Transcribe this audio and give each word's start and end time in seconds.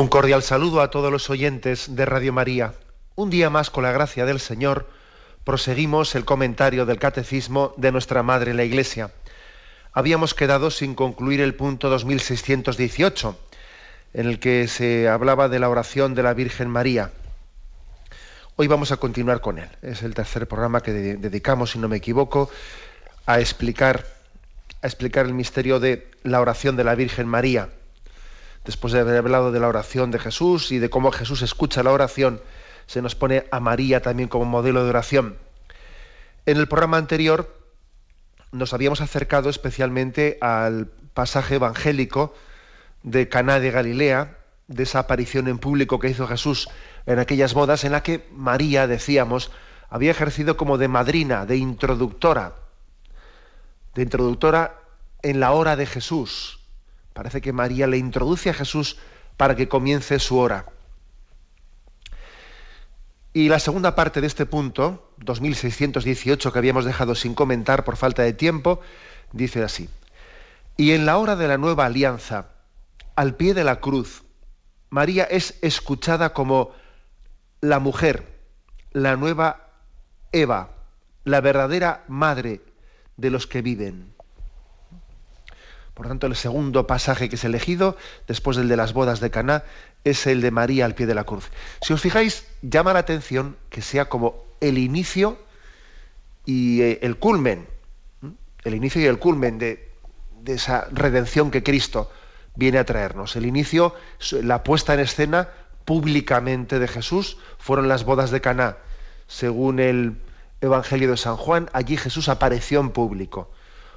Un 0.00 0.08
cordial 0.08 0.42
saludo 0.42 0.80
a 0.80 0.88
todos 0.88 1.12
los 1.12 1.28
oyentes 1.28 1.94
de 1.94 2.06
Radio 2.06 2.32
María. 2.32 2.72
Un 3.16 3.28
día 3.28 3.50
más, 3.50 3.68
con 3.68 3.82
la 3.84 3.92
gracia 3.92 4.24
del 4.24 4.40
Señor, 4.40 4.88
proseguimos 5.44 6.14
el 6.14 6.24
comentario 6.24 6.86
del 6.86 6.98
Catecismo 6.98 7.74
de 7.76 7.92
nuestra 7.92 8.22
Madre 8.22 8.54
la 8.54 8.64
Iglesia. 8.64 9.10
Habíamos 9.92 10.32
quedado 10.32 10.70
sin 10.70 10.94
concluir 10.94 11.42
el 11.42 11.54
punto 11.54 11.90
2618, 11.90 13.38
en 14.14 14.26
el 14.26 14.38
que 14.38 14.68
se 14.68 15.06
hablaba 15.06 15.50
de 15.50 15.58
la 15.58 15.68
oración 15.68 16.14
de 16.14 16.22
la 16.22 16.32
Virgen 16.32 16.70
María. 16.70 17.10
Hoy 18.56 18.68
vamos 18.68 18.92
a 18.92 18.96
continuar 18.96 19.42
con 19.42 19.58
él. 19.58 19.68
Es 19.82 20.02
el 20.02 20.14
tercer 20.14 20.48
programa 20.48 20.80
que 20.80 20.92
dedicamos, 20.92 21.72
si 21.72 21.78
no 21.78 21.90
me 21.90 21.98
equivoco, 21.98 22.48
a 23.26 23.38
explicar, 23.38 24.06
a 24.80 24.86
explicar 24.86 25.26
el 25.26 25.34
misterio 25.34 25.78
de 25.78 26.10
la 26.22 26.40
oración 26.40 26.76
de 26.76 26.84
la 26.84 26.94
Virgen 26.94 27.28
María 27.28 27.68
después 28.64 28.92
de 28.92 29.00
haber 29.00 29.16
hablado 29.16 29.52
de 29.52 29.60
la 29.60 29.68
oración 29.68 30.10
de 30.10 30.18
Jesús 30.18 30.72
y 30.72 30.78
de 30.78 30.90
cómo 30.90 31.12
Jesús 31.12 31.42
escucha 31.42 31.82
la 31.82 31.92
oración, 31.92 32.40
se 32.86 33.02
nos 33.02 33.14
pone 33.14 33.46
a 33.50 33.60
María 33.60 34.02
también 34.02 34.28
como 34.28 34.44
modelo 34.44 34.84
de 34.84 34.90
oración. 34.90 35.36
En 36.46 36.56
el 36.56 36.68
programa 36.68 36.96
anterior 36.96 37.56
nos 38.52 38.72
habíamos 38.74 39.00
acercado 39.00 39.48
especialmente 39.48 40.38
al 40.40 40.86
pasaje 41.14 41.56
evangélico 41.56 42.34
de 43.02 43.28
Caná 43.28 43.60
de 43.60 43.70
Galilea, 43.70 44.36
de 44.66 44.82
esa 44.84 45.00
aparición 45.00 45.48
en 45.48 45.58
público 45.58 45.98
que 45.98 46.08
hizo 46.08 46.26
Jesús 46.26 46.68
en 47.06 47.18
aquellas 47.18 47.54
bodas 47.54 47.84
en 47.84 47.92
la 47.92 48.02
que 48.02 48.28
María, 48.32 48.86
decíamos, 48.86 49.50
había 49.88 50.12
ejercido 50.12 50.56
como 50.56 50.78
de 50.78 50.88
madrina, 50.88 51.46
de 51.46 51.56
introductora, 51.56 52.54
de 53.94 54.02
introductora 54.02 54.80
en 55.22 55.40
la 55.40 55.52
hora 55.52 55.76
de 55.76 55.86
Jesús, 55.86 56.59
Parece 57.12 57.40
que 57.40 57.52
María 57.52 57.86
le 57.86 57.98
introduce 57.98 58.50
a 58.50 58.54
Jesús 58.54 58.96
para 59.36 59.56
que 59.56 59.68
comience 59.68 60.18
su 60.18 60.38
hora. 60.38 60.66
Y 63.32 63.48
la 63.48 63.60
segunda 63.60 63.94
parte 63.94 64.20
de 64.20 64.26
este 64.26 64.44
punto, 64.44 65.12
2618, 65.18 66.52
que 66.52 66.58
habíamos 66.58 66.84
dejado 66.84 67.14
sin 67.14 67.34
comentar 67.34 67.84
por 67.84 67.96
falta 67.96 68.22
de 68.22 68.32
tiempo, 68.32 68.80
dice 69.32 69.62
así. 69.62 69.88
Y 70.76 70.92
en 70.92 71.06
la 71.06 71.16
hora 71.18 71.36
de 71.36 71.46
la 71.46 71.58
nueva 71.58 71.86
alianza, 71.86 72.46
al 73.14 73.36
pie 73.36 73.54
de 73.54 73.64
la 73.64 73.80
cruz, 73.80 74.24
María 74.88 75.24
es 75.24 75.56
escuchada 75.62 76.32
como 76.32 76.72
la 77.60 77.78
mujer, 77.78 78.26
la 78.92 79.16
nueva 79.16 79.68
Eva, 80.32 80.70
la 81.24 81.40
verdadera 81.40 82.04
madre 82.08 82.60
de 83.16 83.30
los 83.30 83.46
que 83.46 83.62
viven. 83.62 84.12
Por 86.00 86.08
tanto, 86.08 86.26
el 86.26 86.34
segundo 86.34 86.86
pasaje 86.86 87.28
que 87.28 87.34
es 87.34 87.44
elegido, 87.44 87.94
después 88.26 88.56
del 88.56 88.70
de 88.70 88.76
las 88.78 88.94
bodas 88.94 89.20
de 89.20 89.30
Caná, 89.30 89.64
es 90.02 90.26
el 90.26 90.40
de 90.40 90.50
María 90.50 90.86
al 90.86 90.94
pie 90.94 91.04
de 91.04 91.14
la 91.14 91.24
cruz. 91.24 91.50
Si 91.82 91.92
os 91.92 92.00
fijáis, 92.00 92.46
llama 92.62 92.94
la 92.94 93.00
atención 93.00 93.58
que 93.68 93.82
sea 93.82 94.08
como 94.08 94.42
el 94.62 94.78
inicio 94.78 95.38
y 96.46 96.80
eh, 96.80 97.00
el 97.02 97.18
culmen, 97.18 97.66
el 98.64 98.74
inicio 98.74 99.02
y 99.02 99.04
el 99.04 99.18
culmen 99.18 99.58
de, 99.58 99.90
de 100.40 100.54
esa 100.54 100.88
redención 100.90 101.50
que 101.50 101.62
Cristo 101.62 102.10
viene 102.56 102.78
a 102.78 102.86
traernos. 102.86 103.36
El 103.36 103.44
inicio, 103.44 103.94
la 104.30 104.64
puesta 104.64 104.94
en 104.94 105.00
escena 105.00 105.50
públicamente 105.84 106.78
de 106.78 106.88
Jesús, 106.88 107.36
fueron 107.58 107.88
las 107.88 108.04
bodas 108.04 108.30
de 108.30 108.40
Caná. 108.40 108.78
Según 109.26 109.78
el 109.80 110.16
Evangelio 110.62 111.10
de 111.10 111.18
San 111.18 111.36
Juan, 111.36 111.68
allí 111.74 111.98
Jesús 111.98 112.30
apareció 112.30 112.80
en 112.80 112.88
público 112.88 113.50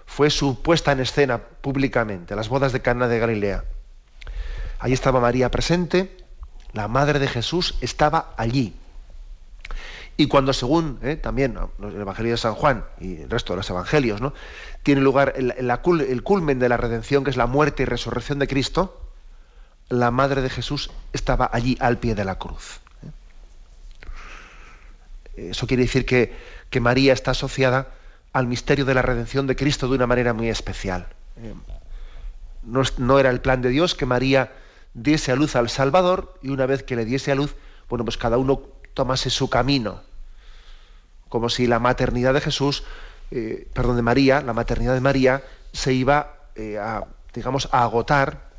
fue 0.05 0.29
su 0.29 0.61
puesta 0.61 0.91
en 0.91 0.99
escena 0.99 1.39
públicamente, 1.39 2.35
las 2.35 2.49
bodas 2.49 2.73
de 2.73 2.81
Cana 2.81 3.07
de 3.07 3.19
Galilea. 3.19 3.63
Allí 4.79 4.93
estaba 4.93 5.19
María 5.19 5.49
presente, 5.49 6.17
la 6.73 6.87
madre 6.87 7.19
de 7.19 7.27
Jesús 7.27 7.75
estaba 7.81 8.33
allí. 8.37 8.75
Y 10.15 10.27
cuando 10.27 10.53
según 10.53 10.99
eh, 11.01 11.15
también 11.15 11.57
el 11.81 12.01
Evangelio 12.01 12.33
de 12.33 12.37
San 12.37 12.53
Juan 12.53 12.85
y 12.99 13.21
el 13.21 13.29
resto 13.29 13.53
de 13.53 13.57
los 13.57 13.69
Evangelios, 13.69 14.21
¿no? 14.21 14.33
tiene 14.83 15.01
lugar 15.01 15.33
el, 15.35 16.23
culmen 16.23 16.59
de 16.59 16.69
la 16.69 16.77
redención, 16.77 17.23
que 17.23 17.31
es 17.31 17.37
la 17.37 17.47
muerte 17.47 17.83
y 17.83 17.85
resurrección 17.85 18.37
de 18.37 18.47
Cristo, 18.47 19.01
la 19.89 20.11
madre 20.11 20.41
de 20.41 20.49
Jesús 20.49 20.91
estaba 21.13 21.49
allí 21.51 21.77
al 21.79 21.97
pie 21.97 22.13
de 22.13 22.25
la 22.25 22.37
cruz. 22.37 22.81
¿eh? 25.37 25.49
Eso 25.49 25.65
quiere 25.65 25.83
decir 25.83 26.05
que 26.05 26.79
María 26.79 27.13
está 27.13 27.31
asociada 27.31 27.87
al 28.33 28.47
misterio 28.47 28.83
de 28.83 28.95
la 28.95 29.03
redención 29.03 29.47
de 29.47 29.55
Cristo 29.55 29.87
de 29.87 29.95
una 29.95 30.07
manera 30.07 30.33
muy 30.33 30.49
especial. 30.49 31.07
Eh, 31.37 31.53
no, 32.63 33.19
era 33.19 33.29
el 33.29 33.41
plan 33.41 33.61
de 33.61 33.69
Dios 33.69 33.95
que 33.95 34.05
María 34.05 34.51
diese 34.93 35.31
a 35.31 35.35
luz 35.35 35.55
al 35.55 35.69
Salvador 35.69 36.37
y 36.41 36.49
una 36.49 36.65
vez 36.65 36.83
que 36.83 36.95
le 36.95 37.05
diese 37.05 37.31
a 37.31 37.35
luz, 37.35 37.55
bueno, 37.89 38.03
pues 38.03 38.17
cada 38.17 38.37
uno 38.37 38.61
tomase 38.93 39.29
su 39.29 39.49
camino. 39.49 40.01
Como 41.29 41.49
si 41.49 41.67
la 41.67 41.79
maternidad 41.79 42.33
de 42.33 42.41
Jesús, 42.41 42.83
eh, 43.31 43.67
perdón, 43.73 43.97
de 43.97 44.01
María, 44.01 44.41
la 44.41 44.53
maternidad 44.53 44.93
de 44.93 45.01
María 45.01 45.43
se 45.71 45.93
iba 45.93 46.35
eh, 46.55 46.77
a, 46.77 47.05
digamos, 47.33 47.69
a 47.71 47.83
agotar 47.83 48.51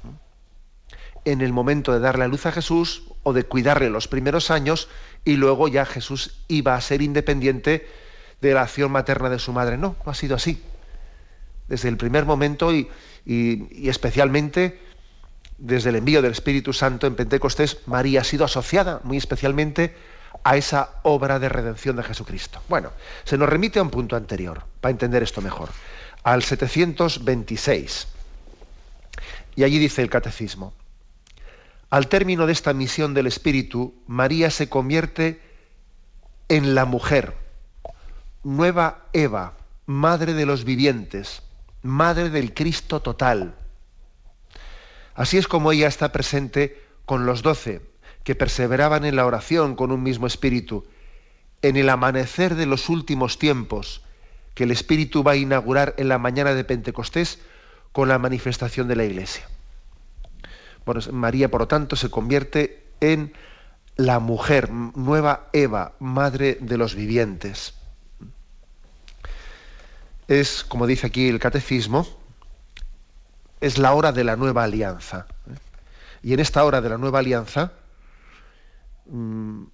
en 1.24 1.40
el 1.40 1.52
momento 1.52 1.92
de 1.92 2.00
darle 2.00 2.24
a 2.24 2.28
luz 2.28 2.46
a 2.46 2.52
Jesús 2.52 3.04
o 3.22 3.32
de 3.32 3.44
cuidarle 3.44 3.90
los 3.90 4.08
primeros 4.08 4.50
años 4.50 4.88
y 5.24 5.36
luego 5.36 5.68
ya 5.68 5.86
Jesús 5.86 6.44
iba 6.48 6.74
a 6.74 6.80
ser 6.80 7.00
independiente 7.00 7.88
de 8.48 8.54
la 8.54 8.62
acción 8.62 8.92
materna 8.92 9.30
de 9.30 9.38
su 9.38 9.52
madre. 9.52 9.76
No, 9.76 9.96
no 10.04 10.10
ha 10.10 10.14
sido 10.14 10.36
así. 10.36 10.62
Desde 11.68 11.88
el 11.88 11.96
primer 11.96 12.26
momento 12.26 12.72
y, 12.72 12.88
especialmente 13.88 14.80
desde 15.56 15.90
el 15.90 15.96
envío 15.96 16.20
del 16.20 16.32
Espíritu 16.32 16.72
Santo 16.72 17.06
en 17.06 17.14
Pentecostés, 17.14 17.78
María 17.86 18.20
ha 18.20 18.24
sido 18.24 18.44
asociada 18.44 19.00
muy 19.04 19.16
especialmente 19.16 19.96
a 20.42 20.56
esa 20.56 20.90
obra 21.04 21.38
de 21.38 21.48
redención 21.48 21.96
de 21.96 22.02
Jesucristo. 22.02 22.60
Bueno, 22.68 22.90
se 23.24 23.38
nos 23.38 23.48
remite 23.48 23.78
a 23.78 23.82
un 23.82 23.90
punto 23.90 24.16
anterior, 24.16 24.64
para 24.80 24.90
entender 24.90 25.22
esto 25.22 25.40
mejor, 25.40 25.70
al 26.22 26.42
726. 26.42 28.08
Y 29.56 29.62
allí 29.62 29.78
dice 29.78 30.02
el 30.02 30.10
catecismo, 30.10 30.74
al 31.88 32.08
término 32.08 32.46
de 32.46 32.52
esta 32.52 32.74
misión 32.74 33.14
del 33.14 33.28
Espíritu, 33.28 33.94
María 34.06 34.50
se 34.50 34.68
convierte 34.68 35.40
en 36.48 36.74
la 36.74 36.84
mujer 36.84 37.43
nueva 38.44 39.06
Eva, 39.14 39.54
madre 39.86 40.34
de 40.34 40.44
los 40.44 40.64
vivientes, 40.64 41.42
madre 41.82 42.28
del 42.28 42.52
Cristo 42.52 43.00
total. 43.00 43.54
Así 45.14 45.38
es 45.38 45.48
como 45.48 45.72
ella 45.72 45.88
está 45.88 46.12
presente 46.12 46.80
con 47.06 47.24
los 47.24 47.42
doce, 47.42 47.80
que 48.22 48.34
perseveraban 48.34 49.06
en 49.06 49.16
la 49.16 49.24
oración 49.24 49.76
con 49.76 49.90
un 49.92 50.02
mismo 50.02 50.26
espíritu, 50.26 50.84
en 51.62 51.76
el 51.76 51.88
amanecer 51.88 52.54
de 52.54 52.66
los 52.66 52.90
últimos 52.90 53.38
tiempos, 53.38 54.02
que 54.54 54.64
el 54.64 54.70
Espíritu 54.70 55.24
va 55.24 55.32
a 55.32 55.36
inaugurar 55.36 55.94
en 55.96 56.08
la 56.08 56.18
mañana 56.18 56.54
de 56.54 56.64
Pentecostés 56.64 57.40
con 57.92 58.08
la 58.08 58.18
manifestación 58.18 58.86
de 58.86 58.96
la 58.96 59.04
Iglesia. 59.04 59.48
Bueno, 60.84 61.00
María, 61.12 61.50
por 61.50 61.62
lo 61.62 61.68
tanto, 61.68 61.96
se 61.96 62.10
convierte 62.10 62.84
en 63.00 63.32
la 63.96 64.18
mujer, 64.20 64.70
nueva 64.70 65.48
Eva, 65.52 65.94
madre 65.98 66.58
de 66.60 66.76
los 66.76 66.94
vivientes 66.94 67.74
es, 70.28 70.64
como 70.64 70.86
dice 70.86 71.06
aquí 71.06 71.28
el 71.28 71.38
catecismo, 71.38 72.06
es 73.60 73.78
la 73.78 73.94
hora 73.94 74.12
de 74.12 74.24
la 74.24 74.36
nueva 74.36 74.64
alianza. 74.64 75.26
Y 76.22 76.32
en 76.32 76.40
esta 76.40 76.64
hora 76.64 76.80
de 76.80 76.88
la 76.88 76.98
nueva 76.98 77.18
alianza, 77.18 77.72
mm, 79.06 79.64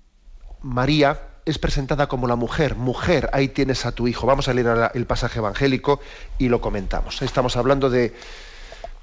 María 0.62 1.20
es 1.44 1.58
presentada 1.58 2.08
como 2.08 2.26
la 2.26 2.36
mujer. 2.36 2.74
Mujer, 2.76 3.30
ahí 3.32 3.48
tienes 3.48 3.86
a 3.86 3.92
tu 3.92 4.08
hijo. 4.08 4.26
Vamos 4.26 4.48
a 4.48 4.54
leer 4.54 4.90
el 4.94 5.06
pasaje 5.06 5.38
evangélico 5.38 6.00
y 6.38 6.48
lo 6.48 6.60
comentamos. 6.60 7.22
Estamos 7.22 7.56
hablando 7.56 7.90
del 7.90 8.12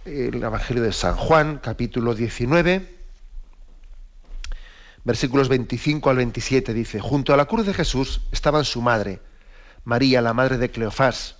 de, 0.05 0.37
Evangelio 0.37 0.83
de 0.83 0.93
San 0.93 1.15
Juan, 1.15 1.59
capítulo 1.61 2.13
19, 2.13 2.95
versículos 5.03 5.49
25 5.49 6.09
al 6.09 6.17
27. 6.17 6.73
Dice, 6.73 6.99
junto 6.99 7.33
a 7.33 7.37
la 7.37 7.45
cruz 7.45 7.65
de 7.65 7.73
Jesús 7.73 8.21
estaban 8.31 8.65
su 8.65 8.81
madre, 8.81 9.19
María, 9.83 10.21
la 10.21 10.33
madre 10.33 10.57
de 10.57 10.69
Cleofás, 10.69 11.36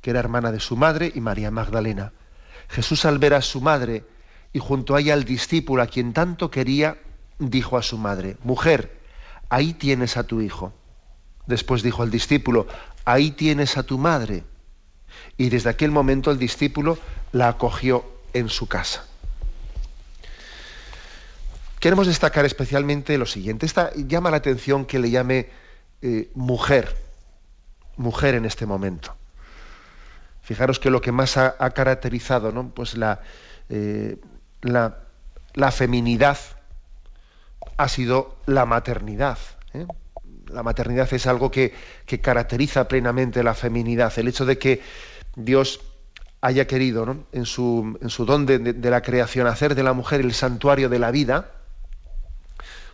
que 0.00 0.10
era 0.10 0.20
hermana 0.20 0.52
de 0.52 0.60
su 0.60 0.76
madre, 0.76 1.12
y 1.14 1.20
María 1.20 1.50
Magdalena. 1.50 2.12
Jesús 2.68 3.04
al 3.04 3.18
ver 3.18 3.34
a 3.34 3.42
su 3.42 3.60
madre 3.60 4.04
y 4.52 4.58
junto 4.58 4.94
a 4.94 5.00
ella 5.00 5.14
el 5.14 5.24
discípulo 5.24 5.82
a 5.82 5.86
quien 5.86 6.12
tanto 6.12 6.50
quería, 6.50 6.98
dijo 7.38 7.76
a 7.76 7.82
su 7.82 7.98
madre, 7.98 8.36
mujer, 8.42 9.00
ahí 9.48 9.74
tienes 9.74 10.16
a 10.16 10.24
tu 10.24 10.40
hijo. 10.40 10.72
Después 11.46 11.82
dijo 11.82 12.02
al 12.02 12.10
discípulo, 12.10 12.66
ahí 13.04 13.30
tienes 13.32 13.76
a 13.76 13.82
tu 13.82 13.98
madre. 13.98 14.44
Y 15.36 15.48
desde 15.48 15.70
aquel 15.70 15.90
momento 15.90 16.30
el 16.30 16.38
discípulo 16.38 16.98
la 17.32 17.48
acogió 17.48 18.04
en 18.32 18.48
su 18.48 18.66
casa. 18.66 19.04
Queremos 21.80 22.06
destacar 22.06 22.44
especialmente 22.44 23.16
lo 23.16 23.26
siguiente. 23.26 23.66
Esta 23.66 23.92
llama 23.94 24.30
la 24.30 24.36
atención 24.36 24.84
que 24.84 24.98
le 24.98 25.10
llame 25.10 25.48
eh, 26.02 26.30
mujer, 26.34 26.94
mujer 27.96 28.34
en 28.34 28.44
este 28.44 28.66
momento. 28.66 29.16
Fijaros 30.50 30.80
que 30.80 30.90
lo 30.90 31.00
que 31.00 31.12
más 31.12 31.36
ha, 31.36 31.70
caracterizado 31.70 32.50
¿no? 32.50 32.70
pues 32.70 32.96
la, 32.96 33.20
eh, 33.68 34.16
la, 34.62 34.96
la, 35.54 35.70
feminidad 35.70 36.38
ha 37.76 37.86
sido 37.86 38.34
la 38.46 38.66
maternidad. 38.66 39.38
¿eh? 39.74 39.86
La 40.48 40.64
maternidad 40.64 41.08
es 41.14 41.28
algo 41.28 41.52
que, 41.52 41.72
que, 42.04 42.20
caracteriza 42.20 42.88
plenamente 42.88 43.44
la 43.44 43.54
feminidad. 43.54 44.12
El 44.16 44.26
hecho 44.26 44.44
de 44.44 44.58
que 44.58 44.82
Dios 45.36 45.82
haya 46.40 46.66
querido, 46.66 47.06
¿no? 47.06 47.26
en, 47.30 47.46
su, 47.46 47.96
en, 48.02 48.10
su, 48.10 48.24
don 48.24 48.44
de, 48.44 48.58
de, 48.58 48.90
la 48.90 49.02
creación, 49.02 49.46
hacer 49.46 49.76
de 49.76 49.84
la 49.84 49.92
mujer 49.92 50.20
el 50.20 50.34
santuario 50.34 50.88
de 50.88 50.98
la 50.98 51.12
vida, 51.12 51.52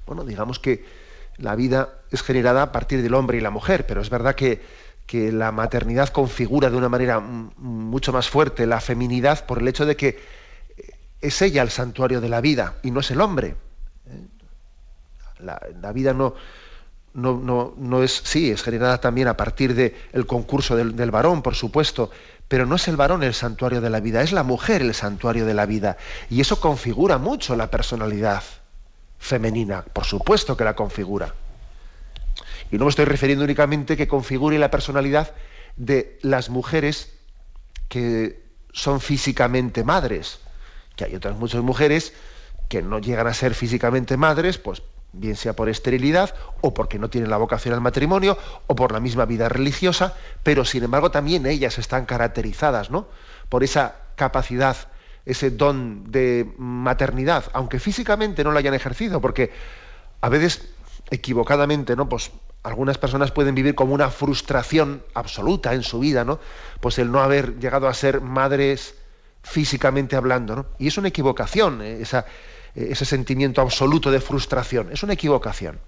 bueno, 0.05 0.25
digamos 0.25 0.59
que 0.59 0.85
la 1.39 1.57
vida 1.57 2.03
es 2.11 2.23
generada 2.23 2.61
a 2.61 2.73
partir 2.73 3.01
del 3.01 3.15
hombre 3.15 3.39
y 3.39 3.41
la 3.41 3.49
mujer, 3.49 3.87
pero 3.87 4.03
es 4.03 4.11
verdad 4.11 4.35
que, 4.35 4.61
que 5.07 5.31
la 5.33 5.53
maternidad 5.53 6.09
configura 6.09 6.69
de 6.69 6.77
una 6.77 6.89
manera 6.89 7.21
mucho 7.21 8.13
más 8.13 8.29
fuerte 8.29 8.67
la 8.67 8.81
feminidad 8.81 9.47
por 9.47 9.59
el 9.59 9.69
hecho 9.69 9.87
de 9.87 9.97
que 9.97 10.19
es 11.21 11.43
ella 11.43 11.63
el 11.63 11.71
santuario 11.71 12.21
de 12.21 12.29
la 12.29 12.41
vida 12.41 12.77
y 12.83 12.91
no 12.91 13.01
es 13.01 13.11
el 13.11 13.21
hombre. 13.21 13.57
¿eh? 14.07 14.27
La, 15.41 15.93
vida 15.93 16.13
no, 16.13 16.35
no, 17.15 17.39
no, 17.39 17.75
no, 17.77 18.03
es, 18.03 18.23
sí, 18.25 18.51
es 18.51 18.63
generada 18.63 18.99
también 19.01 19.29
a 19.29 19.37
partir 19.37 19.75
del 19.75 19.95
el 20.13 20.27
concurso 20.27 20.77
del, 20.77 20.97
del, 20.97 21.11
varón, 21.11 21.43
por 21.43 21.55
supuesto, 21.55 22.11
pero 22.49 22.67
no 22.67 22.77
es 22.77 22.89
el 22.89 22.97
varón 22.97 23.23
el 23.23 23.35
santuario 23.35 23.81
de 23.81 23.91
la 23.91 24.01
vida, 24.01 24.23
es 24.23 24.33
la 24.33 24.43
mujer 24.43 24.83
el 24.83 24.95
santuario 24.95 25.45
de 25.45 25.55
la 25.55 25.67
vida. 25.67 25.99
Y 26.31 26.41
eso 26.41 26.61
configura 26.61 27.19
mucho 27.19 27.55
la 27.55 27.71
personalidad 27.71 28.43
femenina, 29.19 29.83
por 29.83 30.05
supuesto 30.05 30.57
que 30.57 30.65
la 30.65 30.75
configura. 30.75 31.35
Y 32.71 32.79
no 32.79 32.85
me 32.85 32.91
estoy 32.91 33.05
refiriendo 33.05 33.45
únicamente 33.45 33.97
que 33.97 34.09
configure 34.09 34.59
la 34.59 34.71
personalidad 34.71 35.33
de 35.77 36.19
las 36.23 36.51
mujeres 36.51 37.13
que 37.89 38.43
son 38.73 39.01
físicamente 39.01 39.85
madres, 39.85 40.41
que 40.97 41.05
hay 41.05 41.15
otras 41.15 41.37
muchas 41.37 41.63
mujeres 41.63 42.13
que 42.69 42.83
no 42.83 42.99
llegan 42.99 43.27
a 43.27 43.35
ser 43.35 43.55
físicamente 43.55 44.17
madres, 44.17 44.59
pues 44.59 44.83
bien 45.13 45.37
sea 45.37 45.55
por 45.55 45.69
esterilidad 45.69 46.35
o 46.61 46.75
porque 46.75 46.99
no 46.99 47.09
tienen 47.09 47.31
la 47.31 47.37
vocación 47.37 47.73
al 47.75 47.81
matrimonio 47.81 48.37
o 48.67 48.75
por 48.75 48.93
la 48.93 49.01
misma 49.01 49.25
vida 49.25 49.49
religiosa, 49.49 50.15
pero 50.43 50.65
sin 50.65 50.85
embargo 50.85 51.11
también 51.11 51.47
ellas 51.47 51.79
están 51.79 52.05
caracterizadas, 52.05 52.91
¿no? 52.91 53.07
por 53.49 53.65
esa 53.65 53.97
capacidad, 54.17 54.77
ese 55.25 55.51
don 55.51 56.11
de 56.11 56.53
maternidad, 56.59 57.45
aunque 57.53 57.79
físicamente 57.79 58.45
no 58.45 58.53
lo 58.53 58.59
hayan 58.59 58.75
ejercido, 58.75 59.21
porque 59.21 59.53
a 60.21 60.29
veces 60.29 60.69
equivocadamente, 61.11 61.95
¿no? 61.97 62.09
Pues 62.09 62.33
algunas 62.67 62.99
personas 62.99 63.31
pueden 63.31 63.55
vivir 63.55 63.75
como 63.75 63.95
una 63.95 64.11
frustración 64.11 65.03
absoluta 65.15 65.75
en 65.75 65.83
su 65.83 66.01
vida, 66.01 66.25
¿no? 66.25 66.41
Pues 66.81 66.99
el 66.99 67.13
no 67.13 67.21
haber 67.21 67.59
llegado 67.59 67.87
a 67.89 67.95
ser 67.95 68.21
madres 68.21 68.97
físicamente 69.43 70.17
hablando, 70.17 70.57
¿no? 70.57 70.67
Y 70.79 70.89
es 70.89 70.99
una 70.99 71.09
equivocación, 71.09 71.81
¿eh? 71.81 72.01
esa, 72.01 72.27
ese 72.75 73.05
sentimiento 73.05 73.61
absoluto 73.61 74.11
de 74.11 74.21
frustración, 74.21 74.91
es 74.93 75.03
una 75.05 75.13
equivocación. 75.13 75.79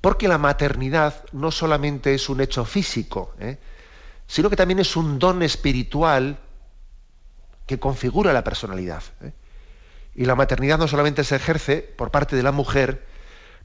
Porque 0.00 0.26
la 0.26 0.38
maternidad 0.38 1.24
no 1.32 1.50
solamente 1.50 2.14
es 2.14 2.28
un 2.28 2.40
hecho 2.40 2.64
físico, 2.64 3.34
¿eh? 3.38 3.58
sino 4.26 4.48
que 4.48 4.56
también 4.56 4.80
es 4.80 4.96
un 4.96 5.18
don 5.18 5.42
espiritual 5.42 6.38
que 7.66 7.78
configura 7.78 8.32
la 8.32 8.44
personalidad. 8.44 9.02
¿eh? 9.22 9.32
Y 10.14 10.24
la 10.24 10.34
maternidad 10.34 10.78
no 10.78 10.88
solamente 10.88 11.24
se 11.24 11.36
ejerce 11.36 11.82
por 11.82 12.10
parte 12.10 12.36
de 12.36 12.42
la 12.42 12.52
mujer, 12.52 13.06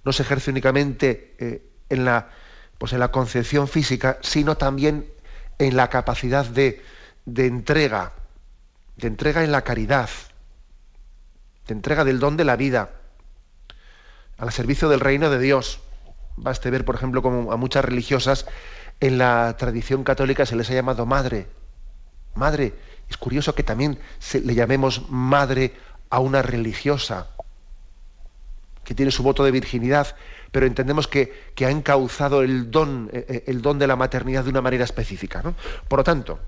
no 0.04 0.12
se 0.12 0.24
ejerce 0.24 0.52
únicamente 0.52 1.36
eh, 1.40 1.64
en, 1.90 2.06
la, 2.06 2.30
pues 2.78 2.94
en 2.94 3.00
la 3.00 3.12
concepción 3.12 3.68
física, 3.68 4.18
sino 4.22 4.58
también 4.58 5.08
en 5.58 5.76
la 5.76 5.90
capacidad 5.90 6.46
de, 6.46 6.82
de 7.26 7.48
entrega, 7.48 8.14
de 8.98 9.08
entrega 9.08 9.44
en 9.44 9.52
la 9.52 9.64
caridad, 9.64 10.10
de 11.68 11.74
entrega 11.74 12.04
del 12.04 12.20
don 12.20 12.38
de 12.38 12.46
la 12.46 12.56
vida, 12.56 12.92
al 14.38 14.52
servicio 14.52 14.90
del 14.90 15.02
reino 15.02 15.30
de 15.30 15.40
Dios. 15.40 15.80
Baste 16.38 16.70
ver, 16.70 16.86
por 16.86 16.96
ejemplo, 16.96 17.22
como 17.22 17.52
a 17.52 17.58
muchas 17.58 17.84
religiosas 17.84 18.46
en 19.02 19.18
la 19.18 19.56
tradición 19.58 20.04
católica 20.04 20.46
se 20.46 20.56
les 20.56 20.70
ha 20.70 20.74
llamado 20.74 21.06
madre. 21.06 21.48
Madre. 22.36 22.74
Es 23.10 23.18
curioso 23.18 23.56
que 23.56 23.64
también 23.64 24.00
se, 24.20 24.40
le 24.40 24.54
llamemos 24.54 25.10
madre 25.10 25.74
a 26.10 26.20
una 26.20 26.42
religiosa 26.42 27.28
que 28.90 28.96
tiene 28.96 29.12
su 29.12 29.22
voto 29.22 29.44
de 29.44 29.52
virginidad, 29.52 30.16
pero 30.52 30.66
entendemos 30.66 31.08
que, 31.08 31.52
que 31.54 31.68
ha 31.68 31.70
encauzado 31.70 32.42
el 32.42 32.72
don, 32.72 33.08
eh, 33.14 33.24
eh, 33.30 33.44
el 33.46 33.62
don 33.62 33.78
de 33.78 33.86
la 33.86 33.96
maternidad 33.96 34.44
de 34.44 34.50
una 34.50 34.62
manera 34.62 34.84
específica. 34.84 35.44
¿no? 35.44 35.54
Por 35.88 36.00
lo 36.00 36.04
tanto, 36.04 36.40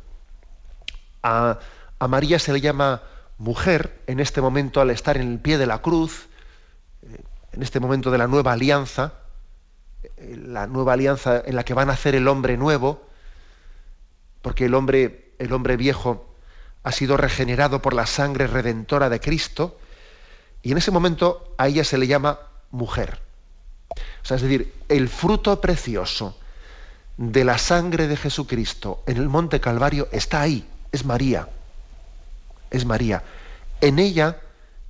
a, 1.22 1.60
a, 2.00 2.08
María 2.08 2.40
se 2.40 2.52
le 2.52 2.60
llama 2.60 3.04
mujer 3.38 4.02
en 4.08 4.20
este 4.20 4.42
momento 4.42 4.82
al 4.82 4.90
estar 4.90 5.18
en 5.18 5.34
el 5.34 5.38
pie 5.38 5.60
de 5.60 5.68
la 5.68 5.84
cruz, 5.84 6.30
eh, 7.04 7.22
en 7.52 7.62
este 7.62 7.80
momento 7.80 8.10
de 8.10 8.18
la 8.18 8.26
nueva 8.26 8.54
alianza, 8.54 9.14
la 10.18 10.66
nueva 10.66 10.94
alianza 10.94 11.44
en 11.46 11.56
la 11.56 11.64
que 11.64 11.76
va 11.76 11.84
a 11.84 11.86
nacer 11.86 12.16
el 12.16 12.28
hombre 12.28 12.58
nuevo, 12.58 13.08
porque 14.42 14.66
el 14.66 14.74
hombre, 14.74 15.36
el 15.38 15.54
hombre 15.54 15.78
viejo 15.78 16.34
ha 16.82 16.92
sido 16.92 17.18
regenerado 17.18 17.84
por 17.84 17.94
la 17.94 18.08
sangre 18.08 18.48
redentora 18.48 19.10
de 19.10 19.20
Cristo, 19.20 19.78
y 20.64 20.72
en 20.72 20.78
ese 20.78 20.92
momento 20.92 21.54
a 21.58 21.68
ella 21.68 21.84
se 21.84 21.98
le 21.98 22.08
llama 22.08 22.40
mujer. 22.72 23.22
O 24.24 24.26
sea, 24.26 24.38
es 24.38 24.44
decir, 24.44 24.74
el 24.90 25.10
fruto 25.10 25.60
precioso 25.60 26.38
de 27.18 27.44
la 27.44 27.58
sangre 27.58 28.08
de 28.08 28.18
Jesucristo 28.18 29.04
en 29.06 29.18
el 29.18 29.30
monte 29.30 29.60
Calvario 29.60 30.08
está 30.12 30.42
ahí, 30.42 30.68
es 30.92 31.06
María. 31.06 31.50
Es 32.70 32.86
María. 32.86 33.24
En 33.82 34.00
ella 34.00 34.40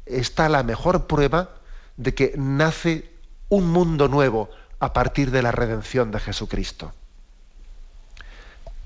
está 0.06 0.50
la 0.50 0.64
mejor 0.64 1.08
prueba 1.08 1.50
de 1.98 2.14
que 2.14 2.34
nace 2.38 3.10
un 3.50 3.72
mundo 3.72 4.08
nuevo 4.08 4.50
a 4.80 4.94
partir 4.94 5.32
de 5.32 5.42
la 5.42 5.52
redención 5.52 6.12
de 6.12 6.20
Jesucristo. 6.20 6.94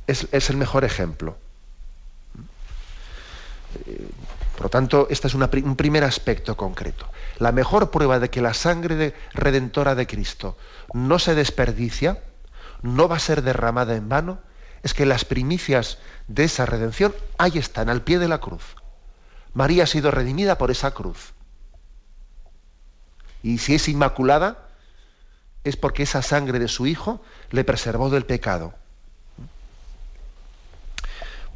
Es, 0.07 0.27
es 0.31 0.49
el 0.49 0.57
mejor 0.57 0.83
ejemplo. 0.83 1.37
Por 4.65 4.69
lo 4.69 4.79
tanto, 4.79 5.07
este 5.11 5.27
es 5.27 5.35
un 5.35 5.75
primer 5.75 6.03
aspecto 6.03 6.57
concreto. 6.57 7.07
La 7.37 7.51
mejor 7.51 7.91
prueba 7.91 8.17
de 8.17 8.31
que 8.31 8.41
la 8.41 8.55
sangre 8.55 8.95
de, 8.95 9.13
redentora 9.31 9.93
de 9.93 10.07
Cristo 10.07 10.57
no 10.91 11.19
se 11.19 11.35
desperdicia, 11.35 12.23
no 12.81 13.07
va 13.07 13.17
a 13.17 13.19
ser 13.19 13.43
derramada 13.43 13.95
en 13.95 14.09
vano, 14.09 14.39
es 14.81 14.95
que 14.95 15.05
las 15.05 15.23
primicias 15.23 15.99
de 16.27 16.45
esa 16.45 16.65
redención 16.65 17.13
ahí 17.37 17.59
están, 17.59 17.89
al 17.89 18.01
pie 18.01 18.17
de 18.17 18.27
la 18.27 18.39
cruz. 18.39 18.63
María 19.53 19.83
ha 19.83 19.85
sido 19.85 20.09
redimida 20.09 20.57
por 20.57 20.71
esa 20.71 20.89
cruz. 20.95 21.35
Y 23.43 23.59
si 23.59 23.75
es 23.75 23.87
inmaculada, 23.87 24.69
es 25.63 25.77
porque 25.77 26.01
esa 26.01 26.23
sangre 26.23 26.57
de 26.57 26.69
su 26.69 26.87
Hijo 26.87 27.21
le 27.51 27.63
preservó 27.65 28.09
del 28.09 28.25
pecado. 28.25 28.73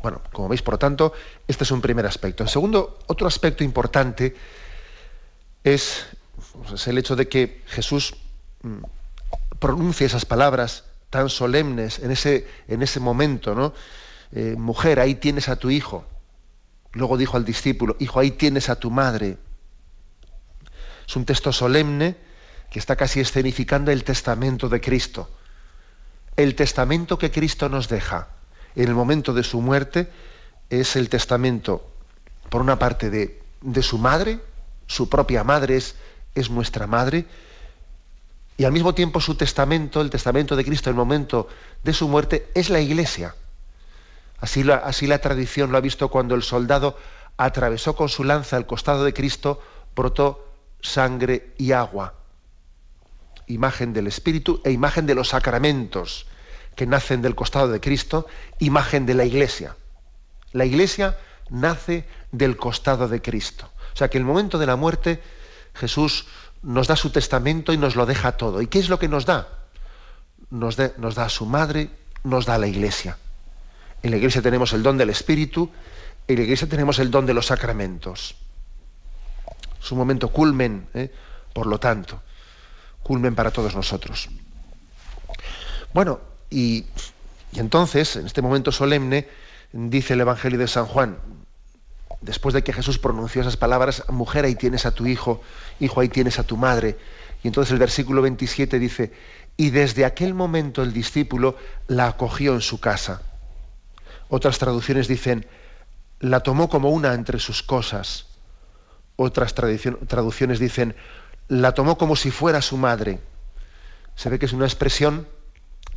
Bueno, 0.02 0.22
como 0.32 0.48
veis, 0.48 0.62
por 0.62 0.76
lo 0.76 0.80
tanto, 0.80 1.14
este 1.48 1.64
es 1.64 1.72
un 1.72 1.82
primer 1.82 2.06
aspecto. 2.06 2.44
En 2.44 2.50
segundo, 2.50 3.00
otro 3.08 3.28
aspecto 3.28 3.64
importante 3.64 4.36
es, 5.64 6.06
pues, 6.68 6.88
el 6.88 6.98
hecho 6.98 7.16
de 7.16 7.28
que 7.28 7.62
Jesús 7.68 8.16
mm, 8.62 8.84
pronuncie 9.60 10.08
esas 10.08 10.26
palabras 10.26 10.86
tan 11.10 11.30
solemnes 11.30 12.00
en 12.00 12.12
ese, 12.12 12.48
en 12.68 12.82
ese 12.82 13.00
momento, 13.00 13.56
¿no? 13.56 13.74
Eh, 14.32 14.56
mujer, 14.58 15.00
ahí 15.00 15.16
tienes 15.16 15.50
a 15.50 15.58
tu 15.58 15.70
hijo. 15.70 16.06
Luego 16.94 17.18
dijo 17.18 17.36
al 17.36 17.44
discípulo, 17.44 17.96
hijo, 18.00 18.20
ahí 18.20 18.32
tienes 18.32 18.70
a 18.70 18.80
tu 18.80 18.92
madre. 18.92 19.38
Es 21.08 21.16
un 21.16 21.26
texto 21.26 21.52
solemne 21.52 22.16
que 22.70 22.80
está 22.80 22.96
casi 22.96 23.20
escenificando 23.20 23.92
el 23.92 24.04
testamento 24.04 24.70
de 24.70 24.80
Cristo. 24.80 25.30
El 26.38 26.56
testamento 26.56 27.18
que 27.18 27.32
Cristo 27.32 27.68
nos 27.68 27.90
deja 27.90 28.30
en 28.84 28.88
el 28.88 28.96
momento 28.96 29.34
de 29.34 29.44
su 29.44 29.60
muerte 29.60 30.10
es 30.70 30.96
el 30.96 31.10
testamento, 31.10 31.86
por 32.50 32.62
una 32.62 32.80
parte, 32.80 33.10
de, 33.10 33.42
de 33.62 33.84
su 33.84 33.98
madre, 33.98 34.40
su 34.88 35.10
propia 35.10 35.44
madre 35.44 35.76
es, 35.76 35.96
es, 36.34 36.50
nuestra 36.50 36.88
madre, 36.88 37.26
y 38.56 38.64
al 38.64 38.72
mismo 38.72 38.96
tiempo 38.96 39.20
su 39.20 39.36
testamento, 39.36 40.00
el 40.00 40.10
testamento 40.10 40.56
de 40.56 40.64
Cristo 40.64 40.90
en 40.90 40.94
el 40.94 40.98
momento 40.98 41.50
de 41.84 41.92
su 41.92 42.08
muerte, 42.08 42.48
es 42.56 42.70
la 42.70 42.80
iglesia. 42.80 43.36
Así 44.40 44.64
la, 44.64 44.76
así 44.76 45.08
la 45.08 45.20
tradición 45.20 45.74
lo 45.74 45.78
ha 45.78 45.82
visto 45.82 46.08
cuando 46.08 46.36
el 46.36 46.44
soldado 46.44 46.98
atravesó 47.36 47.98
con 47.98 48.08
su 48.08 48.24
lanza 48.24 48.56
el 48.56 48.66
costado 48.66 49.04
de 49.04 49.14
Cristo, 49.14 49.62
brotó 49.94 50.48
sangre 50.80 51.54
y 51.58 51.74
agua. 51.74 52.14
Imagen 53.48 53.92
del 53.92 54.08
Espíritu 54.08 54.62
e 54.64 54.72
imagen 54.72 55.06
de 55.06 55.16
los 55.16 55.30
sacramentos 55.30 56.28
que 56.80 56.88
nacen 56.88 57.22
del 57.22 57.36
costado 57.36 57.68
de 57.68 57.82
Cristo, 57.82 58.26
imagen 58.58 59.06
de 59.06 59.14
la 59.14 59.26
Iglesia. 59.26 59.76
La 60.54 60.64
Iglesia 60.64 61.18
nace 61.50 62.08
del 62.32 62.56
costado 62.56 63.10
de 63.10 63.22
Cristo. 63.22 63.70
O 63.94 63.98
sea 63.98 64.10
que 64.10 64.18
en 64.18 64.22
el 64.22 64.28
momento 64.28 64.58
de 64.58 64.66
la 64.66 64.78
muerte 64.78 65.22
Jesús 65.74 66.28
nos 66.64 66.88
da 66.88 66.96
su 66.96 67.10
testamento 67.10 67.74
y 67.74 67.78
nos 67.78 67.98
lo 67.98 68.06
deja 68.06 68.38
todo. 68.38 68.62
¿Y 68.62 68.68
qué 68.68 68.80
es 68.80 68.88
lo 68.88 68.98
que 68.98 69.10
nos 69.10 69.26
da? 69.26 69.50
Nos, 70.52 70.78
nos 70.98 71.16
da 71.16 71.26
a 71.26 71.30
su 71.30 71.46
madre, 71.46 71.90
nos 72.24 72.46
da 72.46 72.56
a 72.56 72.58
la 72.58 72.68
Iglesia. 72.68 73.18
En 74.02 74.12
la 74.12 74.16
Iglesia 74.16 74.42
tenemos 74.42 74.72
el 74.72 74.82
don 74.82 74.98
del 74.98 75.10
Espíritu, 75.10 75.70
en 76.30 76.36
la 76.38 76.44
Iglesia 76.44 76.70
tenemos 76.70 76.98
el 77.00 77.12
don 77.12 77.26
de 77.26 77.34
los 77.34 77.48
sacramentos. 77.48 78.36
Es 79.84 79.92
un 79.92 79.98
momento 79.98 80.30
culmen, 80.30 80.88
¿eh? 80.94 81.14
por 81.52 81.68
lo 81.68 81.78
tanto, 81.78 82.22
culmen 83.04 83.36
para 83.36 83.52
todos 83.52 83.76
nosotros. 83.76 84.30
Bueno, 85.94 86.30
y, 86.50 86.86
entonces, 87.54 88.16
en 88.16 88.26
este 88.26 88.42
momento 88.42 88.72
solemne, 88.72 89.28
dice 89.72 90.14
el 90.14 90.22
Evangelio 90.22 90.58
de 90.60 90.68
San 90.68 90.86
Juan, 90.86 91.18
después 92.22 92.54
de 92.54 92.64
que 92.64 92.74
Jesús 92.74 93.00
pronunció 93.00 93.42
esas 93.42 93.58
palabras, 93.58 94.04
mujer, 94.10 94.46
ahí 94.46 94.56
tienes 94.56 94.86
a 94.86 94.92
tu 94.92 95.08
hijo, 95.08 95.42
hijo, 95.80 96.02
ahí 96.02 96.10
tienes 96.10 96.40
a 96.40 96.44
tu 96.44 96.58
madre. 96.58 96.98
Y 97.44 97.48
entonces 97.48 97.72
el 97.72 97.80
versículo 97.80 98.22
27 98.22 98.80
dice, 98.80 99.14
y 99.56 99.70
desde 99.70 100.06
aquel 100.06 100.34
momento 100.34 100.84
el 100.84 100.94
discípulo 100.94 101.56
la 101.88 102.08
acogió 102.08 102.54
en 102.54 102.62
su 102.62 102.80
casa. 102.80 103.22
Otras 104.30 104.60
traducciones 104.60 105.08
dicen, 105.08 105.48
la 106.20 106.42
tomó 106.42 106.70
como 106.70 106.90
una 106.90 107.14
entre 107.14 107.40
sus 107.40 107.64
cosas. 107.64 108.28
Otras 109.16 109.54
traducciones 109.54 110.60
dicen, 110.60 110.96
la 111.48 111.74
tomó 111.74 111.98
como 111.98 112.16
si 112.16 112.32
fuera 112.32 112.62
su 112.62 112.78
madre. 112.78 113.20
Se 114.16 114.30
ve 114.30 114.40
que 114.40 114.46
es 114.46 114.54
una 114.54 114.66
expresión, 114.66 115.28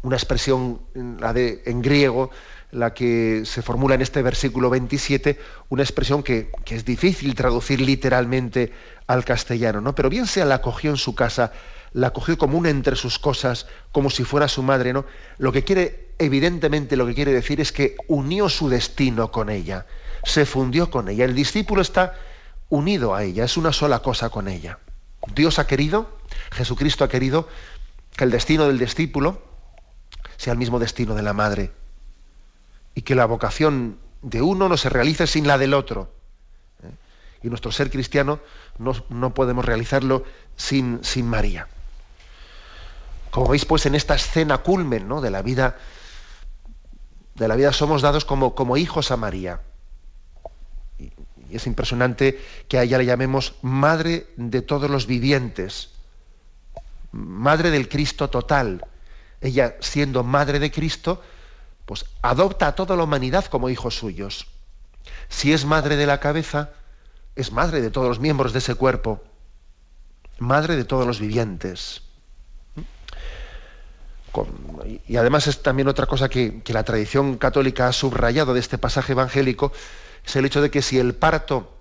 una 0.03 0.17
expresión 0.17 0.81
la 0.95 1.33
de, 1.33 1.63
en 1.67 1.83
griego, 1.83 2.31
la 2.71 2.95
que 2.95 3.43
se 3.45 3.63
formula 3.63 3.95
en 3.95 4.03
este 4.03 4.23
versículo 4.23 4.71
27, 4.71 5.39
una 5.69 5.83
expresión 5.83 6.23
que, 6.23 6.51
que, 6.65 6.75
es 6.75 6.85
difícil 6.85 7.35
traducir 7.35 7.81
literalmente 7.81 8.73
al 9.07 9.25
castellano, 9.25 9.81
¿no? 9.81 9.95
Pero 9.95 10.09
bien 10.09 10.27
sea 10.27 10.45
la 10.45 10.57
acogió 10.57 10.91
en 10.91 10.97
su 10.97 11.15
casa, 11.15 11.53
la 11.93 12.13
cogió 12.13 12.39
como 12.39 12.57
una 12.57 12.71
entre 12.71 12.97
sus 12.97 13.19
cosas, 13.19 13.67
como 13.93 14.09
si 14.11 14.25
fuera 14.25 14.49
su 14.49 14.63
madre, 14.63 14.93
¿no? 14.93 15.05
Lo 15.39 15.53
que 15.53 15.65
quiere, 15.65 16.15
evidentemente, 16.19 16.97
lo 16.97 17.07
que 17.07 17.15
quiere 17.15 17.33
decir 17.33 17.61
es 17.61 17.73
que 17.73 17.97
unió 18.09 18.49
su 18.49 18.69
destino 18.71 19.31
con 19.31 19.51
ella, 19.51 19.87
se 20.25 20.47
fundió 20.47 20.91
con 20.91 21.09
ella. 21.09 21.27
El 21.27 21.35
discípulo 21.35 21.83
está 21.83 22.15
unido 22.71 23.15
a 23.15 23.23
ella, 23.23 23.45
es 23.45 23.59
una 23.59 23.73
sola 23.73 23.99
cosa 23.99 24.31
con 24.31 24.49
ella. 24.49 24.79
Dios 25.35 25.59
ha 25.59 25.67
querido, 25.67 26.19
Jesucristo 26.53 27.05
ha 27.05 27.09
querido 27.09 27.49
que 28.17 28.25
el 28.25 28.31
destino 28.31 28.67
del 28.67 28.79
discípulo 28.79 29.52
sea 30.43 30.55
el 30.55 30.59
mismo 30.59 30.81
destino 30.81 31.15
de 31.15 31.23
la 31.23 31.35
madre 31.35 31.71
y 32.97 33.03
que 33.03 33.15
la 33.15 33.27
vocación 33.27 34.01
de 34.23 34.43
uno 34.43 34.69
no 34.69 34.77
se 34.77 34.89
realice 34.89 35.29
sin 35.29 35.47
la 35.47 35.57
del 35.57 35.73
otro. 35.73 36.13
¿eh? 36.83 36.91
Y 37.45 37.49
nuestro 37.49 37.71
ser 37.71 37.93
cristiano 37.93 38.41
no, 38.77 38.93
no 39.09 39.35
podemos 39.35 39.65
realizarlo 39.65 40.25
sin, 40.57 41.05
sin 41.05 41.29
María. 41.29 41.69
Como 43.31 43.51
veis, 43.51 43.65
pues 43.65 43.87
en 43.87 43.95
esta 43.95 44.17
escena 44.17 44.59
culmen 44.59 45.07
¿no? 45.07 45.21
de 45.21 45.31
la 45.31 45.43
vida, 45.43 45.77
de 47.37 47.47
la 47.47 47.55
vida 47.55 47.73
somos 47.73 48.03
dados 48.03 48.25
como, 48.25 48.57
como 48.57 48.77
hijos 48.77 49.13
a 49.13 49.17
María. 49.17 49.61
Y, 50.99 51.13
y 51.51 51.55
es 51.55 51.69
impresionante 51.69 52.45
que 52.67 52.79
a 52.79 52.83
ella 52.83 52.99
le 52.99 53.07
llamemos 53.07 53.55
madre 53.63 54.27
de 54.37 54.61
todos 54.61 54.91
los 54.91 55.07
vivientes, 55.07 55.91
madre 57.13 57.71
del 57.71 57.89
Cristo 57.89 58.29
total. 58.29 58.85
Ella, 59.43 59.77
siendo 59.81 60.25
madre 60.25 60.59
de 60.59 60.71
Cristo, 60.71 61.23
pues 61.85 62.07
adopta 62.23 62.69
a 62.69 62.75
toda 62.75 62.97
la 62.97 63.05
humanidad 63.05 63.45
como 63.47 63.69
hijos 63.69 63.97
suyos. 63.97 64.47
Si 65.29 65.53
es 65.53 65.65
madre 65.65 65.97
de 65.97 66.07
la 66.07 66.21
cabeza, 66.21 66.71
es 67.37 67.53
madre 67.53 67.83
de 67.83 67.91
todos 67.91 68.09
los 68.09 68.21
miembros 68.21 68.53
de 68.53 68.61
ese 68.61 68.75
cuerpo, 68.75 69.23
madre 70.39 70.77
de 70.77 70.85
todos 70.85 71.07
los 71.07 71.21
vivientes 71.21 72.03
y 75.07 75.17
además 75.17 75.47
es 75.47 75.63
también 75.63 75.89
otra 75.89 76.07
cosa 76.07 76.29
que, 76.29 76.63
la 76.67 76.85
tradición 76.85 77.37
católica 77.37 77.89
ha 77.89 77.93
subrayado 77.93 78.55
de 78.55 78.61
este 78.61 78.79
pasaje 78.79 79.13
evangélico, 79.13 79.73
es 80.25 80.37
el 80.37 80.45
hecho 80.45 80.63
de 80.63 80.71
que 80.71 80.83
si 80.83 80.99
el 80.99 81.15
parto, 81.15 81.75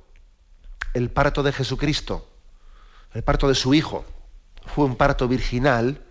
el 0.94 1.10
parto 1.10 1.44
de 1.44 1.54
Jesucristo, 1.54 2.28
el 3.14 3.24
parto 3.24 3.48
de 3.48 3.56
su 3.56 3.74
Hijo, 3.74 4.06
fue 4.66 4.86
un 4.86 4.96
parto 4.96 5.28
virginal, 5.28 6.02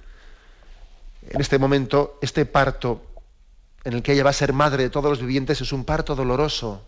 en 1.28 1.40
este 1.40 1.58
momento, 1.58 2.18
este 2.22 2.46
parto 2.46 3.02
en 3.84 3.94
el 3.94 4.02
que 4.02 4.12
ella 4.12 4.24
va 4.24 4.30
a 4.30 4.34
ser 4.34 4.52
madre 4.52 4.84
de 4.84 4.90
todos 4.90 5.10
los 5.10 5.20
vivientes 5.20 5.60
es 5.60 5.72
un 5.72 5.84
parto 5.84 6.14
doloroso. 6.14 6.82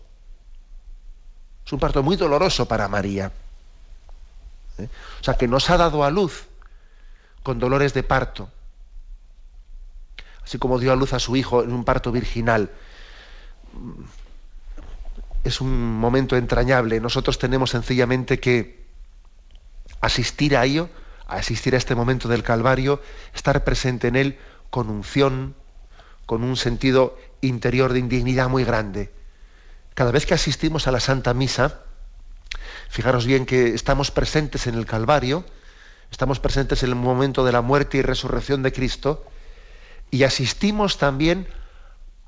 Es 1.65 1.71
un 1.71 1.79
parto 1.79 2.03
muy 2.03 2.15
doloroso 2.15 2.67
para 2.67 2.87
María. 2.87 3.31
¿Eh? 4.77 4.87
O 5.21 5.23
sea, 5.23 5.35
que 5.35 5.47
nos 5.47 5.69
ha 5.69 5.77
dado 5.77 6.03
a 6.03 6.11
luz 6.11 6.45
con 7.41 7.59
dolores 7.59 7.93
de 7.93 8.03
parto 8.03 8.49
así 10.43 10.57
como 10.57 10.79
dio 10.79 10.91
a 10.91 10.95
luz 10.95 11.13
a 11.13 11.19
su 11.19 11.35
hijo 11.35 11.63
en 11.63 11.73
un 11.73 11.83
parto 11.83 12.11
virginal. 12.11 12.69
Es 15.43 15.61
un 15.61 15.95
momento 15.95 16.35
entrañable. 16.35 16.99
Nosotros 16.99 17.37
tenemos 17.37 17.71
sencillamente 17.71 18.39
que 18.39 18.83
asistir 20.01 20.57
a 20.57 20.65
ello, 20.65 20.89
asistir 21.37 21.75
a 21.75 21.77
este 21.77 21.95
momento 21.95 22.27
del 22.27 22.43
Calvario, 22.43 23.01
estar 23.33 23.63
presente 23.63 24.07
en 24.07 24.15
él 24.15 24.39
con 24.69 24.89
unción, 24.89 25.55
con 26.25 26.43
un 26.43 26.57
sentido 26.57 27.17
interior 27.41 27.93
de 27.93 27.99
indignidad 27.99 28.49
muy 28.49 28.63
grande. 28.63 29.11
Cada 29.93 30.11
vez 30.11 30.25
que 30.25 30.33
asistimos 30.33 30.87
a 30.87 30.91
la 30.91 30.99
Santa 30.99 31.33
Misa, 31.33 31.81
fijaros 32.89 33.25
bien 33.25 33.45
que 33.45 33.73
estamos 33.73 34.11
presentes 34.11 34.67
en 34.67 34.75
el 34.75 34.85
Calvario, 34.85 35.45
estamos 36.11 36.39
presentes 36.39 36.83
en 36.83 36.89
el 36.89 36.95
momento 36.95 37.45
de 37.45 37.51
la 37.51 37.61
muerte 37.61 37.97
y 37.97 38.01
resurrección 38.01 38.63
de 38.63 38.71
Cristo, 38.71 39.25
y 40.11 40.23
asistimos 40.23 40.97
también 40.97 41.47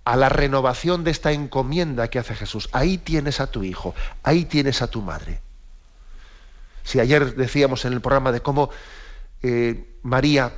a 0.05 0.15
la 0.15 0.29
renovación 0.29 1.03
de 1.03 1.11
esta 1.11 1.31
encomienda 1.31 2.09
que 2.09 2.19
hace 2.19 2.35
Jesús. 2.35 2.69
Ahí 2.71 2.97
tienes 2.97 3.39
a 3.39 3.47
tu 3.47 3.63
hijo, 3.63 3.95
ahí 4.23 4.45
tienes 4.45 4.81
a 4.81 4.87
tu 4.87 5.01
madre. 5.01 5.41
Si 6.85 6.99
ayer 6.99 7.35
decíamos 7.35 7.83
en 7.83 7.93
el 7.93 7.99
programa 7.99 8.31
de 8.31 8.41
cómo 8.41 8.69
eh, 9.41 9.97
María 10.03 10.53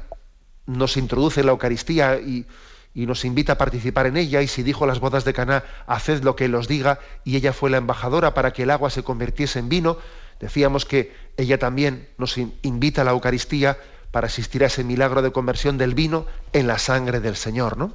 nos 0.65 0.98
introduce 0.98 1.39
en 1.39 1.46
la 1.46 1.53
Eucaristía 1.53 2.17
y, 2.17 2.46
nos 2.93 3.25
invita 3.25 3.53
a 3.53 3.57
participar 3.60 4.07
en 4.07 4.17
ella, 4.17 4.41
y 4.41 4.48
si 4.48 4.63
dijo 4.63 4.88
las 4.88 5.00
bodas 5.00 5.24
de 5.24 5.31
Caná, 5.31 5.63
haced 5.86 6.24
lo 6.24 6.36
que 6.36 6.46
él 6.46 6.55
os 6.55 6.67
diga, 6.67 7.00
y 7.24 7.36
ella 7.36 7.53
fue 7.53 7.69
la 7.69 7.77
embajadora 7.77 8.34
para 8.34 8.53
que 8.53 8.63
el 8.63 8.72
agua 8.72 8.89
se 8.89 9.03
convirtiese 9.03 9.60
en 9.60 9.69
vino, 9.69 10.00
decíamos 10.39 10.84
que 10.84 11.15
ella 11.38 11.60
también 11.60 12.10
nos 12.17 12.38
invita 12.38 13.03
a 13.03 13.05
la 13.05 13.12
Eucaristía 13.12 13.77
para 14.10 14.25
asistir 14.27 14.63
a 14.63 14.67
ese 14.67 14.84
milagro 14.84 15.22
de 15.22 15.31
conversión 15.31 15.77
del 15.77 15.93
vino 15.93 16.25
en 16.53 16.65
la 16.65 16.79
sangre 16.79 17.19
del 17.19 17.36
Señor, 17.36 17.77
¿no? 17.77 17.93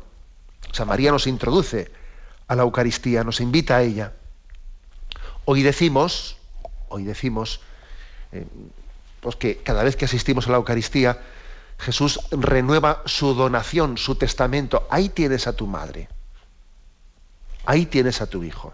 O 0.70 0.74
sea, 0.74 0.86
María 0.86 1.10
nos 1.10 1.26
introduce 1.26 1.90
a 2.46 2.54
la 2.54 2.62
Eucaristía, 2.62 3.24
nos 3.24 3.40
invita 3.40 3.78
a 3.78 3.82
ella. 3.82 4.12
Hoy 5.44 5.64
decimos, 5.64 6.36
hoy 6.88 7.02
decimos, 7.02 7.60
eh, 8.32 8.46
pues 9.20 9.36
que 9.36 9.58
cada 9.58 9.84
vez 9.84 9.96
que 9.96 10.06
asistimos 10.06 10.48
a 10.48 10.50
la 10.50 10.56
Eucaristía, 10.56 11.20
Jesús 11.78 12.20
renueva 12.30 13.02
su 13.06 13.34
donación, 13.34 13.98
su 13.98 14.16
testamento. 14.16 14.86
Ahí 14.90 15.08
tienes 15.08 15.46
a 15.46 15.54
tu 15.54 15.66
madre. 15.66 16.08
Ahí 17.64 17.86
tienes 17.86 18.20
a 18.20 18.26
tu 18.26 18.42
hijo. 18.42 18.72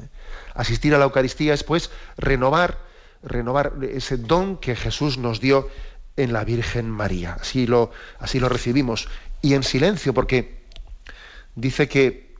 ¿eh? 0.00 0.08
Asistir 0.54 0.94
a 0.94 0.98
la 0.98 1.04
Eucaristía 1.04 1.54
es 1.54 1.64
pues 1.64 1.90
renovar, 2.16 2.78
renovar 3.22 3.74
ese 3.82 4.16
don 4.16 4.56
que 4.56 4.76
Jesús 4.76 5.18
nos 5.18 5.40
dio 5.40 5.68
en 6.16 6.32
la 6.32 6.44
Virgen 6.44 6.90
María. 6.90 7.36
Así 7.40 7.66
lo, 7.66 7.90
así 8.18 8.40
lo 8.40 8.48
recibimos. 8.48 9.08
Y 9.42 9.54
en 9.54 9.62
silencio, 9.62 10.14
porque 10.14 10.62
dice 11.54 11.88
que, 11.88 12.34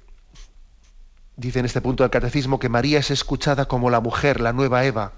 dice 1.36 1.58
en 1.58 1.66
este 1.66 1.80
punto 1.80 2.04
del 2.04 2.10
catecismo, 2.10 2.58
que 2.58 2.68
María 2.68 3.00
es 3.00 3.10
escuchada 3.10 3.66
como 3.66 3.90
la 3.90 4.00
mujer, 4.00 4.40
la 4.40 4.52
nueva 4.52 4.84
Eva, 4.84 5.12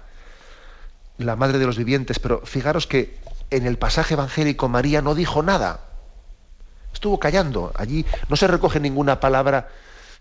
la 1.17 1.35
madre 1.35 1.59
de 1.59 1.65
los 1.65 1.77
vivientes. 1.77 2.19
Pero 2.19 2.41
fijaros 2.45 2.87
que 2.87 3.17
en 3.49 3.65
el 3.65 3.77
pasaje 3.77 4.13
evangélico 4.13 4.69
María 4.69 5.01
no 5.01 5.15
dijo 5.15 5.43
nada. 5.43 5.81
Estuvo 6.93 7.19
callando. 7.19 7.71
Allí 7.75 8.05
no 8.29 8.35
se 8.35 8.47
recoge 8.47 8.79
ninguna 8.79 9.19
palabra, 9.19 9.69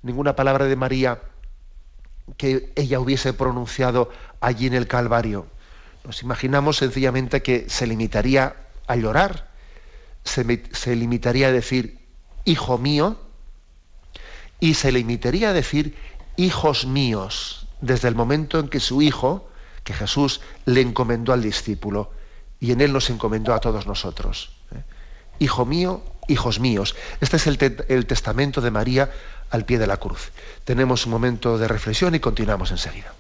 ninguna 0.03 0.37
palabra 0.37 0.67
de 0.67 0.77
María 0.77 1.21
que 2.37 2.73
ella 2.75 3.01
hubiese 3.01 3.33
pronunciado 3.33 4.11
allí 4.41 4.67
en 4.67 4.75
el 4.75 4.89
Calvario. 4.89 5.47
Nos 6.05 6.23
imaginamos 6.23 6.77
sencillamente 6.77 7.43
que 7.43 7.69
se 7.69 7.87
limitaría 7.87 8.57
a 8.87 8.97
llorar, 8.97 9.49
se, 10.25 10.97
limitaría 10.97 11.49
a 11.49 11.53
decir, 11.53 11.99
hijo 12.45 12.79
mío, 12.79 13.19
y 14.59 14.75
se 14.75 14.93
limitaría 14.93 15.51
a 15.51 15.53
decir, 15.53 15.97
hijos 16.37 16.87
míos. 16.87 17.63
desde 17.81 18.09
el 18.09 18.15
momento 18.15 18.59
en 18.59 18.69
que 18.69 18.81
su 18.81 19.03
Hijo, 19.03 19.49
que 19.87 19.95
Jesús, 19.95 20.41
le 20.65 20.81
encomendó 20.81 21.33
al 21.33 21.41
discípulo 21.41 22.11
y 22.59 22.73
en 22.73 22.81
él 22.81 22.93
nos 22.93 23.09
encomendó 23.09 23.55
a 23.55 23.61
todos 23.61 23.87
nosotros. 23.87 24.51
¿eh? 24.75 24.83
Hijo 25.39 25.65
mío, 25.65 26.03
hijos 26.27 26.59
míos. 26.59 26.97
Este 27.21 27.37
es 27.37 27.47
el, 27.47 27.85
el 27.89 28.07
testamento 28.07 28.61
de 28.61 28.73
María 28.73 29.13
al 29.49 29.65
pie 29.65 29.79
de 29.79 29.87
la 29.87 29.99
cruz. 29.99 30.33
Tenemos 30.65 31.07
un 31.07 31.13
momento 31.13 31.57
de 31.57 31.69
reflexión 31.69 32.17
y 32.17 32.21
continuamos 32.21 32.73
enseguida. 32.73 33.15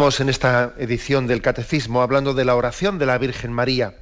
En 0.00 0.30
esta 0.30 0.72
edición 0.78 1.26
del 1.26 1.42
Catecismo 1.42 2.00
hablando 2.00 2.32
de 2.32 2.46
la 2.46 2.56
oración 2.56 2.98
de 2.98 3.04
la 3.04 3.18
Virgen 3.18 3.52
María. 3.52 3.96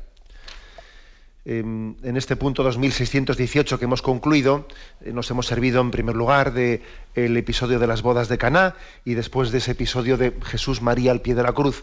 En 1.45 1.97
este 2.17 2.37
punto 2.37 2.63
2618 2.63 3.81
que 3.81 3.85
hemos 3.85 4.01
concluido, 4.01 4.69
eh, 5.01 5.13
nos 5.13 5.29
hemos 5.33 5.49
servido 5.49 5.81
en 5.81 5.91
primer 5.91 6.15
lugar 6.15 6.53
del 6.53 7.37
episodio 7.37 7.81
de 7.81 7.89
las 7.89 8.03
bodas 8.03 8.29
de 8.29 8.39
Caná 8.39 8.77
y 9.05 9.15
después 9.15 9.51
de 9.51 9.59
ese 9.59 9.73
episodio 9.73 10.17
de 10.17 10.33
Jesús 10.45 10.83
María 10.83 11.11
al 11.11 11.21
pie 11.21 11.35
de 11.35 11.43
la 11.43 11.53
cruz. 11.53 11.83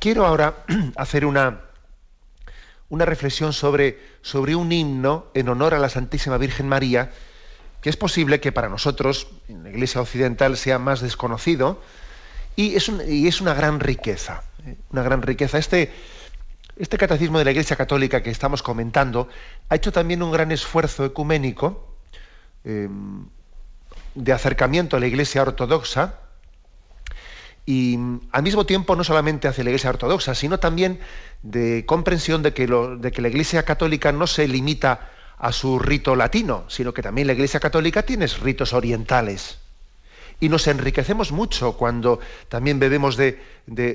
Quiero 0.00 0.26
ahora 0.26 0.64
hacer 0.96 1.24
una, 1.24 1.60
una 2.88 3.04
reflexión 3.04 3.52
sobre, 3.52 4.00
sobre 4.22 4.56
un 4.56 4.72
himno 4.72 5.26
en 5.34 5.48
honor 5.48 5.74
a 5.74 5.78
la 5.78 5.88
Santísima 5.88 6.36
Virgen 6.36 6.66
María, 6.66 7.12
que 7.80 7.90
es 7.90 7.96
posible 7.96 8.40
que 8.40 8.50
para 8.50 8.68
nosotros, 8.68 9.28
en 9.46 9.62
la 9.62 9.70
Iglesia 9.70 10.00
Occidental, 10.00 10.56
sea 10.56 10.80
más 10.80 11.00
desconocido, 11.00 11.80
y 12.56 12.76
es, 12.76 13.40
una 13.40 13.54
gran 13.54 13.80
riqueza, 13.80 14.42
¿eh? 14.66 14.76
una 14.90 15.02
gran 15.02 15.22
riqueza. 15.22 15.58
Este, 15.58 15.92
este 16.76 16.98
catecismo 16.98 17.38
de 17.38 17.44
la 17.44 17.50
Iglesia 17.50 17.76
Católica 17.76 18.22
que 18.22 18.30
estamos 18.30 18.62
comentando 18.62 19.28
ha 19.68 19.76
hecho 19.76 19.92
también 19.92 20.22
un 20.22 20.32
gran 20.32 20.52
esfuerzo 20.52 21.04
ecuménico 21.04 21.96
em, 22.64 23.26
de 24.14 24.32
acercamiento 24.32 24.96
a 24.96 25.00
la 25.00 25.06
Iglesia 25.06 25.42
Ortodoxa 25.42 26.18
y 27.64 27.96
al 28.32 28.42
mismo 28.42 28.66
tiempo 28.66 28.96
no 28.96 29.04
solamente 29.04 29.48
hacia 29.48 29.64
la 29.64 29.70
Iglesia 29.70 29.90
Ortodoxa, 29.90 30.34
sino 30.34 30.58
también 30.58 31.00
de 31.42 31.86
comprensión 31.86 32.42
de 32.42 32.52
que 32.52 32.66
la 32.66 33.28
Iglesia 33.28 33.64
Católica 33.64 34.12
no 34.12 34.26
se 34.26 34.48
limita 34.48 35.10
a 35.38 35.52
su 35.52 35.78
rito 35.78 36.16
latino, 36.16 36.64
sino 36.68 36.92
que 36.92 37.02
también 37.02 37.28
la 37.28 37.32
Iglesia 37.32 37.60
Católica 37.60 38.02
tiene 38.02 38.26
ritos 38.26 38.72
orientales 38.72 39.61
y 40.42 40.48
nos 40.48 40.66
enriquecemos 40.66 41.30
mucho 41.30 41.74
cuando 41.76 42.18
también 42.48 42.80
bebemos 42.80 43.16
de, 43.16 43.40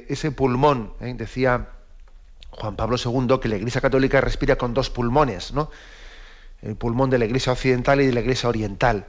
ese 0.07 0.31
pulmón. 0.31 0.93
¿eh? 1.01 1.13
Decía 1.13 1.71
Juan 2.51 2.77
Pablo 2.77 2.95
II 2.95 3.39
que 3.41 3.49
la 3.49 3.57
Iglesia 3.57 3.81
Católica 3.81 4.21
respira 4.21 4.55
con 4.55 4.73
dos 4.73 4.89
pulmones, 4.89 5.51
¿no? 5.51 5.69
el 6.61 6.77
pulmón 6.77 7.09
de 7.09 7.17
la 7.17 7.25
Iglesia 7.25 7.51
Occidental 7.51 7.99
y 7.99 8.05
de 8.05 8.13
la 8.13 8.21
Iglesia 8.21 8.47
Oriental. 8.47 9.07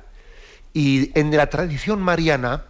Y 0.72 1.16
en 1.16 1.34
la 1.36 1.48
tradición 1.48 2.02
mariana, 2.02 2.64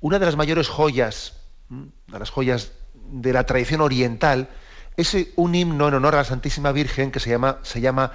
una 0.00 0.18
de 0.18 0.24
las 0.24 0.36
mayores 0.36 0.70
joyas, 0.70 1.34
de 1.68 2.18
las 2.18 2.30
joyas 2.30 2.72
de 3.12 3.34
la 3.34 3.44
tradición 3.44 3.82
oriental, 3.82 4.48
es 4.96 5.14
un 5.36 5.54
himno 5.54 5.88
en 5.88 5.94
honor 5.94 6.14
a 6.14 6.18
la 6.18 6.24
Santísima 6.24 6.72
Virgen 6.72 7.10
que 7.10 7.20
se 7.20 7.28
llama, 7.28 7.58
se 7.62 7.82
llama 7.82 8.12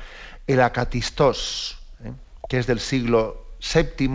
el 0.47 0.59
Acatistos, 0.59 1.77
¿eh? 2.03 2.13
que 2.49 2.57
es 2.57 2.65
del 2.65 2.79
siglo 2.79 3.45
VII 3.61 4.07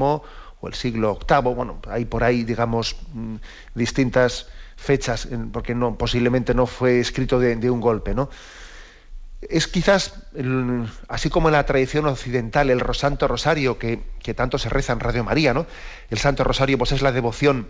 o 0.61 0.68
el 0.68 0.75
siglo 0.75 1.18
VIII, 1.29 1.55
bueno, 1.55 1.81
hay 1.88 2.05
por 2.05 2.25
ahí, 2.25 2.44
digamos, 2.44 2.97
mm, 3.12 3.37
distintas 3.75 4.49
fechas, 4.77 5.29
porque 5.53 5.75
posiblemente 5.99 6.55
no 6.55 6.66
fue 6.66 7.01
escrito 7.01 7.38
de, 7.40 7.71
un 7.71 7.81
golpe, 7.81 8.14
¿no? 8.14 8.31
Es 9.40 9.68
quizás, 9.68 10.14
así 11.09 11.31
como 11.31 11.49
en 11.49 11.53
la 11.53 11.66
tradición 11.66 12.07
occidental, 12.07 12.71
el 12.71 12.83
Santo 12.94 13.29
Rosario, 13.29 13.79
que, 13.79 14.01
tanto 14.35 14.59
se 14.59 14.68
reza 14.68 14.92
en 14.92 15.01
Radio 15.01 15.25
María, 15.25 15.53
¿no? 15.53 15.66
El 16.11 16.18
Santo 16.18 16.44
Rosario 16.44 16.79
pues 16.79 16.92
es 16.92 17.03
la 17.03 17.12
devoción 17.12 17.68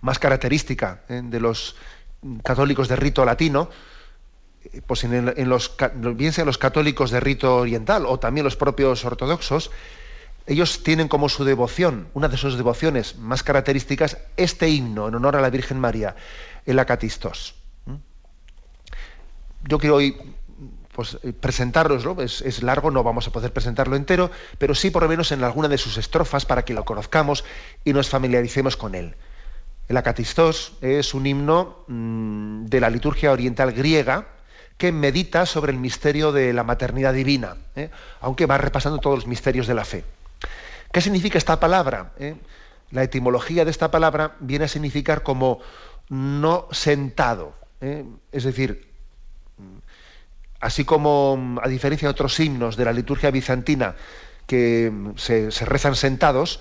más 0.00 0.18
característica 0.18 1.02
¿eh? 1.08 1.22
de 1.22 1.40
los 1.40 1.76
católicos 2.42 2.88
de 2.88 2.96
rito 2.96 3.24
latino, 3.24 3.68
eh, 4.72 4.80
pues 4.86 5.04
en, 5.04 5.32
en 5.36 5.48
los, 5.48 5.76
bien 6.14 6.32
sean 6.32 6.46
los 6.46 6.58
católicos 6.58 7.10
de 7.10 7.20
rito 7.20 7.56
oriental 7.56 8.06
o 8.06 8.18
también 8.18 8.44
los 8.44 8.56
propios 8.56 9.04
ortodoxos, 9.04 9.70
ellos 10.46 10.82
tienen 10.82 11.08
como 11.08 11.28
su 11.28 11.44
devoción, 11.44 12.08
una 12.14 12.28
de 12.28 12.36
sus 12.36 12.56
devociones 12.56 13.16
más 13.18 13.42
características, 13.42 14.18
este 14.36 14.68
himno 14.68 15.08
en 15.08 15.14
honor 15.14 15.36
a 15.36 15.40
la 15.40 15.50
Virgen 15.50 15.78
María, 15.78 16.16
el 16.66 16.78
Acatistos. 16.78 17.54
¿Mm? 17.86 17.96
Yo 19.68 19.78
quiero 19.78 19.96
hoy 19.96 20.16
pues, 20.94 21.18
eh, 21.22 21.32
presentaroslo, 21.32 22.20
es, 22.20 22.62
largo, 22.62 22.90
no 22.90 23.02
vamos 23.02 23.26
a 23.26 23.30
poder 23.30 23.52
presentarlo 23.52 23.96
entero, 23.96 24.30
pero 24.58 24.74
sí 24.74 24.90
por 24.90 25.02
lo 25.02 25.08
menos 25.08 25.32
en 25.32 25.42
alguna 25.44 25.68
de 25.68 25.78
sus 25.78 25.96
estrofas 25.96 26.44
para 26.44 26.64
que 26.64 26.74
lo 26.74 26.84
conozcamos 26.84 27.44
y 27.84 27.92
nos 27.92 28.08
familiaricemos 28.08 28.76
con 28.76 28.94
él. 28.94 29.14
El 29.88 29.96
Acatistos 29.96 30.74
es 30.82 31.14
un 31.14 31.26
himno 31.26 31.84
mm, 31.86 32.66
de 32.66 32.80
la 32.80 32.90
liturgia 32.90 33.32
oriental 33.32 33.72
griega 33.72 34.28
que 34.76 34.92
medita 34.92 35.46
sobre 35.46 35.72
el 35.72 35.78
misterio 35.78 36.32
de 36.32 36.52
la 36.52 36.64
maternidad 36.64 37.12
divina, 37.12 37.56
¿eh? 37.76 37.90
aunque 38.20 38.46
va 38.46 38.58
repasando 38.58 38.98
todos 38.98 39.20
los 39.20 39.26
misterios 39.26 39.66
de 39.66 39.74
la 39.74 39.84
fe. 39.84 40.04
¿Qué 40.92 41.00
significa 41.00 41.38
esta 41.38 41.60
palabra? 41.60 42.12
¿Eh? 42.18 42.36
La 42.90 43.02
etimología 43.02 43.64
de 43.64 43.70
esta 43.70 43.90
palabra 43.90 44.36
viene 44.40 44.64
a 44.64 44.68
significar 44.68 45.22
como 45.22 45.60
no 46.08 46.66
sentado. 46.72 47.54
¿eh? 47.80 48.04
Es 48.32 48.44
decir, 48.44 48.92
así 50.60 50.84
como 50.84 51.60
a 51.62 51.68
diferencia 51.68 52.08
de 52.08 52.12
otros 52.12 52.38
himnos 52.40 52.76
de 52.76 52.84
la 52.84 52.92
liturgia 52.92 53.30
bizantina 53.30 53.94
que 54.46 54.92
se, 55.16 55.50
rezan 55.64 55.94
sentados, 55.94 56.58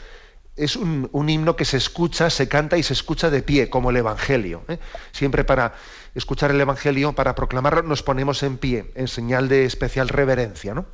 es 0.55 0.75
un, 0.75 1.09
himno 1.27 1.55
que 1.55 1.65
se 1.65 1.77
escucha, 1.77 2.29
se 2.29 2.47
canta 2.47 2.77
y 2.77 2.83
se 2.83 2.93
escucha 2.93 3.31
de 3.31 3.41
pie, 3.41 3.71
como 3.71 3.89
el 3.89 3.97
Evangelio. 3.97 4.63
¿eh? 4.67 4.77
Siempre 5.11 5.43
para 5.43 5.73
escuchar 6.13 6.51
el 6.51 6.61
Evangelio, 6.61 7.13
para 7.13 7.33
proclamarlo, 7.33 7.81
nos 7.81 8.03
ponemos 8.03 8.43
en 8.43 8.57
pie, 8.57 8.91
en 8.93 9.07
señal 9.07 9.49
de 9.49 9.65
especial 9.65 10.09
reverencia. 10.09 10.75
¿no? 10.75 10.85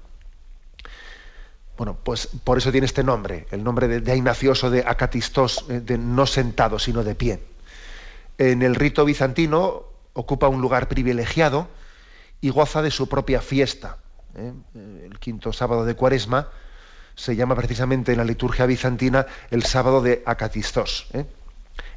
Bueno, 1.77 1.97
pues 2.01 2.27
por 2.43 2.57
eso 2.57 2.71
tiene 2.71 2.85
este 2.85 3.03
nombre, 3.03 3.47
el 3.51 3.63
nombre 3.63 3.87
de, 3.87 3.99
de 3.99 4.21
de 4.21 4.83
Acatistos, 4.87 5.65
eh, 5.69 5.81
de 5.81 5.97
no 5.97 6.25
sentado, 6.25 6.79
sino 6.79 7.03
de 7.03 7.15
pie. 7.15 7.41
En 8.37 8.61
el 8.61 8.75
rito 8.75 9.03
bizantino 9.03 9.83
ocupa 10.13 10.47
un 10.47 10.61
lugar 10.61 10.87
privilegiado 10.87 11.67
y 12.41 12.49
goza 12.49 12.81
de 12.81 12.91
su 12.91 13.09
propia 13.09 13.41
fiesta. 13.41 13.97
¿eh? 14.35 14.53
El 15.05 15.19
quinto 15.19 15.51
sábado 15.51 15.85
de 15.85 15.95
Cuaresma 15.95 16.49
se 17.15 17.35
llama 17.35 17.55
precisamente 17.55 18.11
en 18.11 18.17
la 18.17 18.23
liturgia 18.23 18.65
bizantina 18.65 19.25
el 19.51 19.63
sábado 19.63 20.01
de 20.01 20.23
Acatistos. 20.25 21.07
¿eh? 21.13 21.25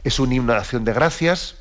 Es 0.04 0.18
un 0.18 0.32
himno 0.32 0.52
de 0.52 0.58
acción 0.58 0.84
de 0.84 0.92
gracias, 0.92 1.56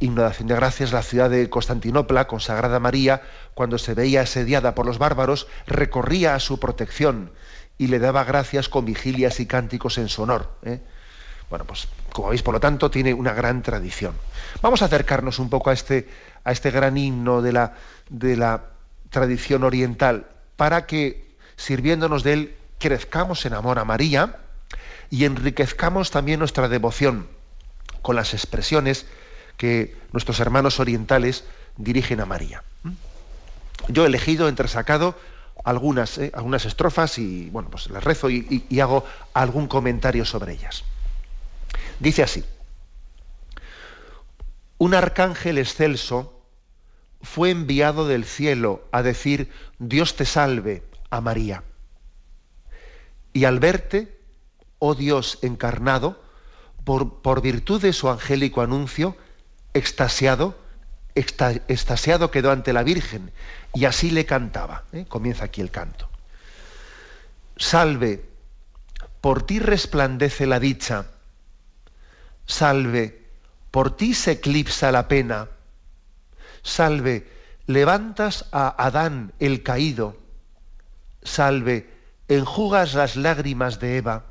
himno 0.00 0.28
de 0.28 0.54
gracias, 0.54 0.92
la 0.92 1.02
ciudad 1.02 1.30
de 1.30 1.48
Constantinopla, 1.48 2.26
consagrada 2.26 2.76
a 2.76 2.80
María, 2.80 3.22
cuando 3.54 3.78
se 3.78 3.94
veía 3.94 4.22
asediada 4.22 4.74
por 4.74 4.86
los 4.86 4.98
bárbaros, 4.98 5.46
recorría 5.66 6.34
a 6.34 6.40
su 6.40 6.58
protección 6.58 7.32
y 7.78 7.88
le 7.88 7.98
daba 7.98 8.24
gracias 8.24 8.68
con 8.68 8.84
vigilias 8.84 9.40
y 9.40 9.46
cánticos 9.46 9.98
en 9.98 10.08
su 10.08 10.22
honor. 10.22 10.50
¿eh? 10.64 10.80
Bueno, 11.50 11.64
pues 11.64 11.88
como 12.12 12.28
veis, 12.28 12.42
por 12.42 12.54
lo 12.54 12.60
tanto, 12.60 12.90
tiene 12.90 13.14
una 13.14 13.32
gran 13.32 13.62
tradición. 13.62 14.14
Vamos 14.62 14.82
a 14.82 14.86
acercarnos 14.86 15.38
un 15.38 15.50
poco 15.50 15.70
a 15.70 15.72
este, 15.72 16.08
a 16.44 16.52
este 16.52 16.70
gran 16.70 16.96
himno 16.96 17.42
de 17.42 17.52
la, 17.52 17.74
de 18.08 18.36
la 18.36 18.64
tradición 19.10 19.64
oriental 19.64 20.26
para 20.56 20.86
que, 20.86 21.36
sirviéndonos 21.56 22.22
de 22.22 22.32
él, 22.32 22.56
crezcamos 22.78 23.46
en 23.46 23.54
amor 23.54 23.78
a 23.78 23.84
María 23.84 24.36
y 25.10 25.24
enriquezcamos 25.24 26.10
también 26.10 26.38
nuestra 26.38 26.68
devoción 26.68 27.28
con 28.02 28.16
las 28.16 28.34
expresiones 28.34 29.06
que 29.56 29.96
nuestros 30.12 30.40
hermanos 30.40 30.80
orientales 30.80 31.44
dirigen 31.76 32.20
a 32.20 32.26
María. 32.26 32.62
Yo 33.88 34.04
he 34.04 34.06
elegido, 34.06 34.48
entresacado, 34.48 35.16
algunas, 35.64 36.18
¿eh? 36.18 36.30
algunas 36.34 36.64
estrofas 36.64 37.18
y 37.18 37.48
bueno, 37.50 37.70
pues 37.70 37.88
las 37.90 38.04
rezo 38.04 38.30
y, 38.30 38.66
hago 38.80 39.04
algún 39.32 39.66
comentario 39.66 40.24
sobre 40.24 40.52
ellas. 40.52 40.84
Dice 42.00 42.22
así, 42.22 42.44
un 44.78 44.94
arcángel 44.94 45.58
excelso 45.58 46.42
fue 47.22 47.50
enviado 47.50 48.06
del 48.06 48.24
cielo 48.24 48.86
a 48.92 49.02
decir, 49.02 49.50
Dios 49.78 50.16
te 50.16 50.26
salve 50.26 50.82
a 51.10 51.20
María. 51.20 51.62
Y 53.32 53.44
al 53.44 53.58
verte, 53.58 54.20
oh 54.78 54.94
Dios 54.94 55.38
encarnado, 55.42 56.22
por, 56.84 57.22
por 57.22 57.40
virtud 57.40 57.80
de 57.80 57.94
su 57.94 58.10
angélico 58.10 58.60
anuncio, 58.60 59.16
extasiado, 59.74 60.56
extasiado 61.14 62.30
quedó 62.30 62.50
ante 62.50 62.72
la 62.72 62.82
Virgen 62.82 63.32
y 63.74 63.84
así 63.84 64.10
le 64.10 64.24
cantaba. 64.24 64.84
¿eh? 64.92 65.04
Comienza 65.06 65.44
aquí 65.44 65.60
el 65.60 65.70
canto. 65.70 66.08
Salve, 67.56 68.24
por 69.20 69.44
ti 69.44 69.58
resplandece 69.58 70.46
la 70.46 70.58
dicha. 70.58 71.06
Salve, 72.46 73.22
por 73.70 73.96
ti 73.96 74.14
se 74.14 74.32
eclipsa 74.32 74.92
la 74.92 75.08
pena. 75.08 75.48
Salve, 76.62 77.26
levantas 77.66 78.46
a 78.52 78.74
Adán 78.84 79.32
el 79.38 79.62
caído. 79.62 80.16
Salve, 81.22 81.90
enjugas 82.28 82.94
las 82.94 83.16
lágrimas 83.16 83.80
de 83.80 83.96
Eva. 83.96 84.24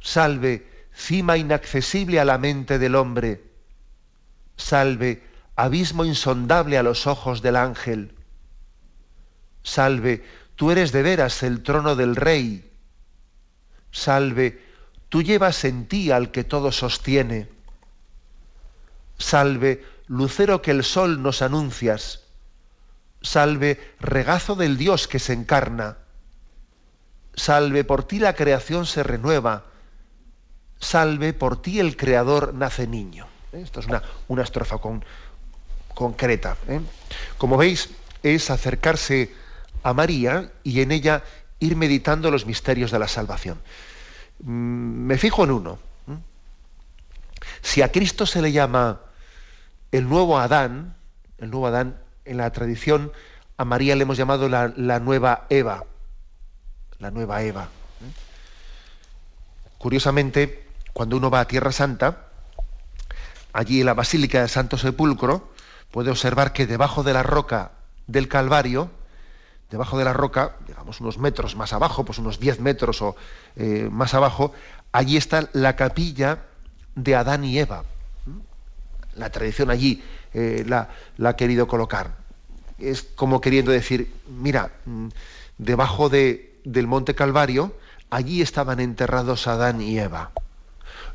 Salve, 0.00 0.88
cima 0.94 1.36
inaccesible 1.36 2.20
a 2.20 2.24
la 2.24 2.38
mente 2.38 2.78
del 2.78 2.94
hombre. 2.94 3.47
Salve, 4.58 5.24
abismo 5.56 6.04
insondable 6.04 6.76
a 6.76 6.82
los 6.82 7.06
ojos 7.06 7.40
del 7.40 7.56
ángel. 7.56 8.14
Salve, 9.62 10.24
tú 10.56 10.70
eres 10.70 10.92
de 10.92 11.02
veras 11.02 11.42
el 11.42 11.62
trono 11.62 11.96
del 11.96 12.16
rey. 12.16 12.70
Salve, 13.90 14.62
tú 15.08 15.22
llevas 15.22 15.64
en 15.64 15.86
ti 15.86 16.10
al 16.10 16.30
que 16.32 16.44
todo 16.44 16.72
sostiene. 16.72 17.48
Salve, 19.16 19.84
lucero 20.06 20.60
que 20.60 20.72
el 20.72 20.84
sol 20.84 21.22
nos 21.22 21.40
anuncias. 21.40 22.24
Salve, 23.22 23.94
regazo 24.00 24.54
del 24.54 24.76
Dios 24.76 25.08
que 25.08 25.18
se 25.18 25.32
encarna. 25.32 25.98
Salve, 27.34 27.84
por 27.84 28.04
ti 28.04 28.18
la 28.18 28.34
creación 28.34 28.86
se 28.86 29.04
renueva. 29.04 29.66
Salve, 30.80 31.32
por 31.32 31.62
ti 31.62 31.78
el 31.78 31.96
Creador 31.96 32.54
nace 32.54 32.86
niño. 32.86 33.26
Esto 33.52 33.80
es 33.80 33.86
una, 33.86 34.02
una 34.28 34.42
estrofa 34.42 34.78
con, 34.78 35.04
concreta. 35.98 36.56
¿eh? 36.68 36.80
Como 37.38 37.56
veis, 37.56 37.90
es 38.22 38.50
acercarse 38.50 39.34
a 39.82 39.92
María 39.92 40.52
y 40.62 40.80
en 40.80 40.92
ella 40.92 41.24
ir 41.58 41.74
meditando 41.74 42.30
los 42.30 42.46
misterios 42.46 42.92
de 42.92 43.00
la 43.00 43.08
salvación. 43.08 43.58
Mm, 44.44 45.06
me 45.06 45.18
fijo 45.18 45.42
en 45.42 45.50
uno. 45.50 45.78
¿eh? 46.08 46.16
Si 47.62 47.82
a 47.82 47.90
Cristo 47.90 48.26
se 48.26 48.42
le 48.42 48.52
llama 48.52 49.00
el 49.90 50.08
nuevo 50.08 50.38
Adán, 50.38 50.94
el 51.38 51.50
nuevo 51.50 51.66
Adán, 51.66 51.98
en 52.24 52.36
la 52.36 52.50
tradición 52.52 53.10
a 53.56 53.64
María 53.64 53.96
le 53.96 54.02
hemos 54.02 54.16
llamado 54.16 54.48
la, 54.48 54.68
nueva 55.00 55.46
Eva, 55.48 55.84
la 57.00 57.10
nueva 57.10 57.42
Eva. 57.42 57.64
¿eh? 57.64 58.12
Curiosamente, 59.78 60.64
cuando 60.92 61.16
uno 61.16 61.28
va 61.28 61.40
a 61.40 61.48
Tierra 61.48 61.72
Santa, 61.72 62.27
allí 63.52 63.80
en 63.80 63.86
la 63.86 63.94
Basílica 63.94 64.40
del 64.40 64.48
Santo 64.48 64.76
Sepulcro, 64.78 65.50
puede 65.90 66.10
observar 66.10 66.52
que 66.52 66.66
debajo 66.66 67.02
de 67.02 67.12
la 67.12 67.22
roca 67.22 67.72
del 68.06 68.28
Calvario, 68.28 68.90
debajo 69.70 69.98
de 69.98 70.04
la 70.04 70.12
roca, 70.12 70.56
digamos 70.66 71.00
unos 71.00 71.18
metros 71.18 71.56
más 71.56 71.72
abajo, 71.72 72.04
pues 72.04 72.18
unos 72.18 72.40
10 72.40 72.60
metros 72.60 73.02
o 73.02 73.16
eh, 73.56 73.88
más 73.90 74.14
abajo, 74.14 74.52
allí 74.92 75.16
está 75.16 75.48
la 75.52 75.76
capilla 75.76 76.44
de 76.94 77.14
Adán 77.14 77.44
y 77.44 77.58
Eva. 77.58 77.84
La 79.14 79.30
tradición 79.30 79.70
allí 79.70 80.02
eh, 80.32 80.64
la, 80.66 80.88
ha 81.22 81.36
querido 81.36 81.66
colocar. 81.66 82.16
Es 82.78 83.02
como 83.02 83.40
queriendo 83.40 83.72
decir, 83.72 84.12
mira, 84.28 84.70
mm, 84.84 85.08
debajo 85.58 86.08
de, 86.08 86.60
del 86.64 86.86
monte 86.86 87.14
Calvario, 87.14 87.74
allí 88.10 88.40
estaban 88.40 88.80
enterrados 88.80 89.46
Adán 89.46 89.80
y 89.80 89.98
Eva. 89.98 90.30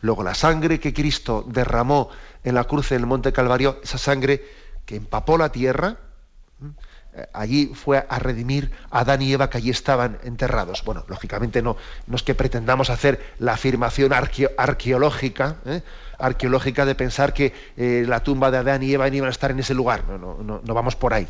Luego 0.03 0.21
la 0.21 0.35
sangre 0.35 0.81
que 0.81 0.93
Cristo 0.93 1.45
derramó 1.47 2.09
en 2.43 2.55
la 2.55 2.65
cruz 2.65 2.89
del 2.89 3.05
monte 3.05 3.31
Calvario, 3.31 3.79
esa 3.83 3.97
sangre 3.97 4.43
que 4.85 4.97
empapó 4.97 5.37
la 5.37 5.47
tierra, 5.47 5.95
eh, 7.15 7.25
allí 7.31 7.67
fue 7.73 8.05
a 8.09 8.19
redimir 8.19 8.71
a 8.91 8.99
Adán 8.99 9.21
y 9.21 9.31
Eva 9.31 9.49
que 9.49 9.59
allí 9.59 9.69
estaban 9.69 10.19
enterrados. 10.25 10.83
Bueno, 10.83 11.05
lógicamente 11.07 11.61
no, 11.61 11.77
no 12.05 12.17
es 12.17 12.23
que 12.23 12.35
pretendamos 12.35 12.89
hacer 12.89 13.33
la 13.39 13.53
afirmación 13.53 14.11
arqueológica, 14.11 15.55
¿eh? 15.65 15.83
arqueológica 16.19 16.85
de 16.85 16.95
pensar 16.95 17.33
que 17.33 17.53
eh, 17.77 18.03
la 18.05 18.21
tumba 18.21 18.51
de 18.51 18.57
Adán 18.57 18.83
y 18.83 18.91
Eva 18.91 19.07
iban 19.07 19.29
a 19.29 19.31
estar 19.31 19.51
en 19.51 19.59
ese 19.59 19.73
lugar. 19.73 20.03
No, 20.03 20.17
no, 20.17 20.61
no, 20.61 20.73
vamos 20.73 20.97
por 20.97 21.13
ahí. 21.13 21.29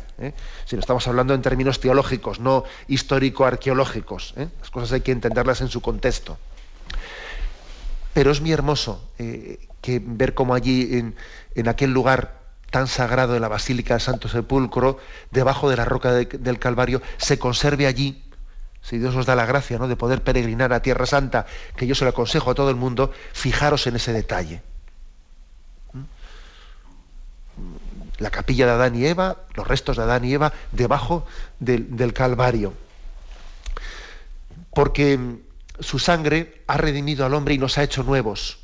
Sino 0.64 0.80
estamos 0.80 1.06
hablando 1.06 1.32
en 1.32 1.42
términos 1.42 1.78
teológicos, 1.78 2.40
no 2.40 2.64
histórico-arqueológicos. 2.88 4.34
Las 4.36 4.70
cosas 4.70 4.90
hay 4.90 5.02
que 5.02 5.12
entenderlas 5.12 5.60
en 5.60 5.68
su 5.68 5.80
contexto. 5.80 6.38
Pero 8.14 8.30
es 8.30 8.40
muy 8.40 8.52
hermoso 8.52 9.10
que 9.18 10.00
ver 10.02 10.32
cómo 10.32 10.54
allí 10.54 10.96
en, 10.96 11.14
en 11.54 11.68
aquel 11.68 11.92
lugar 11.92 12.44
tan 12.74 12.88
sagrado 12.88 13.34
de 13.34 13.38
la 13.40 13.46
Basílica 13.46 13.94
del 13.94 14.00
Santo 14.00 14.28
Sepulcro, 14.28 14.98
debajo 15.30 15.70
de 15.70 15.76
la 15.76 15.84
roca 15.84 16.12
del 16.12 16.58
Calvario, 16.58 17.02
se 17.18 17.38
conserve 17.38 17.86
allí, 17.86 18.24
si 18.82 18.98
Dios 18.98 19.14
nos 19.14 19.26
da 19.26 19.36
la 19.36 19.46
gracia 19.46 19.78
¿no? 19.78 19.86
de 19.86 19.94
poder 19.94 20.22
peregrinar 20.24 20.72
a 20.72 20.82
Tierra 20.82 21.06
Santa, 21.06 21.46
que 21.76 21.86
yo 21.86 21.94
se 21.94 22.02
lo 22.02 22.10
aconsejo 22.10 22.50
a 22.50 22.54
todo 22.56 22.70
el 22.70 22.76
mundo, 22.76 23.12
fijaros 23.32 23.86
en 23.86 23.94
ese 23.94 24.12
detalle. 24.12 24.60
¿Mm? 25.92 26.02
La 28.18 28.30
capilla 28.30 28.66
de 28.66 28.72
Adán 28.72 28.96
y 28.96 29.06
Eva, 29.06 29.36
los 29.54 29.68
restos 29.68 29.96
de 29.96 30.02
Adán 30.02 30.24
y 30.24 30.34
Eva, 30.34 30.52
debajo 30.72 31.26
del 31.60 32.12
Calvario. 32.12 32.74
Porque 34.70 35.38
su 35.80 35.98
sangre 35.98 36.62
ha 36.66 36.76
redimido 36.76 37.26
al 37.26 37.34
hombre 37.34 37.54
y 37.54 37.58
nos 37.58 37.78
ha 37.78 37.82
hecho 37.82 38.02
nuevos. 38.02 38.58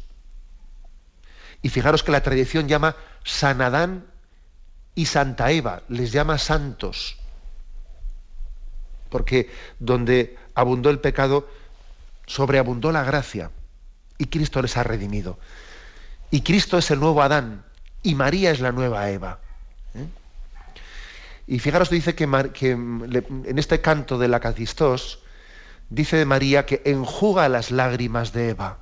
Y 1.62 1.68
fijaros 1.68 2.02
que 2.02 2.12
la 2.12 2.22
tradición 2.22 2.68
llama 2.68 2.96
San 3.24 3.60
Adán 3.60 4.06
y 4.94 5.06
Santa 5.06 5.50
Eva, 5.50 5.82
les 5.88 6.12
llama 6.12 6.38
santos, 6.38 7.16
porque 9.08 9.50
donde 9.78 10.36
abundó 10.54 10.90
el 10.90 11.00
pecado, 11.00 11.48
sobreabundó 12.26 12.92
la 12.92 13.04
gracia, 13.04 13.50
y 14.18 14.26
Cristo 14.26 14.62
les 14.62 14.76
ha 14.76 14.82
redimido. 14.82 15.38
Y 16.30 16.42
Cristo 16.42 16.78
es 16.78 16.90
el 16.90 17.00
nuevo 17.00 17.22
Adán, 17.22 17.64
y 18.02 18.14
María 18.14 18.50
es 18.50 18.60
la 18.60 18.72
nueva 18.72 19.10
Eva. 19.10 19.40
¿eh? 19.94 20.06
Y 21.46 21.58
fijaros, 21.58 21.90
dice 21.90 22.14
que, 22.14 22.24
en 22.24 23.58
este 23.58 23.80
canto 23.80 24.18
de 24.18 24.28
la 24.28 24.40
dice 25.90 26.24
María 26.24 26.64
que 26.64 26.82
enjuga 26.84 27.48
las 27.48 27.70
lágrimas 27.70 28.32
de 28.32 28.50
Eva. 28.50 28.78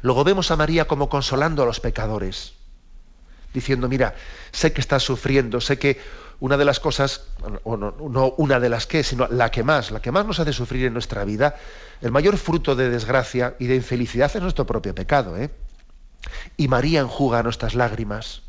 Luego 0.00 0.24
vemos 0.24 0.50
a 0.50 0.56
María 0.56 0.86
como 0.86 1.08
consolando 1.08 1.62
a 1.62 1.66
los 1.66 1.80
pecadores, 1.80 2.54
diciendo, 3.52 3.88
mira, 3.88 4.14
sé 4.52 4.72
que 4.72 4.80
estás 4.80 5.02
sufriendo, 5.02 5.60
sé 5.60 5.78
que 5.78 6.00
una 6.40 6.56
de 6.56 6.64
las 6.64 6.78
cosas, 6.78 7.24
o 7.64 7.76
no, 7.76 8.34
una 8.36 8.60
de 8.60 8.68
las 8.68 8.86
que, 8.86 9.02
sino 9.02 9.26
la 9.26 9.50
que 9.50 9.64
más, 9.64 9.90
la 9.90 10.00
que 10.00 10.12
más 10.12 10.24
nos 10.24 10.38
hace 10.38 10.52
sufrir 10.52 10.86
en 10.86 10.92
nuestra 10.92 11.24
vida, 11.24 11.56
el 12.00 12.12
mayor 12.12 12.36
fruto 12.38 12.76
de 12.76 12.90
desgracia 12.90 13.56
y 13.58 13.66
de 13.66 13.74
infelicidad 13.74 14.30
es 14.32 14.40
nuestro 14.40 14.64
propio 14.64 14.94
pecado. 14.94 15.36
¿eh? 15.36 15.50
Y 16.56 16.68
María 16.68 17.00
enjuga 17.00 17.42
nuestras 17.42 17.74
lágrimas 17.74 18.42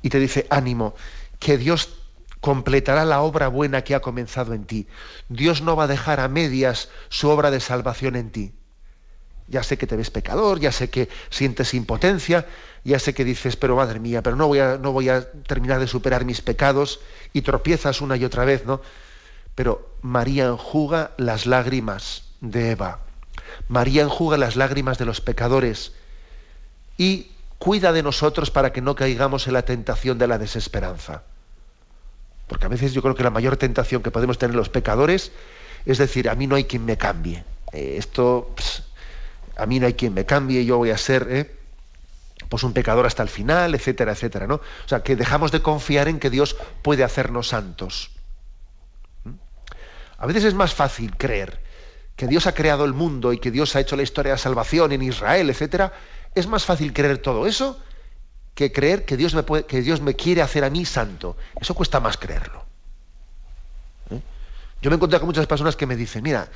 y 0.00 0.10
te 0.10 0.20
dice, 0.20 0.46
ánimo, 0.48 0.94
que 1.40 1.58
Dios 1.58 1.97
completará 2.40 3.04
la 3.04 3.20
obra 3.20 3.48
buena 3.48 3.82
que 3.82 3.94
ha 3.94 4.00
comenzado 4.00 4.54
en 4.54 4.64
ti. 4.64 4.86
Dios 5.28 5.62
no 5.62 5.76
va 5.76 5.84
a 5.84 5.88
dejar 5.88 6.20
a 6.20 6.28
medias 6.28 6.88
su 7.08 7.28
obra 7.28 7.50
de 7.50 7.60
salvación 7.60 8.16
en 8.16 8.30
ti. 8.30 8.52
Ya 9.48 9.62
sé 9.62 9.78
que 9.78 9.86
te 9.86 9.96
ves 9.96 10.10
pecador, 10.10 10.60
ya 10.60 10.72
sé 10.72 10.90
que 10.90 11.08
sientes 11.30 11.72
impotencia, 11.72 12.46
ya 12.84 12.98
sé 12.98 13.14
que 13.14 13.24
dices, 13.24 13.56
pero 13.56 13.76
madre 13.76 13.98
mía, 13.98 14.22
pero 14.22 14.36
no 14.36 14.46
voy 14.46 14.58
a, 14.58 14.76
no 14.76 14.92
voy 14.92 15.08
a 15.08 15.30
terminar 15.30 15.80
de 15.80 15.86
superar 15.86 16.24
mis 16.26 16.42
pecados 16.42 17.00
y 17.32 17.42
tropiezas 17.42 18.02
una 18.02 18.16
y 18.16 18.24
otra 18.24 18.44
vez, 18.44 18.66
¿no? 18.66 18.82
Pero 19.54 19.88
María 20.02 20.46
enjuga 20.46 21.12
las 21.16 21.46
lágrimas 21.46 22.24
de 22.40 22.72
Eva. 22.72 23.00
María 23.68 24.02
enjuga 24.02 24.36
las 24.36 24.54
lágrimas 24.54 24.98
de 24.98 25.06
los 25.06 25.20
pecadores 25.22 25.92
y 26.98 27.32
cuida 27.58 27.92
de 27.92 28.02
nosotros 28.02 28.50
para 28.50 28.72
que 28.72 28.82
no 28.82 28.94
caigamos 28.94 29.46
en 29.46 29.54
la 29.54 29.62
tentación 29.62 30.18
de 30.18 30.26
la 30.28 30.38
desesperanza. 30.38 31.22
Porque 32.48 32.66
a 32.66 32.68
veces 32.68 32.92
yo 32.92 33.02
creo 33.02 33.14
que 33.14 33.22
la 33.22 33.30
mayor 33.30 33.56
tentación 33.56 34.02
que 34.02 34.10
podemos 34.10 34.38
tener 34.38 34.56
los 34.56 34.68
pecadores 34.68 35.32
es 35.84 35.98
decir, 35.98 36.28
a 36.28 36.34
mí 36.34 36.46
no 36.46 36.56
hay 36.56 36.64
quien 36.64 36.84
me 36.84 36.96
cambie. 36.96 37.44
Eh, 37.72 37.96
esto, 37.98 38.54
a 39.56 39.66
mí 39.66 39.80
no 39.80 39.86
hay 39.86 39.94
quien 39.94 40.14
me 40.14 40.24
cambie, 40.26 40.64
yo 40.64 40.76
voy 40.78 40.90
a 40.90 40.98
ser, 40.98 41.26
¿eh? 41.30 41.54
pues 42.48 42.62
un 42.62 42.72
pecador 42.72 43.06
hasta 43.06 43.22
el 43.22 43.28
final, 43.28 43.74
etcétera, 43.74 44.12
etcétera, 44.12 44.46
¿no? 44.46 44.56
O 44.56 44.88
sea, 44.88 45.02
que 45.02 45.16
dejamos 45.16 45.52
de 45.52 45.60
confiar 45.60 46.08
en 46.08 46.18
que 46.18 46.30
Dios 46.30 46.56
puede 46.82 47.04
hacernos 47.04 47.48
santos. 47.48 48.10
¿Mm? 49.24 49.32
A 50.18 50.26
veces 50.26 50.44
es 50.44 50.54
más 50.54 50.74
fácil 50.74 51.16
creer 51.16 51.60
que 52.16 52.26
Dios 52.26 52.46
ha 52.46 52.54
creado 52.54 52.84
el 52.84 52.94
mundo 52.94 53.32
y 53.32 53.38
que 53.38 53.50
Dios 53.50 53.76
ha 53.76 53.80
hecho 53.80 53.96
la 53.96 54.02
historia 54.02 54.32
de 54.32 54.38
salvación 54.38 54.92
en 54.92 55.02
Israel, 55.02 55.50
etcétera. 55.50 55.92
Es 56.34 56.46
más 56.46 56.64
fácil 56.64 56.92
creer 56.92 57.18
todo 57.18 57.46
eso 57.46 57.80
que 58.58 58.72
creer 58.72 59.04
que 59.04 59.16
Dios 59.16 59.34
me, 59.36 59.44
que 59.66 59.82
Dios 59.82 60.00
me 60.00 60.14
quiere 60.14 60.42
hacer 60.42 60.64
a 60.64 60.70
mí 60.70 60.84
santo. 60.84 61.36
Eso 61.60 61.74
cuesta 61.74 62.00
más 62.00 62.16
creerlo. 62.16 62.64
¿Eh? 64.10 64.20
Yo 64.82 64.90
me 64.90 64.96
encontré 64.96 65.20
con 65.20 65.28
muchas 65.28 65.46
personas 65.46 65.76
que 65.76 65.86
me 65.86 65.94
dicen, 65.94 66.24
mira, 66.24 66.48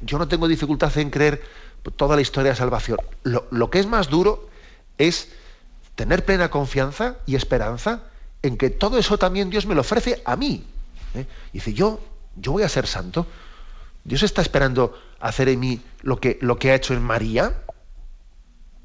yo 0.00 0.16
no 0.16 0.26
tengo 0.26 0.48
dificultad 0.48 0.96
en 0.96 1.10
creer 1.10 1.42
toda 1.98 2.16
la 2.16 2.22
historia 2.22 2.52
de 2.52 2.56
salvación. 2.56 2.96
Lo, 3.24 3.68
que 3.68 3.78
es 3.78 3.86
más 3.86 4.08
duro 4.08 4.48
es 4.96 5.28
tener 5.96 6.24
plena 6.24 6.48
confianza 6.48 7.16
y 7.26 7.34
esperanza 7.34 8.04
en 8.40 8.56
que 8.56 8.70
todo 8.70 8.96
eso 8.96 9.18
también 9.18 9.50
Dios 9.50 9.66
me 9.66 9.74
lo 9.74 9.82
ofrece 9.82 10.22
a 10.24 10.34
mí. 10.36 10.64
¿eh? 11.12 11.26
Y 11.52 11.58
dice, 11.58 11.74
yo, 11.74 12.00
yo 12.36 12.52
voy 12.52 12.62
a 12.62 12.70
ser 12.70 12.86
santo. 12.86 13.26
Dios 14.02 14.22
está 14.22 14.40
esperando 14.40 14.98
hacer 15.20 15.50
en 15.50 15.60
mí 15.60 15.82
lo 16.00 16.18
que, 16.18 16.38
lo 16.40 16.58
que 16.58 16.70
ha 16.70 16.74
hecho 16.74 16.94
en 16.94 17.02
María. 17.02 17.64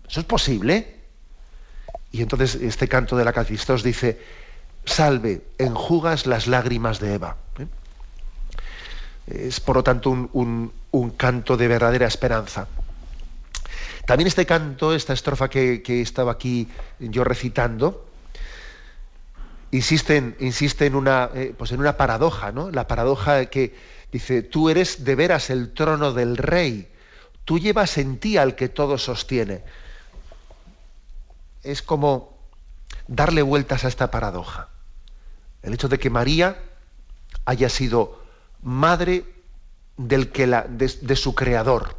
¿Eso 0.09 0.19
es 0.19 0.25
posible? 0.25 0.96
Y 2.11 2.21
entonces 2.21 2.55
este 2.55 2.87
canto 2.87 3.17
de 3.17 3.25
la 3.25 3.33
Cacistos 3.33 3.83
dice, 3.83 4.19
salve, 4.85 5.41
enjugas 5.57 6.25
las 6.25 6.47
lágrimas 6.47 6.99
de 6.99 7.13
Eva. 7.13 7.37
¿eh? 7.59 7.67
Es 9.27 9.59
por 9.59 9.75
lo 9.75 9.83
tanto 9.83 10.09
un, 10.09 10.71
canto 11.17 11.57
de 11.57 11.67
verdadera 11.67 12.07
esperanza. 12.07 12.67
También 14.05 14.27
este 14.27 14.45
canto, 14.45 14.93
esta 14.93 15.13
estrofa 15.13 15.49
que, 15.49 15.83
estaba 16.01 16.31
aquí 16.31 16.69
yo 16.99 17.25
recitando, 17.25 18.07
insiste 19.71 20.15
en, 20.15 20.35
insiste 20.39 20.85
en, 20.85 20.95
una, 20.95 21.29
eh, 21.35 21.53
pues 21.57 21.73
en 21.73 21.81
una 21.81 21.97
paradoja, 21.97 22.53
¿no? 22.53 22.71
La 22.71 22.87
paradoja 22.87 23.47
que 23.47 23.75
dice, 24.11 24.43
tú 24.43 24.69
eres 24.69 25.03
de 25.03 25.15
veras 25.15 25.49
el 25.49 25.73
trono 25.73 26.13
del 26.13 26.37
rey, 26.37 26.87
tú 27.43 27.59
llevas 27.59 27.97
en 27.97 28.17
ti 28.17 28.37
al 28.37 28.55
que 28.55 28.69
todo 28.69 28.97
sostiene. 28.97 29.63
Es 31.67 31.81
como 31.81 32.37
darle 33.07 33.41
vueltas 33.41 33.83
a 33.83 33.89
esta 33.89 34.09
paradoja. 34.09 34.69
El 35.61 35.73
hecho 35.73 35.89
de 35.89 35.99
que 35.99 36.09
María 36.09 36.57
haya 37.43 37.67
sido 37.67 38.23
madre 38.61 39.25
del 39.97 40.31
que 40.31 40.47
la, 40.47 40.61
de, 40.61 41.15
su 41.17 41.35
creador. 41.35 41.97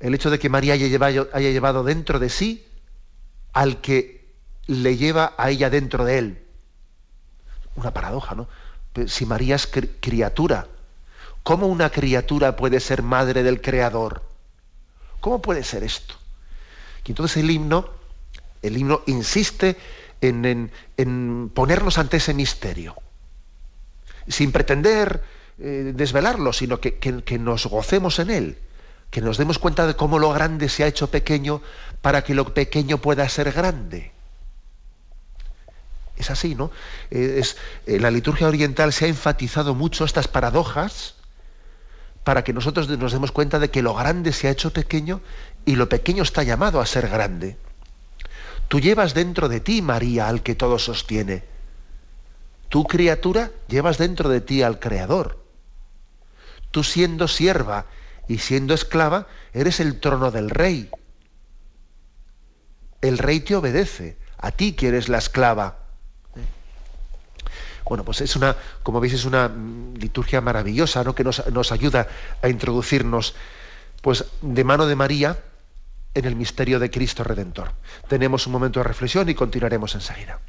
El 0.00 0.16
hecho 0.16 0.30
de 0.30 0.40
que 0.40 0.48
María 0.48 0.74
haya 0.74 0.88
llevado, 0.88 1.28
haya 1.32 1.50
llevado 1.50 1.84
dentro 1.84 2.18
de 2.18 2.28
sí 2.28 2.66
al 3.52 3.80
que 3.80 4.34
le 4.66 4.96
lleva 4.96 5.34
a 5.38 5.50
ella 5.50 5.70
dentro 5.70 6.04
de 6.04 6.18
él. 6.18 6.44
Una 7.76 7.94
paradoja, 7.94 8.34
¿no? 8.34 8.48
Si 9.06 9.26
María 9.26 9.54
es 9.54 9.68
criatura, 10.00 10.66
¿cómo 11.44 11.68
una 11.68 11.90
criatura 11.90 12.56
puede 12.56 12.80
ser 12.80 13.02
madre 13.02 13.44
del 13.44 13.60
creador? 13.60 14.22
¿Cómo 15.20 15.40
puede 15.40 15.62
ser 15.62 15.84
esto? 15.84 16.16
Y 17.04 17.12
entonces 17.12 17.36
el 17.38 17.50
himno, 17.50 17.97
el 18.62 18.76
himno 18.76 19.02
insiste 19.06 19.76
en, 20.20 20.70
en 20.96 21.50
ponernos 21.54 21.98
ante 21.98 22.16
ese 22.16 22.34
misterio 22.34 22.96
sin 24.28 24.52
pretender 24.52 25.22
eh, 25.58 25.92
desvelarlo, 25.94 26.52
sino 26.52 26.80
que, 26.80 27.38
nos 27.38 27.66
gocemos 27.66 28.18
en 28.18 28.30
él, 28.30 28.58
que 29.10 29.20
nos 29.20 29.38
demos 29.38 29.58
cuenta 29.58 29.86
de 29.86 29.96
cómo 29.96 30.18
lo 30.18 30.32
grande 30.32 30.68
se 30.68 30.84
ha 30.84 30.86
hecho 30.86 31.10
pequeño 31.10 31.62
para 32.02 32.22
que 32.22 32.34
lo 32.34 32.54
pequeño 32.54 32.98
pueda 32.98 33.28
ser 33.28 33.52
grande. 33.52 34.12
Es 36.16 36.30
así, 36.30 36.54
¿no? 36.54 36.70
Eh, 37.10 37.36
es, 37.38 37.56
en 37.86 38.02
la 38.02 38.10
liturgia 38.10 38.48
oriental 38.48 38.92
se 38.92 39.06
ha 39.06 39.08
enfatizado 39.08 39.74
mucho 39.74 40.04
estas 40.04 40.28
paradojas 40.28 41.14
para 42.24 42.44
que 42.44 42.52
nosotros 42.52 42.88
nos 42.88 43.12
demos 43.12 43.32
cuenta 43.32 43.58
de 43.58 43.70
que 43.70 43.82
lo 43.82 43.94
grande 43.94 44.32
se 44.32 44.48
ha 44.48 44.50
hecho 44.50 44.72
pequeño 44.72 45.22
y 45.64 45.76
lo 45.76 45.88
pequeño 45.88 46.22
está 46.22 46.42
llamado 46.42 46.80
a 46.80 46.86
ser 46.86 47.08
grande. 47.08 47.56
Tú 48.68 48.80
llevas 48.80 49.14
dentro 49.14 49.48
de 49.48 49.60
ti, 49.60 49.82
María, 49.82 50.28
al 50.28 50.42
que 50.42 50.54
todo 50.54 50.78
sostiene 50.78 51.44
Tú, 52.68 52.84
criatura, 52.84 53.50
llevas 53.66 53.96
dentro 53.98 54.28
de 54.28 54.40
ti 54.40 54.62
al 54.62 54.78
Creador. 54.78 55.42
Tú 56.70 56.84
siendo 56.84 57.26
sierva 57.26 57.86
y 58.28 58.38
siendo 58.38 58.74
esclava, 58.74 59.26
eres 59.54 59.80
el 59.80 60.00
trono 60.00 60.30
del 60.30 60.50
rey. 60.50 60.90
El 63.00 63.16
rey 63.16 63.40
te 63.40 63.56
obedece, 63.56 64.18
a 64.36 64.50
ti 64.50 64.72
que 64.72 64.88
eres 64.88 65.08
la 65.08 65.18
esclava. 65.18 65.78
Bueno, 67.86 68.04
pues 68.04 68.20
es 68.20 68.36
una, 68.36 68.54
como 68.82 69.00
veis, 69.00 69.14
es 69.14 69.24
una 69.24 69.50
liturgia 69.94 70.42
maravillosa, 70.42 71.02
¿no? 71.04 71.14
que 71.14 71.24
nos, 71.24 71.46
nos 71.50 71.72
ayuda 71.72 72.06
a 72.42 72.48
introducirnos, 72.50 73.34
pues, 74.02 74.26
de 74.42 74.62
mano 74.62 74.86
de 74.86 74.94
María 74.94 75.38
en 76.14 76.24
el 76.24 76.36
misterio 76.36 76.78
de 76.78 76.90
Cristo 76.90 77.24
Redentor. 77.24 77.72
Tenemos 78.08 78.46
un 78.46 78.52
momento 78.52 78.80
de 78.80 78.84
reflexión 78.84 79.28
y 79.28 79.34
continuaremos 79.34 79.94
enseguida. 79.94 80.40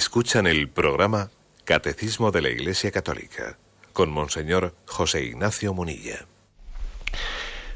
Escuchan 0.00 0.46
el 0.46 0.66
programa 0.66 1.28
Catecismo 1.64 2.30
de 2.30 2.40
la 2.40 2.48
Iglesia 2.48 2.90
Católica 2.90 3.58
con 3.92 4.10
Monseñor 4.10 4.74
José 4.86 5.24
Ignacio 5.24 5.74
Munilla. 5.74 6.24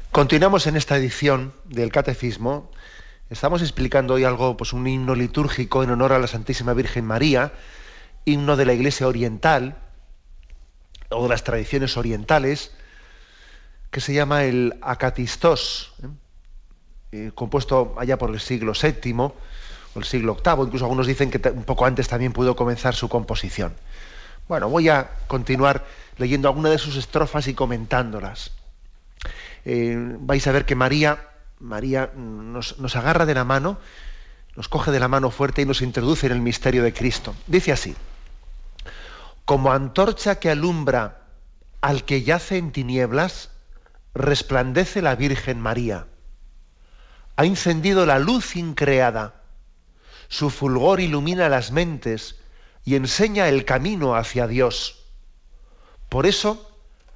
Continuamos 0.09 0.65
en 0.65 0.75
esta 0.75 0.97
edición 0.97 1.53
del 1.65 1.91
Catecismo. 1.91 2.71
Estamos 3.29 3.61
explicando 3.61 4.15
hoy 4.15 4.23
algo, 4.23 4.57
pues 4.57 4.73
un 4.73 4.87
himno 4.87 5.13
litúrgico 5.13 5.83
en 5.83 5.91
honor 5.91 6.13
a 6.13 6.19
la 6.19 6.25
Santísima 6.25 6.73
Virgen 6.73 7.05
María, 7.05 7.53
himno 8.25 8.55
de 8.55 8.65
la 8.65 8.73
Iglesia 8.73 9.07
Oriental 9.07 9.77
o 11.11 11.21
de 11.21 11.29
las 11.29 11.43
tradiciones 11.43 11.95
orientales, 11.95 12.71
que 13.91 14.01
se 14.01 14.15
llama 14.15 14.45
el 14.45 14.79
Acatistos, 14.81 15.93
¿eh? 16.01 16.07
Eh, 17.11 17.31
compuesto 17.35 17.93
allá 17.99 18.17
por 18.17 18.31
el 18.31 18.39
siglo 18.39 18.73
VII 18.73 19.31
el 19.99 20.05
siglo 20.05 20.35
VIII, 20.43 20.65
incluso 20.65 20.85
algunos 20.85 21.07
dicen 21.07 21.31
que 21.31 21.49
un 21.49 21.63
poco 21.63 21.85
antes 21.85 22.07
también 22.07 22.33
pudo 22.33 22.55
comenzar 22.55 22.95
su 22.95 23.09
composición. 23.09 23.73
Bueno, 24.47 24.69
voy 24.69 24.89
a 24.89 25.09
continuar 25.27 25.85
leyendo 26.17 26.47
alguna 26.47 26.69
de 26.69 26.77
sus 26.77 26.95
estrofas 26.95 27.47
y 27.47 27.53
comentándolas. 27.53 28.51
Eh, 29.65 29.95
vais 30.19 30.45
a 30.47 30.51
ver 30.51 30.65
que 30.65 30.75
María, 30.75 31.29
María 31.59 32.11
nos, 32.15 32.77
nos 32.79 32.95
agarra 32.95 33.25
de 33.25 33.33
la 33.33 33.43
mano, 33.43 33.79
nos 34.55 34.69
coge 34.69 34.91
de 34.91 34.99
la 34.99 35.07
mano 35.07 35.31
fuerte 35.31 35.61
y 35.63 35.65
nos 35.65 35.81
introduce 35.81 36.27
en 36.27 36.33
el 36.33 36.41
misterio 36.41 36.83
de 36.83 36.93
Cristo. 36.93 37.35
Dice 37.47 37.71
así, 37.71 37.95
como 39.45 39.71
antorcha 39.71 40.39
que 40.39 40.49
alumbra 40.49 41.21
al 41.81 42.03
que 42.03 42.23
yace 42.23 42.57
en 42.57 42.71
tinieblas, 42.71 43.51
resplandece 44.15 45.01
la 45.01 45.15
Virgen 45.15 45.59
María. 45.59 46.07
Ha 47.35 47.45
encendido 47.45 48.05
la 48.05 48.17
luz 48.17 48.55
increada. 48.55 49.35
Su 50.27 50.49
fulgor 50.49 50.99
ilumina 50.99 51.49
las 51.49 51.71
mentes 51.71 52.35
y 52.83 52.95
enseña 52.95 53.49
el 53.49 53.65
camino 53.65 54.15
hacia 54.15 54.47
Dios. 54.47 55.05
Por 56.09 56.25
eso 56.25 56.71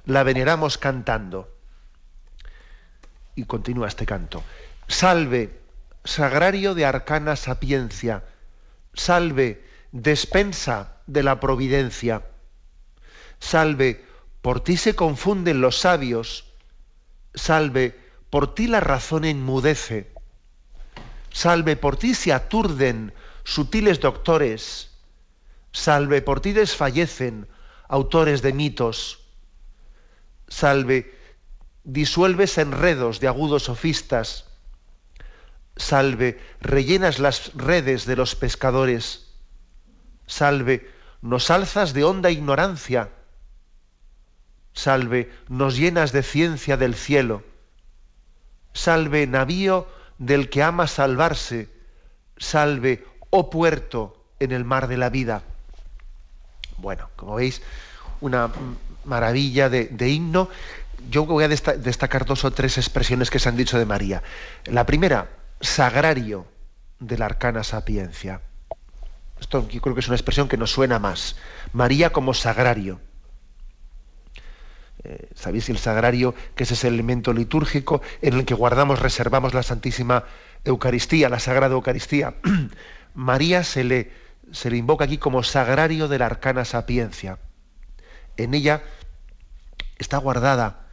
la 0.06 0.22
veneramos 0.22 0.78
cantando. 0.78 1.54
Y 3.34 3.44
continúa 3.44 3.88
este 3.88 4.06
canto. 4.06 4.42
Salve, 4.88 5.60
sagrario 6.04 6.74
de 6.74 6.84
arcana 6.86 7.36
sapiencia. 7.36 8.24
Salve, 8.94 9.64
despensa 9.92 10.96
de 11.06 11.22
la 11.22 11.40
providencia. 11.40 12.22
Salve, 13.38 14.04
por 14.42 14.62
ti 14.62 14.76
se 14.76 14.94
confunden 14.94 15.60
los 15.60 15.78
sabios 15.78 16.50
Salve, 17.34 17.98
por 18.28 18.54
ti 18.54 18.66
la 18.66 18.80
razón 18.80 19.24
enmudece. 19.24 20.12
Salve, 21.30 21.76
por 21.76 21.96
ti 21.96 22.14
se 22.14 22.32
aturden 22.32 23.14
sutiles 23.44 24.00
doctores. 24.00 24.90
Salve, 25.72 26.22
por 26.22 26.40
ti 26.40 26.52
desfallecen 26.52 27.48
autores 27.88 28.42
de 28.42 28.52
mitos. 28.52 29.20
Salve, 30.48 31.14
disuelves 31.84 32.58
enredos 32.58 33.20
de 33.20 33.28
agudos 33.28 33.64
sofistas. 33.64 34.46
Salve, 35.76 36.40
rellenas 36.60 37.18
las 37.18 37.54
redes 37.54 38.06
de 38.06 38.16
los 38.16 38.34
pescadores. 38.34 39.32
Salve, 40.26 40.90
nos 41.22 41.50
alzas 41.50 41.92
de 41.94 42.04
honda 42.04 42.30
ignorancia 42.30 43.10
Salve, 44.72 45.30
nos 45.48 45.76
llenas 45.76 46.12
de 46.12 46.22
ciencia 46.22 46.76
del 46.76 46.94
cielo. 46.94 47.42
Salve, 48.72 49.26
navío 49.26 49.88
del 50.20 50.50
que 50.50 50.62
ama 50.62 50.86
salvarse. 50.86 51.68
Salve, 52.36 53.04
oh 53.30 53.50
puerto 53.50 54.24
en 54.38 54.52
el 54.52 54.64
mar 54.64 54.86
de 54.86 54.96
la 54.96 55.10
vida. 55.10 55.42
Bueno, 56.78 57.10
como 57.16 57.34
veis, 57.34 57.60
una 58.20 58.50
maravilla 59.04 59.68
de, 59.68 60.08
himno. 60.08 60.48
Yo 61.10 61.24
voy 61.26 61.44
a 61.44 61.48
destacar 61.48 62.24
dos 62.24 62.44
o 62.44 62.50
tres 62.50 62.78
expresiones 62.78 63.30
que 63.30 63.38
se 63.38 63.48
han 63.48 63.56
dicho 63.56 63.78
de 63.78 63.86
María. 63.86 64.22
La 64.66 64.86
primera, 64.86 65.30
sagrario 65.60 66.46
de 66.98 67.18
la 67.18 67.24
arcana 67.26 67.64
sapiencia. 67.64 68.42
Esto 69.40 69.66
yo 69.68 69.80
creo 69.80 69.94
que 69.94 70.00
es 70.00 70.08
una 70.08 70.16
expresión 70.16 70.48
que 70.48 70.58
nos 70.58 70.70
suena 70.70 70.98
más. 70.98 71.36
María 71.72 72.10
como 72.10 72.34
sagrario. 72.34 73.00
Eh, 75.02 75.28
sabéis 75.34 75.68
el 75.70 75.78
sagrario, 75.78 76.34
que 76.54 76.64
es 76.64 76.72
ese 76.72 76.88
elemento 76.88 77.32
litúrgico 77.32 78.02
en 78.20 78.34
el 78.34 78.44
que 78.44 78.54
guardamos, 78.54 78.98
reservamos 78.98 79.54
la 79.54 79.62
Santísima 79.62 80.24
Eucaristía, 80.64 81.28
la 81.28 81.38
Sagrada 81.38 81.74
Eucaristía. 81.74 82.34
María 83.14 83.64
se 83.64 83.84
le, 83.84 84.10
se 84.52 84.70
le 84.70 84.76
invoca 84.76 85.04
aquí 85.04 85.16
como 85.16 85.42
sagrario 85.42 86.06
de 86.06 86.18
la 86.18 86.26
arcana 86.26 86.64
sapiencia. 86.64 87.38
En 88.36 88.52
ella 88.52 88.82
está 89.98 90.18
guardada 90.18 90.86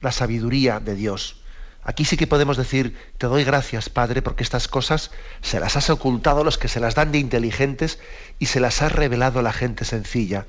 la 0.00 0.10
sabiduría 0.10 0.80
de 0.80 0.94
Dios. 0.96 1.40
Aquí 1.84 2.04
sí 2.04 2.16
que 2.16 2.26
podemos 2.26 2.56
decir, 2.56 2.96
te 3.18 3.26
doy 3.26 3.44
gracias, 3.44 3.90
Padre, 3.90 4.22
porque 4.22 4.42
estas 4.42 4.68
cosas 4.68 5.10
se 5.42 5.60
las 5.60 5.76
has 5.76 5.90
ocultado 5.90 6.40
a 6.40 6.44
los 6.44 6.58
que 6.58 6.68
se 6.68 6.80
las 6.80 6.94
dan 6.94 7.12
de 7.12 7.18
inteligentes 7.18 7.98
y 8.38 8.46
se 8.46 8.58
las 8.58 8.82
has 8.82 8.90
revelado 8.90 9.38
a 9.38 9.42
la 9.42 9.52
gente 9.52 9.84
sencilla. 9.84 10.46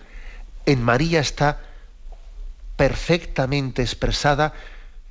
En 0.65 0.82
María 0.82 1.19
está 1.19 1.60
perfectamente 2.76 3.82
expresada 3.82 4.54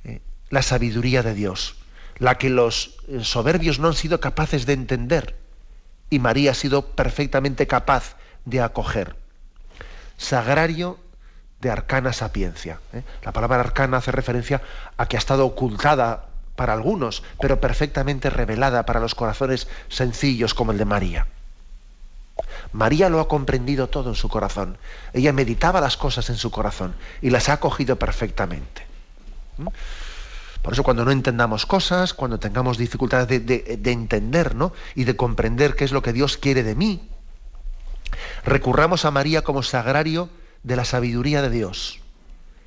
eh, 0.03 0.21
la 0.49 0.61
sabiduría 0.61 1.23
de 1.23 1.33
Dios, 1.33 1.75
la 2.17 2.37
que 2.37 2.49
los 2.49 2.97
eh, 3.07 3.23
soberbios 3.23 3.79
no 3.79 3.89
han 3.89 3.93
sido 3.93 4.19
capaces 4.19 4.65
de 4.65 4.73
entender 4.73 5.35
y 6.09 6.19
María 6.19 6.51
ha 6.51 6.55
sido 6.55 6.85
perfectamente 6.87 7.67
capaz 7.67 8.15
de 8.45 8.61
acoger. 8.61 9.15
Sagrario 10.17 10.99
de 11.61 11.71
arcana 11.71 12.13
sapiencia. 12.13 12.79
¿eh? 12.93 13.03
La 13.23 13.31
palabra 13.31 13.59
arcana 13.59 13.97
hace 13.97 14.11
referencia 14.11 14.61
a 14.97 15.07
que 15.07 15.17
ha 15.17 15.19
estado 15.19 15.45
ocultada 15.45 16.27
para 16.55 16.73
algunos, 16.73 17.23
pero 17.41 17.59
perfectamente 17.59 18.29
revelada 18.29 18.85
para 18.85 18.99
los 18.99 19.15
corazones 19.15 19.67
sencillos 19.89 20.53
como 20.53 20.71
el 20.71 20.77
de 20.77 20.85
María. 20.85 21.27
María 22.71 23.09
lo 23.09 23.19
ha 23.19 23.27
comprendido 23.27 23.87
todo 23.87 24.09
en 24.09 24.15
su 24.15 24.27
corazón. 24.27 24.77
Ella 25.13 25.31
meditaba 25.33 25.81
las 25.81 25.97
cosas 25.97 26.29
en 26.29 26.35
su 26.35 26.51
corazón 26.51 26.95
y 27.21 27.29
las 27.29 27.49
ha 27.49 27.59
cogido 27.59 27.97
perfectamente. 27.97 28.85
¿Mm? 29.57 29.67
Por 30.61 30.73
eso 30.73 30.83
cuando 30.83 31.05
no 31.05 31.11
entendamos 31.11 31.65
cosas, 31.67 32.13
cuando 32.13 32.39
tengamos 32.39 32.79
dificultades 32.79 33.45
de, 33.45 33.91
entender 33.91 34.55
¿no? 34.55 34.73
y 34.95 35.03
de 35.03 35.15
comprender 35.15 35.75
qué 35.75 35.85
es 35.85 35.91
lo 35.91 36.01
que 36.01 36.11
Dios 36.11 36.37
quiere 36.37 36.63
de 36.63 36.73
mí, 36.73 37.07
recurramos 38.43 39.05
a 39.05 39.11
María 39.11 39.43
como 39.43 39.61
sagrario 39.61 40.27
de 40.63 40.75
la 40.75 40.83
sabiduría 40.83 41.43
de 41.43 41.51
Dios. 41.51 41.99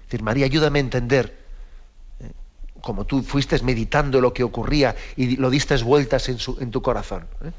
Es 0.03 0.13
decir, 0.13 0.23
María, 0.23 0.47
ayúdame 0.47 0.79
a 0.79 0.83
entender, 0.83 1.45
¿eh? 2.21 2.31
como 2.81 3.05
tú 3.05 3.23
fuiste 3.23 3.61
meditando 3.65 4.21
lo 4.21 4.33
que 4.33 4.45
ocurría 4.45 4.95
y 5.17 5.37
lo 5.37 5.51
diste 5.51 5.77
vueltas 5.83 6.29
en, 6.29 6.71
tu 6.71 6.81
corazón. 6.81 7.27
¿eh? 7.43 7.51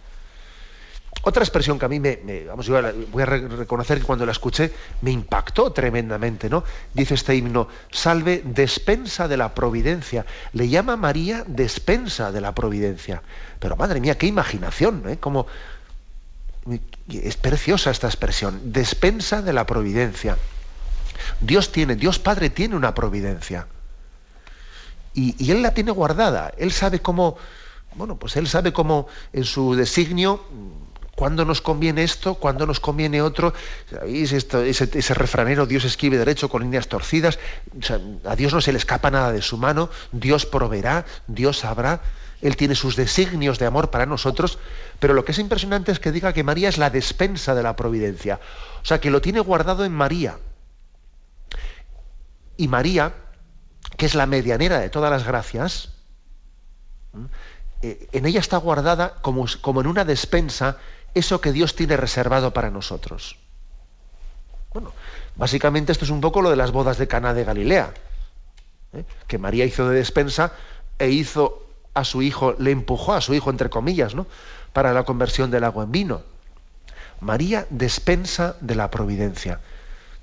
Otra 1.21 1.43
expresión 1.43 1.77
que 1.77 1.85
a 1.85 1.89
mí 1.89 1.99
me, 1.99 2.17
vamos, 2.47 2.65
yo 2.65 2.81
voy 3.11 3.23
a 3.23 3.25
reconocer 3.25 3.99
que 3.99 4.05
cuando 4.05 4.25
la 4.25 4.31
escuché 4.31 4.71
me 5.01 5.11
impactó 5.11 5.71
tremendamente, 5.73 6.49
¿no? 6.49 6.63
Dice 6.93 7.15
este 7.15 7.35
himno, 7.35 7.67
salve 7.91 8.41
despensa 8.45 9.27
de 9.27 9.35
la 9.35 9.53
providencia. 9.53 10.25
Le 10.53 10.69
llama 10.69 10.95
María 10.95 11.43
despensa 11.45 12.31
de 12.31 12.39
la 12.39 12.55
providencia. 12.55 13.21
Pero 13.59 13.75
madre 13.75 13.99
mía, 13.99 14.17
qué 14.17 14.27
imaginación, 14.27 15.03
¿eh? 15.09 15.17
Como 15.17 15.45
es 17.09 17.35
preciosa 17.35 17.91
esta 17.91 18.07
expresión, 18.07 18.71
despensa 18.71 19.41
de 19.41 19.51
la 19.51 19.65
providencia. 19.65 20.37
Dios 21.41 21.71
tiene, 21.73 21.95
Dios 21.97 22.17
Padre 22.17 22.49
tiene 22.49 22.77
una 22.77 22.93
providencia. 22.93 23.67
Y 25.13 25.51
Él 25.51 25.61
la 25.61 25.73
tiene 25.73 25.91
guardada. 25.91 26.53
Él 26.57 26.71
sabe 26.71 27.01
cómo, 27.01 27.35
bueno, 27.95 28.17
pues 28.17 28.37
Él 28.37 28.47
sabe 28.47 28.71
cómo 28.71 29.07
en 29.33 29.43
su 29.43 29.75
designio 29.75 30.45
¿Cuándo 31.19 31.43
nos 31.43 31.59
conviene 31.59 32.03
esto? 32.03 32.35
¿Cuándo 32.35 32.65
nos 32.65 32.79
conviene 32.79 33.21
otro? 33.21 33.53
¿Sabéis 33.91 34.31
ese, 34.31 35.13
refranero, 35.13 35.65
Dios 35.65 35.83
escribe 35.83 36.17
derecho 36.17 36.47
con 36.47 36.61
líneas 36.61 36.87
torcidas? 36.87 37.39
a 38.23 38.35
Dios 38.37 38.53
no 38.53 38.61
se 38.61 38.71
le 38.71 38.77
escapa 38.77 39.11
nada 39.11 39.33
de 39.33 39.41
su 39.41 39.57
mano, 39.57 39.89
Dios 40.13 40.45
proveerá, 40.45 41.05
Dios 41.27 41.57
sabrá, 41.57 41.99
Él 42.41 42.55
tiene 42.55 42.73
sus 42.73 42.95
designios 42.95 43.59
de 43.59 43.65
amor 43.65 43.89
para 43.91 44.05
nosotros, 44.05 44.59
pero 44.99 45.13
lo 45.13 45.25
que 45.25 45.33
es 45.33 45.39
impresionante 45.39 45.91
es 45.91 45.99
que 45.99 46.13
diga 46.13 46.31
que 46.31 46.45
María 46.45 46.69
es 46.69 46.77
la 46.77 46.89
despensa 46.89 47.53
de 47.53 47.63
la 47.63 47.75
providencia, 47.75 48.39
o 48.81 48.85
sea, 48.85 49.01
que 49.01 49.11
lo 49.11 49.19
tiene 49.19 49.41
guardado 49.41 49.83
en 49.83 49.91
María. 49.91 50.37
Y 52.55 52.69
María, 52.69 53.13
que 53.97 54.05
es 54.05 54.15
la 54.15 54.25
medianera 54.25 54.79
de 54.79 54.89
todas 54.89 55.11
las 55.11 55.27
gracias, 55.27 55.89
eh, 57.81 58.07
en 58.13 58.25
ella 58.25 58.39
está 58.39 58.55
guardada 58.55 59.15
como, 59.21 59.45
como 59.59 59.81
en 59.81 59.87
una 59.87 60.05
despensa 60.05 60.77
eso 61.13 61.41
que 61.41 61.51
Dios 61.51 61.75
tiene 61.75 61.97
reservado 61.97 62.53
para 62.53 62.69
nosotros. 62.69 63.37
Bueno, 64.73 64.93
básicamente 65.35 65.91
esto 65.91 66.05
es 66.05 66.11
un 66.11 66.21
poco 66.21 66.41
lo 66.41 66.49
de 66.49 66.55
las 66.55 66.71
bodas 66.71 66.97
de 66.97 67.07
Cana 67.07 67.33
de 67.33 67.43
Galilea, 67.43 67.93
¿eh? 68.93 69.03
que 69.27 69.37
María 69.37 69.65
hizo 69.65 69.89
de 69.89 69.95
despensa 69.95 70.53
e 70.99 71.09
hizo 71.09 71.65
a 71.93 72.03
su 72.03 72.21
hijo, 72.21 72.55
le 72.59 72.71
empujó 72.71 73.13
a 73.13 73.21
su 73.21 73.33
hijo, 73.33 73.49
entre 73.49 73.69
comillas, 73.69 74.13
¿no? 74.13 74.27
para 74.73 74.93
la 74.93 75.03
conversión 75.03 75.49
del 75.49 75.63
agua 75.63 75.83
en 75.85 75.91
vino. 75.91 76.21
María 77.19 77.65
despensa 77.69 78.55
de 78.61 78.75
la 78.75 78.91
providencia. 78.91 79.59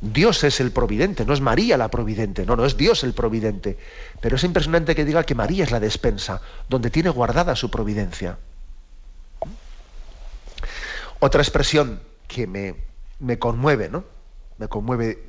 Dios 0.01 0.45
es 0.45 0.61
el 0.61 0.73
providente, 0.73 1.25
no 1.25 1.33
es 1.33 1.41
María 1.41 1.77
la 1.77 1.89
providente, 1.89 2.45
no, 2.45 2.55
no 2.55 2.67
es 2.67 2.77
Dios 2.77 3.03
el 3.03 3.15
providente. 3.15 3.79
Pero 4.21 4.37
es 4.37 4.45
impresionante 4.45 4.95
que 4.95 5.05
diga 5.05 5.25
que 5.25 5.35
María 5.35 5.65
es 5.65 5.71
la 5.71 5.81
despensa, 5.81 6.41
donde 6.69 6.91
tiene 6.91 7.11
guardada 7.11 7.57
su 7.57 7.71
providencia. 7.71 8.39
Otra 11.21 11.43
expresión 11.43 12.01
que 12.29 12.47
me, 12.47 12.75
me 13.19 13.39
conmueve, 13.39 13.89
¿no? 13.89 14.05
Me 14.59 14.69
conmueve, 14.69 15.23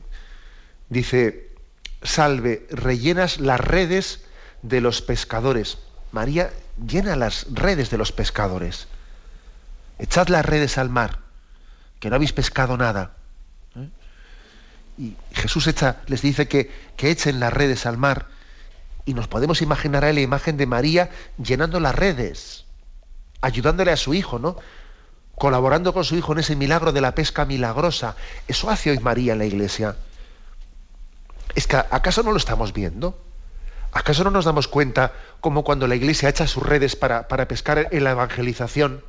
dice, 0.89 1.55
salve, 2.01 2.67
rellenas 2.69 3.39
las 3.39 3.59
redes 3.59 4.25
de 4.61 4.81
los 4.81 5.01
pescadores. 5.01 5.77
María 6.11 6.51
llena 6.85 7.15
las 7.15 7.47
redes 7.51 7.89
de 7.89 7.97
los 7.97 8.11
pescadores. 8.11 8.87
Echad 9.99 10.27
las 10.27 10.45
redes 10.45 10.77
al 10.77 10.89
mar, 10.89 11.19
que 11.99 12.09
no 12.09 12.15
habéis 12.15 12.33
pescado 12.33 12.77
nada. 12.77 13.13
¿Eh? 13.75 13.89
Y 14.97 15.15
Jesús 15.33 15.67
echa, 15.67 16.01
les 16.07 16.21
dice 16.21 16.47
que, 16.47 16.71
que 16.95 17.11
echen 17.11 17.39
las 17.39 17.53
redes 17.53 17.85
al 17.85 17.97
mar. 17.97 18.27
Y 19.05 19.13
nos 19.13 19.27
podemos 19.27 19.61
imaginar 19.61 20.03
ahí 20.03 20.13
la 20.13 20.21
imagen 20.21 20.57
de 20.57 20.65
María 20.65 21.09
llenando 21.41 21.79
las 21.79 21.95
redes, 21.95 22.65
ayudándole 23.41 23.91
a 23.91 23.97
su 23.97 24.13
hijo, 24.13 24.37
¿no? 24.37 24.57
Colaborando 25.37 25.93
con 25.93 26.03
su 26.03 26.15
hijo 26.15 26.33
en 26.33 26.39
ese 26.39 26.55
milagro 26.55 26.91
de 26.91 27.01
la 27.01 27.13
pesca 27.13 27.45
milagrosa. 27.45 28.15
Eso 28.47 28.69
hace 28.69 28.89
hoy 28.89 28.99
María 28.99 29.33
en 29.33 29.39
la 29.39 29.45
iglesia. 29.45 29.95
¿Es 31.53 31.67
que 31.67 31.77
acaso 31.77 32.23
no 32.23 32.31
lo 32.31 32.37
estamos 32.37 32.73
viendo? 32.73 33.19
¿Acaso 33.91 34.23
no 34.23 34.31
nos 34.31 34.45
damos 34.45 34.67
cuenta 34.67 35.13
como 35.39 35.63
cuando 35.63 35.87
la 35.87 35.95
iglesia 35.95 36.29
echa 36.29 36.47
sus 36.47 36.63
redes 36.63 36.95
para, 36.95 37.27
para 37.27 37.47
pescar 37.47 37.87
en 37.91 38.03
la 38.03 38.11
evangelización, 38.11 39.03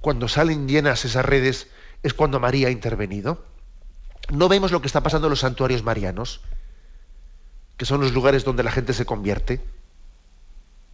cuando 0.00 0.28
salen 0.28 0.68
llenas 0.68 1.04
esas 1.04 1.24
redes, 1.24 1.68
es 2.02 2.14
cuando 2.14 2.40
María 2.40 2.68
ha 2.68 2.70
intervenido? 2.70 3.44
No 4.30 4.48
vemos 4.48 4.72
lo 4.72 4.80
que 4.80 4.86
está 4.86 5.02
pasando 5.02 5.26
en 5.28 5.30
los 5.30 5.40
santuarios 5.40 5.82
marianos, 5.82 6.40
que 7.76 7.86
son 7.86 8.00
los 8.00 8.12
lugares 8.12 8.44
donde 8.44 8.62
la 8.62 8.72
gente 8.72 8.92
se 8.92 9.06
convierte, 9.06 9.60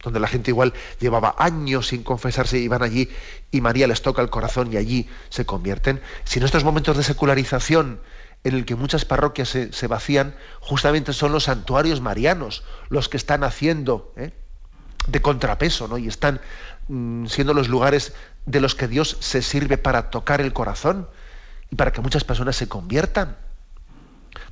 donde 0.03 0.19
la 0.19 0.27
gente 0.27 0.51
igual 0.51 0.73
llevaba 0.99 1.35
años 1.37 1.87
sin 1.87 2.03
confesarse 2.03 2.59
y 2.59 2.69
allí 2.71 3.09
y 3.51 3.61
María 3.61 3.87
les 3.87 4.01
toca 4.01 4.21
el 4.21 4.29
corazón 4.29 4.71
y 4.71 4.77
allí 4.77 5.09
se 5.29 5.45
convierten. 5.45 6.01
Si 6.23 6.39
en 6.39 6.45
estos 6.45 6.63
momentos 6.63 6.97
de 6.97 7.03
secularización 7.03 7.99
en 8.43 8.53
el 8.53 8.65
que 8.65 8.75
muchas 8.75 9.05
parroquias 9.05 9.49
se, 9.49 9.87
vacían, 9.87 10.35
justamente 10.59 11.13
son 11.13 11.31
los 11.31 11.45
santuarios 11.45 12.01
marianos 12.01 12.63
los 12.89 13.09
que 13.09 13.17
están 13.17 13.43
haciendo 13.43 14.13
¿eh? 14.17 14.33
de 15.07 15.21
contrapeso, 15.21 15.87
¿no? 15.87 15.97
Y 15.97 16.07
están 16.07 16.41
mm, 16.87 17.25
siendo 17.25 17.55
los 17.55 17.69
lugares 17.69 18.13
de 18.45 18.61
los 18.61 18.75
que 18.75 18.87
Dios 18.87 19.17
se 19.19 19.41
sirve 19.41 19.79
para 19.79 20.11
tocar 20.11 20.41
el 20.41 20.53
corazón 20.53 21.09
y 21.71 21.75
para 21.75 21.91
que 21.91 22.01
muchas 22.01 22.23
personas 22.23 22.55
se 22.55 22.67
conviertan. 22.67 23.37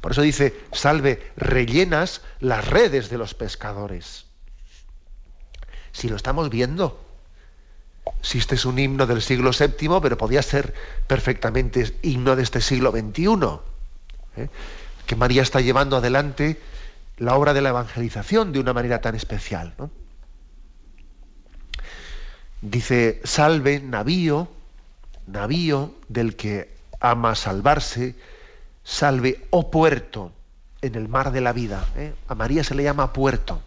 Por 0.01 0.11
eso 0.11 0.21
dice, 0.21 0.59
salve, 0.71 1.31
rellenas 1.37 2.21
las 2.39 2.67
redes 2.67 3.09
de 3.09 3.17
los 3.19 3.35
pescadores. 3.35 4.25
Si 5.93 6.09
lo 6.09 6.17
estamos 6.17 6.49
viendo, 6.49 6.99
si 8.21 8.39
este 8.39 8.55
es 8.55 8.65
un 8.65 8.77
himno 8.77 9.07
del 9.07 9.21
siglo 9.21 9.51
VII, 9.57 10.01
pero 10.01 10.17
podía 10.17 10.41
ser 10.41 10.73
perfectamente 11.07 11.95
himno 12.01 12.35
de 12.35 12.43
este 12.43 12.59
siglo 12.59 12.91
XXI. 12.91 13.59
¿eh? 14.35 14.49
que 15.05 15.15
María 15.15 15.41
está 15.41 15.61
llevando 15.61 15.97
adelante 15.97 16.59
la 17.17 17.35
obra 17.35 17.53
de 17.53 17.61
la 17.61 17.69
evangelización 17.69 18.51
de 18.51 18.59
una 18.59 18.73
manera 18.73 19.01
tan 19.01 19.15
especial. 19.15 19.73
Dice, 22.61 23.21
salve 23.23 23.79
navío, 23.79 24.47
navío 25.27 25.93
del 26.07 26.35
que 26.35 26.73
ama 26.99 27.35
salvarse, 27.35 28.15
salve, 28.83 29.45
oh 29.49 29.69
puerto, 29.69 30.31
en 30.81 30.95
el 30.95 31.09
mar 31.09 31.31
de 31.31 31.41
la 31.41 31.53
vida. 31.53 31.85
¿eh? 31.97 32.13
A 32.27 32.35
María 32.35 32.63
se 32.63 32.75
le 32.75 32.83
llama 32.83 33.13
puerto. 33.13 33.61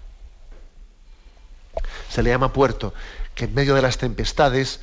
Se 2.09 2.23
le 2.23 2.31
llama 2.31 2.53
puerto, 2.53 2.95
que 3.35 3.45
en 3.45 3.55
medio 3.55 3.75
de 3.75 3.83
las 3.83 3.99
tempestades 3.99 4.81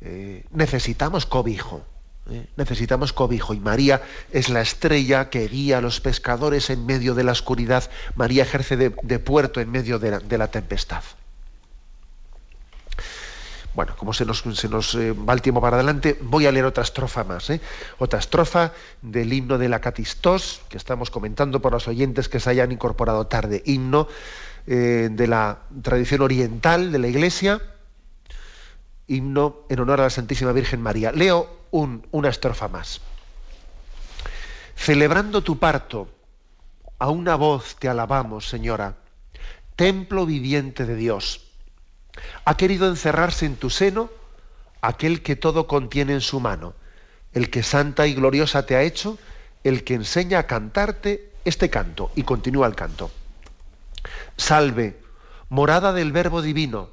eh, 0.00 0.44
necesitamos 0.50 1.26
cobijo. 1.26 1.84
¿eh? 2.30 2.46
Necesitamos 2.56 3.12
cobijo 3.12 3.54
y 3.54 3.60
María 3.60 4.02
es 4.32 4.48
la 4.48 4.60
estrella 4.60 5.30
que 5.30 5.46
guía 5.48 5.78
a 5.78 5.80
los 5.80 6.00
pescadores 6.00 6.70
en 6.70 6.86
medio 6.86 7.14
de 7.14 7.24
la 7.24 7.32
oscuridad. 7.32 7.90
María 8.14 8.42
ejerce 8.42 8.76
de, 8.76 9.18
puerto 9.18 9.60
en 9.60 9.70
medio 9.70 9.98
de 9.98 10.38
la, 10.38 10.48
tempestad. 10.48 11.02
Bueno, 13.74 13.94
como 13.96 14.14
se 14.14 14.24
nos, 14.24 14.94
eh, 14.94 15.12
va 15.12 15.34
el 15.34 15.42
tiempo 15.42 15.60
para 15.60 15.76
adelante, 15.76 16.16
voy 16.22 16.46
a 16.46 16.52
leer 16.52 16.64
otra 16.64 16.82
estrofa 16.82 17.24
más. 17.24 17.50
Otra 17.98 18.18
estrofa 18.18 18.72
del 19.02 19.32
himno 19.32 19.58
de 19.58 19.68
la 19.68 19.80
Catistos, 19.80 20.62
que 20.70 20.78
estamos 20.78 21.10
comentando 21.10 21.60
por 21.60 21.72
los 21.72 21.86
oyentes 21.86 22.28
que 22.30 22.40
se 22.40 22.50
hayan 22.50 22.72
incorporado 22.72 23.26
tarde. 23.26 23.62
Himno 23.66 24.08
de 24.66 25.26
la 25.28 25.60
tradición 25.82 26.22
oriental 26.22 26.90
de 26.90 26.98
la 26.98 27.08
Iglesia, 27.08 27.62
himno 29.06 29.64
en 29.68 29.80
honor 29.80 30.00
a 30.00 30.04
la 30.04 30.10
Santísima 30.10 30.52
Virgen 30.52 30.82
María. 30.82 31.12
Leo 31.12 31.48
una 31.70 32.28
estrofa 32.28 32.68
más. 32.68 33.00
Celebrando 34.76 35.42
tu 35.42 35.58
parto, 35.58 36.08
a 36.98 37.10
una 37.10 37.36
voz 37.36 37.76
te 37.76 37.88
alabamos, 37.88 38.48
Señora, 38.48 38.96
templo 39.76 40.26
viviente 40.26 40.86
de 40.86 40.96
Dios. 40.96 41.46
Ha 42.44 42.56
querido 42.56 42.88
encerrarse 42.88 43.46
en 43.46 43.56
tu 43.56 43.70
seno 43.70 44.10
aquel 44.80 45.22
que 45.22 45.36
todo 45.36 45.66
contiene 45.66 46.14
en 46.14 46.20
su 46.20 46.40
mano, 46.40 46.74
el 47.32 47.50
que 47.50 47.62
santa 47.62 48.06
y 48.06 48.14
gloriosa 48.14 48.64
te 48.64 48.76
ha 48.76 48.82
hecho, 48.82 49.18
el 49.64 49.84
que 49.84 49.94
enseña 49.94 50.38
a 50.38 50.46
cantarte 50.46 51.32
este 51.44 51.68
canto. 51.70 52.10
Y 52.14 52.22
continúa 52.22 52.66
el 52.66 52.74
canto. 52.74 53.10
Salve, 54.36 55.00
morada 55.48 55.92
del 55.92 56.12
Verbo 56.12 56.42
Divino. 56.42 56.90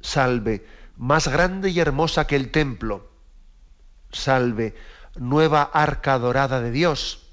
Salve, 0.00 0.66
más 0.96 1.28
grande 1.28 1.70
y 1.70 1.80
hermosa 1.80 2.26
que 2.26 2.36
el 2.36 2.50
templo 2.50 3.12
Salve, 4.12 4.74
nueva 5.16 5.62
arca 5.62 6.18
dorada 6.18 6.60
de 6.60 6.70
Dios. 6.70 7.26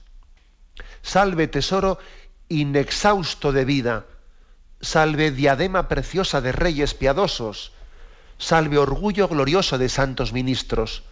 Salve, 1.01 1.47
tesoro 1.47 1.99
inexhausto 2.47 3.51
de 3.51 3.65
vida. 3.65 4.05
Salve, 4.79 5.31
diadema 5.31 5.89
preciosa 5.89 6.39
de 6.39 6.53
reyes 6.53 6.93
piadosos. 6.93 7.73
Salve, 8.37 8.77
orgullo 8.77 9.27
glorioso 9.27 9.77
de 9.77 9.89
santos 9.89 10.31
ministros. 10.31 11.03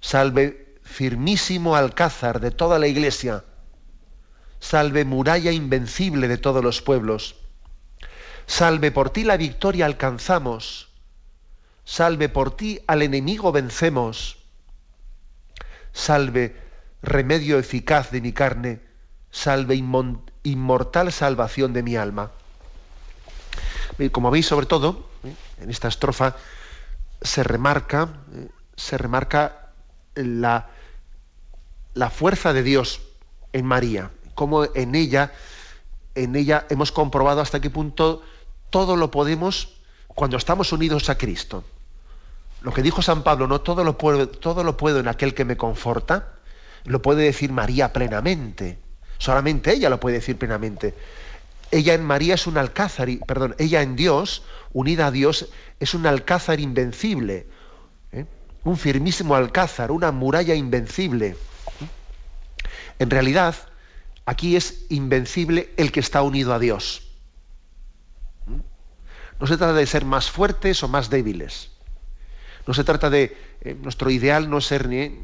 Salve, 0.00 0.76
firmísimo 0.82 1.74
alcázar 1.74 2.40
de 2.40 2.50
toda 2.50 2.78
la 2.78 2.86
iglesia. 2.86 3.44
Salve, 4.60 5.04
muralla 5.04 5.50
invencible 5.52 6.28
de 6.28 6.38
todos 6.38 6.62
los 6.62 6.82
pueblos. 6.82 7.34
Salve, 8.46 8.92
por 8.92 9.10
ti 9.10 9.24
la 9.24 9.36
victoria 9.36 9.86
alcanzamos. 9.86 10.88
Salve, 11.84 12.28
por 12.28 12.56
ti 12.56 12.80
al 12.86 13.02
enemigo 13.02 13.52
vencemos 13.52 14.40
salve, 15.92 16.56
remedio 17.02 17.58
eficaz 17.58 18.10
de 18.10 18.20
mi 18.20 18.32
carne, 18.32 18.80
salve 19.30 19.74
inmortal 20.42 21.12
salvación 21.12 21.72
de 21.72 21.82
mi 21.82 21.96
alma. 21.96 22.30
Como 24.12 24.30
veis, 24.30 24.46
sobre 24.46 24.66
todo, 24.66 25.08
¿eh? 25.24 25.34
en 25.60 25.70
esta 25.70 25.88
estrofa 25.88 26.36
se 27.20 27.42
remarca, 27.42 28.08
¿eh? 28.34 28.48
se 28.76 28.96
remarca 28.96 29.72
la, 30.14 30.70
la 31.92 32.08
fuerza 32.08 32.52
de 32.52 32.62
Dios 32.62 33.02
en 33.52 33.66
María, 33.66 34.10
como 34.40 34.64
en 34.74 34.94
ella, 34.94 35.32
en 36.14 36.34
ella 36.34 36.66
hemos 36.70 36.92
comprobado 36.92 37.40
hasta 37.42 37.60
qué 37.60 37.68
punto 37.68 38.22
todo 38.70 38.96
lo 38.96 39.10
podemos 39.10 39.76
cuando 40.08 40.36
estamos 40.36 40.72
unidos 40.72 41.10
a 41.10 41.18
Cristo 41.18 41.62
lo 42.62 42.72
que 42.72 42.82
dijo 42.82 43.02
San 43.02 43.22
Pablo, 43.22 43.46
no 43.46 43.60
todo 43.60 43.84
lo 43.84 43.96
puedo, 43.96 44.28
todo 44.28 44.64
lo 44.64 44.76
puedo 44.76 45.00
en 45.00 45.08
aquel 45.08 45.34
que 45.34 45.44
me 45.44 45.56
conforta, 45.56 46.32
lo 46.84 47.00
puede 47.00 47.24
decir 47.24 47.52
María 47.52 47.92
plenamente. 47.92 48.78
Solamente 49.18 49.72
ella 49.72 49.90
lo 49.90 50.00
puede 50.00 50.16
decir 50.16 50.36
plenamente. 50.36 50.94
Ella 51.70 51.94
en 51.94 52.04
María 52.04 52.34
es 52.34 52.46
un 52.46 52.58
alcázar, 52.58 53.08
perdón, 53.26 53.54
ella 53.58 53.82
en 53.82 53.96
Dios, 53.96 54.42
unida 54.72 55.06
a 55.06 55.10
Dios, 55.10 55.48
es 55.78 55.94
un 55.94 56.06
alcázar 56.06 56.60
invencible, 56.60 57.46
¿eh? 58.12 58.26
un 58.64 58.76
firmísimo 58.76 59.34
alcázar, 59.34 59.90
una 59.90 60.10
muralla 60.10 60.54
invencible. 60.54 61.36
En 62.98 63.08
realidad, 63.08 63.54
aquí 64.26 64.56
es 64.56 64.86
invencible 64.88 65.72
el 65.76 65.92
que 65.92 66.00
está 66.00 66.22
unido 66.22 66.52
a 66.54 66.58
Dios. 66.58 67.02
No 69.40 69.46
se 69.46 69.56
trata 69.56 69.72
de 69.72 69.86
ser 69.86 70.04
más 70.04 70.30
fuertes 70.30 70.82
o 70.82 70.88
más 70.88 71.08
débiles. 71.08 71.70
No 72.66 72.74
se 72.74 72.84
trata 72.84 73.08
de 73.08 73.36
eh, 73.62 73.74
nuestro 73.74 74.10
ideal 74.10 74.50
no 74.50 74.60
ser 74.60 74.86
ni 74.88 75.18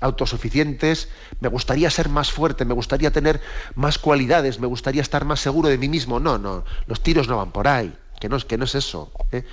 autosuficientes, 0.00 1.08
me 1.40 1.48
gustaría 1.48 1.90
ser 1.90 2.08
más 2.08 2.32
fuerte, 2.32 2.64
me 2.64 2.72
gustaría 2.74 3.10
tener 3.10 3.40
más 3.74 3.98
cualidades, 3.98 4.58
me 4.58 4.66
gustaría 4.66 5.02
estar 5.02 5.24
más 5.24 5.40
seguro 5.40 5.68
de 5.68 5.78
mí 5.78 5.88
mismo. 5.88 6.20
No, 6.20 6.38
no, 6.38 6.64
los 6.86 7.02
tiros 7.02 7.28
no 7.28 7.36
van 7.36 7.52
por 7.52 7.68
ahí, 7.68 7.94
que 8.20 8.28
no, 8.28 8.38
que 8.38 8.56
no 8.56 8.64
es 8.64 8.74
eso. 8.74 9.12
¿eh? 9.32 9.44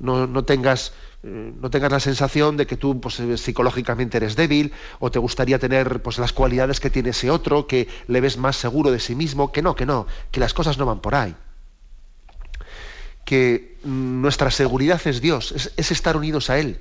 No, 0.00 0.44
tengas 0.44 0.92
eh, 1.22 1.52
no 1.54 1.88
la 1.88 2.00
sensación 2.00 2.56
de 2.56 2.66
que 2.66 2.76
tú 2.76 3.00
pues, 3.00 3.20
eh, 3.20 3.36
psicológicamente 3.36 4.16
eres 4.16 4.34
débil 4.34 4.72
o 4.98 5.10
te 5.10 5.18
gustaría 5.18 5.58
tener 5.58 6.02
pues, 6.02 6.18
las 6.18 6.32
cualidades 6.32 6.80
que 6.80 6.90
tiene 6.90 7.10
ese 7.10 7.30
otro, 7.30 7.66
que 7.66 7.86
le 8.08 8.20
ves 8.20 8.38
más 8.38 8.56
seguro 8.56 8.90
de 8.90 8.98
sí 8.98 9.14
mismo, 9.14 9.52
que 9.52 9.62
no, 9.62 9.74
que 9.74 9.86
no, 9.86 10.06
que 10.30 10.40
las 10.40 10.54
cosas 10.54 10.78
no 10.78 10.86
van 10.86 11.00
por 11.00 11.14
ahí. 11.14 11.36
Que 13.24 13.78
nuestra 13.84 14.50
seguridad 14.50 15.00
es 15.04 15.20
Dios, 15.20 15.52
es, 15.52 15.90
estar 15.90 16.16
unidos 16.16 16.50
a 16.50 16.58
Él. 16.58 16.80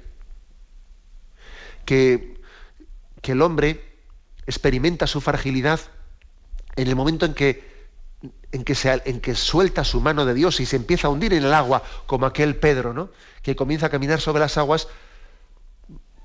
Que, 1.85 2.39
que 3.21 3.33
el 3.33 3.41
hombre 3.41 3.83
experimenta 4.47 5.05
su 5.05 5.21
fragilidad 5.21 5.79
en 6.75 6.87
el 6.87 6.95
momento 6.95 7.25
en 7.25 7.33
que 7.33 7.68
en 8.51 8.63
que, 8.63 8.75
se, 8.75 9.01
en 9.05 9.21
que 9.21 9.35
suelta 9.35 9.83
su 9.83 10.01
mano 10.01 10.25
de 10.25 10.33
Dios 10.33 10.59
y 10.59 10.65
se 10.65 10.75
empieza 10.75 11.07
a 11.07 11.11
hundir 11.11 11.33
en 11.33 11.43
el 11.43 11.53
agua, 11.53 11.83
como 12.05 12.25
aquel 12.25 12.55
Pedro, 12.55 12.93
¿no? 12.93 13.09
que 13.41 13.55
comienza 13.55 13.87
a 13.87 13.89
caminar 13.89 14.19
sobre 14.19 14.41
las 14.41 14.57
aguas 14.57 14.87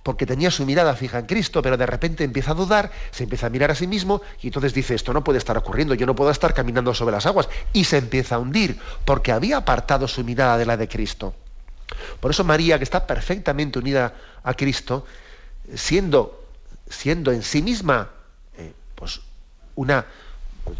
porque 0.04 0.26
tenía 0.26 0.50
su 0.50 0.66
mirada 0.66 0.94
fija 0.94 1.18
en 1.18 1.24
Cristo, 1.24 1.62
pero 1.62 1.78
de 1.78 1.86
repente 1.86 2.24
empieza 2.24 2.50
a 2.50 2.54
dudar, 2.54 2.92
se 3.10 3.24
empieza 3.24 3.46
a 3.46 3.50
mirar 3.50 3.70
a 3.70 3.74
sí 3.74 3.86
mismo 3.86 4.20
y 4.42 4.48
entonces 4.48 4.74
dice, 4.74 4.94
esto 4.94 5.14
no 5.14 5.24
puede 5.24 5.38
estar 5.38 5.56
ocurriendo, 5.56 5.94
yo 5.94 6.04
no 6.04 6.14
puedo 6.14 6.30
estar 6.30 6.52
caminando 6.52 6.92
sobre 6.92 7.12
las 7.12 7.24
aguas. 7.24 7.48
Y 7.72 7.84
se 7.84 7.96
empieza 7.96 8.34
a 8.34 8.38
hundir, 8.38 8.78
porque 9.06 9.32
había 9.32 9.56
apartado 9.56 10.06
su 10.06 10.22
mirada 10.22 10.58
de 10.58 10.66
la 10.66 10.76
de 10.76 10.88
Cristo. 10.88 11.34
Por 12.20 12.32
eso 12.32 12.44
María, 12.44 12.76
que 12.76 12.84
está 12.84 13.06
perfectamente 13.06 13.78
unida 13.78 14.14
a 14.42 14.52
Cristo, 14.52 15.06
siendo, 15.74 16.44
siendo 16.86 17.32
en 17.32 17.42
sí 17.42 17.62
misma 17.62 18.10
eh, 18.58 18.74
pues 18.94 19.22
una, 19.74 20.04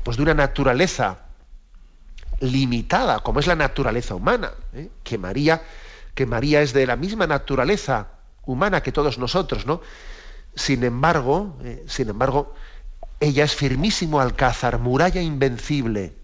pues 0.02 0.16
de 0.16 0.22
una 0.22 0.34
naturaleza 0.34 1.18
limitada, 2.40 3.20
como 3.20 3.40
es 3.40 3.46
la 3.46 3.56
naturaleza 3.56 4.14
humana, 4.14 4.52
¿eh? 4.74 4.90
que 5.02 5.18
María, 5.18 5.62
que 6.14 6.26
María 6.26 6.62
es 6.62 6.72
de 6.72 6.86
la 6.86 6.96
misma 6.96 7.26
naturaleza 7.26 8.08
humana 8.46 8.82
que 8.82 8.92
todos 8.92 9.18
nosotros, 9.18 9.66
¿no? 9.66 9.80
Sin 10.54 10.84
embargo, 10.84 11.56
¿eh? 11.62 11.84
sin 11.88 12.08
embargo, 12.08 12.54
ella 13.20 13.44
es 13.44 13.54
firmísimo 13.54 14.20
alcázar, 14.20 14.78
muralla 14.78 15.20
invencible. 15.20 16.14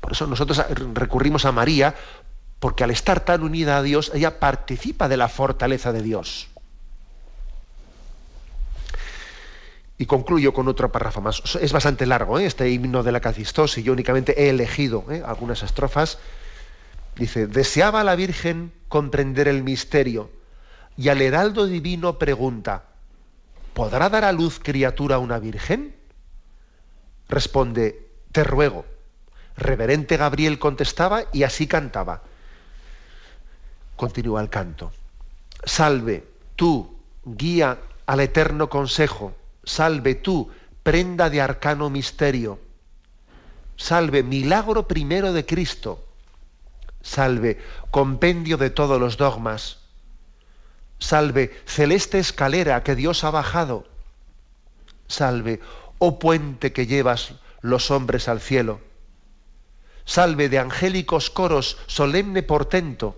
Por 0.00 0.12
eso 0.12 0.26
nosotros 0.26 0.64
recurrimos 0.94 1.44
a 1.44 1.52
María, 1.52 1.94
porque 2.58 2.84
al 2.84 2.90
estar 2.90 3.20
tan 3.20 3.42
unida 3.42 3.78
a 3.78 3.82
Dios, 3.82 4.10
ella 4.14 4.40
participa 4.40 5.08
de 5.08 5.16
la 5.16 5.28
fortaleza 5.28 5.92
de 5.92 6.02
Dios. 6.02 6.48
Y 10.02 10.06
concluyo 10.06 10.52
con 10.52 10.66
otro 10.66 10.90
párrafo 10.90 11.20
más. 11.20 11.40
Es 11.60 11.72
bastante 11.72 12.06
largo 12.06 12.40
¿eh? 12.40 12.44
este 12.44 12.68
himno 12.68 13.04
de 13.04 13.12
la 13.12 13.20
Cacistos 13.20 13.78
y 13.78 13.84
yo 13.84 13.92
únicamente 13.92 14.42
he 14.42 14.48
elegido 14.48 15.04
¿eh? 15.08 15.22
algunas 15.24 15.62
estrofas. 15.62 16.18
Dice, 17.14 17.46
deseaba 17.46 18.02
la 18.02 18.16
Virgen 18.16 18.72
comprender 18.88 19.46
el 19.46 19.62
misterio 19.62 20.28
y 20.96 21.08
al 21.08 21.22
heraldo 21.22 21.66
divino 21.66 22.18
pregunta, 22.18 22.82
¿podrá 23.74 24.08
dar 24.08 24.24
a 24.24 24.32
luz 24.32 24.58
criatura 24.58 25.20
una 25.20 25.38
Virgen? 25.38 25.94
Responde, 27.28 28.08
te 28.32 28.42
ruego. 28.42 28.84
Reverente 29.56 30.16
Gabriel 30.16 30.58
contestaba 30.58 31.26
y 31.32 31.44
así 31.44 31.68
cantaba. 31.68 32.22
Continúa 33.94 34.40
el 34.40 34.48
canto. 34.48 34.90
Salve, 35.62 36.26
tú, 36.56 36.98
guía 37.24 37.78
al 38.04 38.18
eterno 38.18 38.68
consejo 38.68 39.36
salve 39.64 40.14
tú, 40.14 40.50
prenda 40.82 41.30
de 41.30 41.40
arcano 41.40 41.90
misterio, 41.90 42.58
salve 43.76 44.22
milagro 44.22 44.88
primero 44.88 45.32
de 45.32 45.46
Cristo, 45.46 46.04
salve 47.02 47.60
compendio 47.90 48.56
de 48.56 48.70
todos 48.70 49.00
los 49.00 49.16
dogmas, 49.16 49.78
salve 50.98 51.56
celeste 51.66 52.18
escalera 52.18 52.82
que 52.82 52.94
Dios 52.94 53.24
ha 53.24 53.30
bajado, 53.30 53.86
salve, 55.06 55.60
oh 55.98 56.18
puente 56.18 56.72
que 56.72 56.86
llevas 56.86 57.34
los 57.60 57.90
hombres 57.90 58.28
al 58.28 58.40
cielo, 58.40 58.80
salve 60.04 60.48
de 60.48 60.58
angélicos 60.58 61.30
coros 61.30 61.78
solemne 61.86 62.42
portento, 62.42 63.16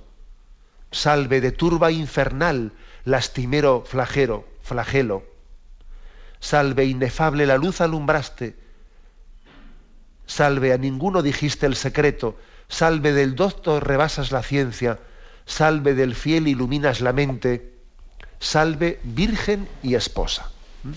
salve 0.91 1.41
de 1.41 1.53
turba 1.53 1.91
infernal 1.91 2.73
lastimero 3.05 3.85
flagero, 3.87 4.47
flagelo 4.63 5.34
Salve 6.45 6.85
inefable 6.85 7.47
la 7.47 7.57
luz 7.57 7.81
alumbraste. 7.81 8.55
Salve 10.27 10.75
a 10.75 10.77
ninguno 10.77 11.23
dijiste 11.23 11.65
el 11.65 11.75
secreto. 11.75 12.37
Salve 12.69 13.15
del 13.15 13.35
doctor 13.35 13.89
rebasas 13.89 14.31
la 14.31 14.43
ciencia. 14.43 14.99
Salve 15.47 15.95
del 15.95 16.15
fiel 16.15 16.47
iluminas 16.47 17.01
la 17.01 17.15
mente. 17.15 17.73
Salve 18.41 19.01
virgen 19.05 19.67
y 19.83 19.95
esposa. 19.95 20.51
¿Mm? 20.83 20.93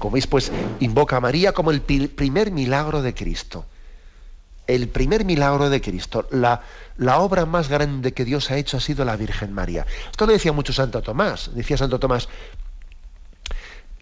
Como 0.00 0.14
veis, 0.14 0.26
pues 0.26 0.50
invoca 0.80 1.18
a 1.18 1.20
María 1.20 1.52
como 1.52 1.70
el 1.70 1.80
primer 1.82 2.50
milagro 2.50 3.02
de 3.02 3.14
Cristo. 3.14 3.66
El 4.66 4.88
primer 4.88 5.24
milagro 5.24 5.70
de 5.70 5.80
Cristo, 5.80 6.26
la, 6.32 6.62
la 6.96 7.20
obra 7.20 7.46
más 7.46 7.68
grande 7.68 8.12
que 8.12 8.24
Dios 8.24 8.50
ha 8.50 8.56
hecho 8.56 8.78
ha 8.78 8.80
sido 8.80 9.04
la 9.04 9.14
Virgen 9.14 9.52
María. 9.52 9.86
Esto 10.10 10.26
lo 10.26 10.32
decía 10.32 10.52
mucho 10.52 10.72
Santo 10.72 11.02
Tomás. 11.02 11.54
Decía 11.54 11.76
Santo 11.76 12.00
Tomás, 12.00 12.28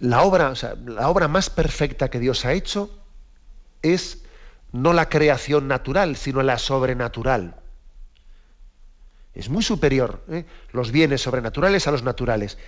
la 0.03 0.22
obra, 0.24 0.53
la 0.84 1.09
obra 1.09 1.28
más 1.28 1.48
perfecta 1.48 2.11
que 2.11 2.18
Dios 2.18 2.44
ha 2.44 2.53
hecho 2.55 2.90
es 3.82 4.24
no 4.72 4.92
la 4.92 5.09
creación 5.09 5.68
natural, 5.68 6.16
sino 6.16 6.42
la 6.42 6.59
sobrenatural. 6.59 7.55
Es 9.32 9.48
muy 9.48 9.62
superior 9.62 10.24
¿eh? 10.28 10.44
los 10.72 10.90
bienes 10.90 11.22
sobrenaturales 11.22 11.86
a 11.86 11.92
los 11.92 12.03
naturales. 12.03 12.59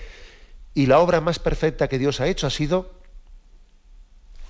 Y 0.74 0.87
la 0.87 1.01
obra 1.01 1.20
más 1.20 1.41
perfecta 1.41 1.89
que 1.89 1.99
Dios 1.99 2.20
ha 2.20 2.28
hecho 2.28 2.47
ha 2.47 2.51
sido 2.51 2.93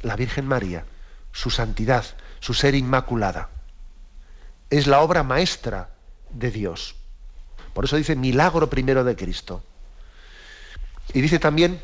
la 0.03 0.15
Virgen 0.15 0.47
María, 0.47 0.85
su 1.33 1.49
santidad, 1.49 2.05
su 2.41 2.53
ser 2.53 2.75
inmaculada. 2.75 3.49
Es 4.69 4.87
la 4.87 5.01
obra 5.01 5.23
maestra 5.23 5.89
de 6.29 6.51
Dios. 6.51 6.97
Por 7.73 7.87
eso 7.87 7.97
dice 7.97 8.15
milagro 8.15 8.69
primero 8.69 9.05
de 9.05 9.17
Cristo. 9.17 9.63
Y 11.15 11.23
dice 11.23 11.39
también 11.39 11.81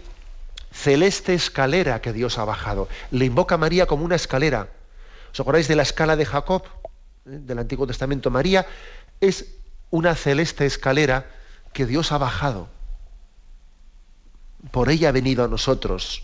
celeste 0.73 1.35
escalera 1.35 2.01
que 2.01 2.12
Dios 2.12 2.39
ha 2.39 2.45
bajado. 2.45 2.89
Le 3.11 3.25
invoca 3.25 3.57
a 3.57 3.59
María 3.59 3.87
como 3.87 4.05
una 4.05 4.16
escalera. 4.16 4.68
¿Os 5.33 5.41
acordáis 5.41 5.68
de 5.68 5.77
la 5.77 5.83
escala 5.83 6.16
de 6.16 6.27
Jacob, 6.27 6.64
eh, 7.27 7.39
del 7.43 7.59
Antiguo 7.59 7.87
Testamento? 7.87 8.31
María 8.31 8.66
es 9.21 9.47
una 9.91 10.14
celeste 10.14 10.66
escalera 10.66 11.27
que 11.73 11.87
Dios 11.87 12.12
ha 12.12 12.18
bajado. 12.18 12.68
Por 14.71 14.91
ella 14.91 15.09
ha 15.09 15.12
venido 15.12 15.45
a 15.45 15.49
nosotros. 15.49 16.23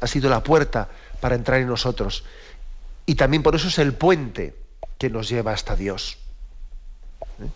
Ha 0.00 0.06
sido 0.06 0.30
la 0.30 0.42
puerta 0.42 0.88
para 1.20 1.34
entrar 1.34 1.60
en 1.60 1.68
nosotros. 1.68 2.24
Y 3.06 3.14
también 3.16 3.42
por 3.42 3.54
eso 3.54 3.68
es 3.68 3.78
el 3.78 3.94
puente 3.94 4.54
que 4.98 5.10
nos 5.10 5.28
lleva 5.28 5.52
hasta 5.52 5.76
Dios. 5.76 6.18
¿Eh? 7.40 7.48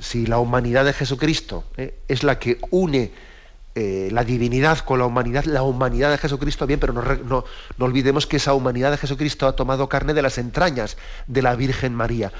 Si 0.00 0.26
la 0.26 0.38
humanidad 0.38 0.84
de 0.84 0.92
Jesucristo 0.92 1.64
¿eh? 1.76 1.98
es 2.08 2.22
la 2.22 2.38
que 2.38 2.58
une 2.70 3.12
eh, 3.74 4.10
la 4.12 4.22
divinidad 4.22 4.80
con 4.80 4.98
la 4.98 5.06
humanidad, 5.06 5.44
la 5.44 5.62
humanidad 5.62 6.10
de 6.10 6.18
Jesucristo, 6.18 6.66
bien, 6.66 6.78
pero 6.78 6.92
no, 6.92 7.02
no, 7.02 7.44
olvidemos 7.78 8.26
que 8.26 8.36
esa 8.36 8.52
humanidad 8.52 8.90
de 8.90 8.98
Jesucristo 8.98 9.46
ha 9.46 9.56
tomado 9.56 9.88
carne 9.88 10.12
de 10.12 10.20
las 10.20 10.36
entrañas 10.36 10.98
de 11.26 11.40
la 11.40 11.56
Virgen 11.56 11.94
María. 11.94 12.32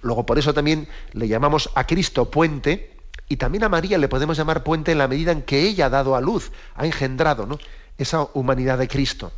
Luego, 0.00 0.24
por 0.24 0.38
eso 0.38 0.54
también 0.54 0.88
le 1.12 1.28
llamamos 1.28 1.68
a 1.74 1.86
Cristo 1.86 2.30
puente 2.30 2.96
y 3.28 3.36
también 3.36 3.64
a 3.64 3.68
María 3.68 3.98
le 3.98 4.08
podemos 4.08 4.38
llamar 4.38 4.64
puente 4.64 4.92
en 4.92 4.98
la 4.98 5.08
medida 5.08 5.30
en 5.30 5.42
que 5.42 5.60
ella 5.60 5.86
ha 5.86 5.90
dado 5.90 6.16
a 6.16 6.22
luz, 6.22 6.52
ha 6.74 6.86
engendrado 6.86 7.44
¿no? 7.44 7.58
esa 7.98 8.22
humanidad 8.32 8.78
de 8.78 8.88
Cristo. 8.88 9.30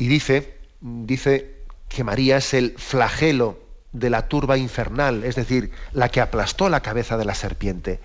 Y 0.00 0.08
dice, 0.08 0.58
dice 0.80 1.62
que 1.88 2.02
María 2.02 2.38
es 2.38 2.52
el 2.52 2.74
flagelo 2.76 3.60
de 3.92 4.10
la 4.10 4.26
turba 4.26 4.58
infernal, 4.58 5.22
es 5.22 5.36
decir, 5.36 5.70
la 5.92 6.08
que 6.08 6.20
aplastó 6.20 6.68
la 6.68 6.80
cabeza 6.80 7.16
de 7.16 7.24
la 7.24 7.34
serpiente 7.36 8.00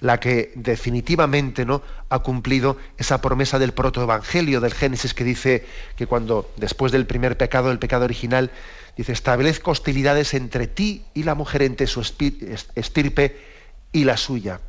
la 0.00 0.20
que 0.20 0.52
definitivamente 0.54 1.64
¿no? 1.64 1.82
ha 2.08 2.20
cumplido 2.20 2.76
esa 2.96 3.20
promesa 3.20 3.58
del 3.58 3.72
protoevangelio 3.72 4.60
del 4.60 4.74
Génesis 4.74 5.14
que 5.14 5.24
dice 5.24 5.66
que 5.96 6.06
cuando 6.06 6.50
después 6.56 6.92
del 6.92 7.06
primer 7.06 7.36
pecado, 7.36 7.70
el 7.70 7.78
pecado 7.78 8.04
original, 8.04 8.50
dice, 8.96 9.12
establezco 9.12 9.72
hostilidades 9.72 10.34
entre 10.34 10.66
ti 10.66 11.04
y 11.14 11.24
la 11.24 11.34
mujer, 11.34 11.62
entre 11.62 11.86
su 11.86 12.00
estirpe 12.00 13.36
y 13.92 14.04
la 14.04 14.16
suya. 14.16 14.60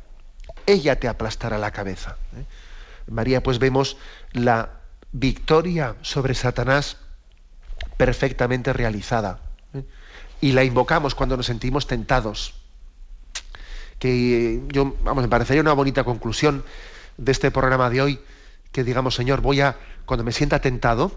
Ella 0.66 0.98
te 0.98 1.08
aplastará 1.08 1.58
la 1.58 1.70
cabeza. 1.70 2.16
¿eh? 2.36 2.44
María, 3.08 3.42
pues 3.42 3.58
vemos 3.58 3.96
la 4.32 4.80
victoria 5.12 5.96
sobre 6.02 6.34
Satanás 6.34 6.96
perfectamente 7.96 8.72
realizada. 8.72 9.40
¿eh? 9.74 9.84
Y 10.40 10.52
la 10.52 10.64
invocamos 10.64 11.14
cuando 11.14 11.36
nos 11.36 11.46
sentimos 11.46 11.86
tentados 11.86 12.59
que 14.00 14.62
yo, 14.68 14.96
vamos, 15.04 15.22
me 15.22 15.28
parecería 15.28 15.60
una 15.60 15.74
bonita 15.74 16.02
conclusión 16.02 16.64
de 17.18 17.30
este 17.30 17.52
programa 17.52 17.90
de 17.90 18.02
hoy, 18.02 18.20
que 18.72 18.82
digamos, 18.82 19.14
Señor, 19.14 19.42
voy 19.42 19.60
a, 19.60 19.76
cuando 20.06 20.24
me 20.24 20.32
sienta 20.32 20.60
tentado, 20.60 21.12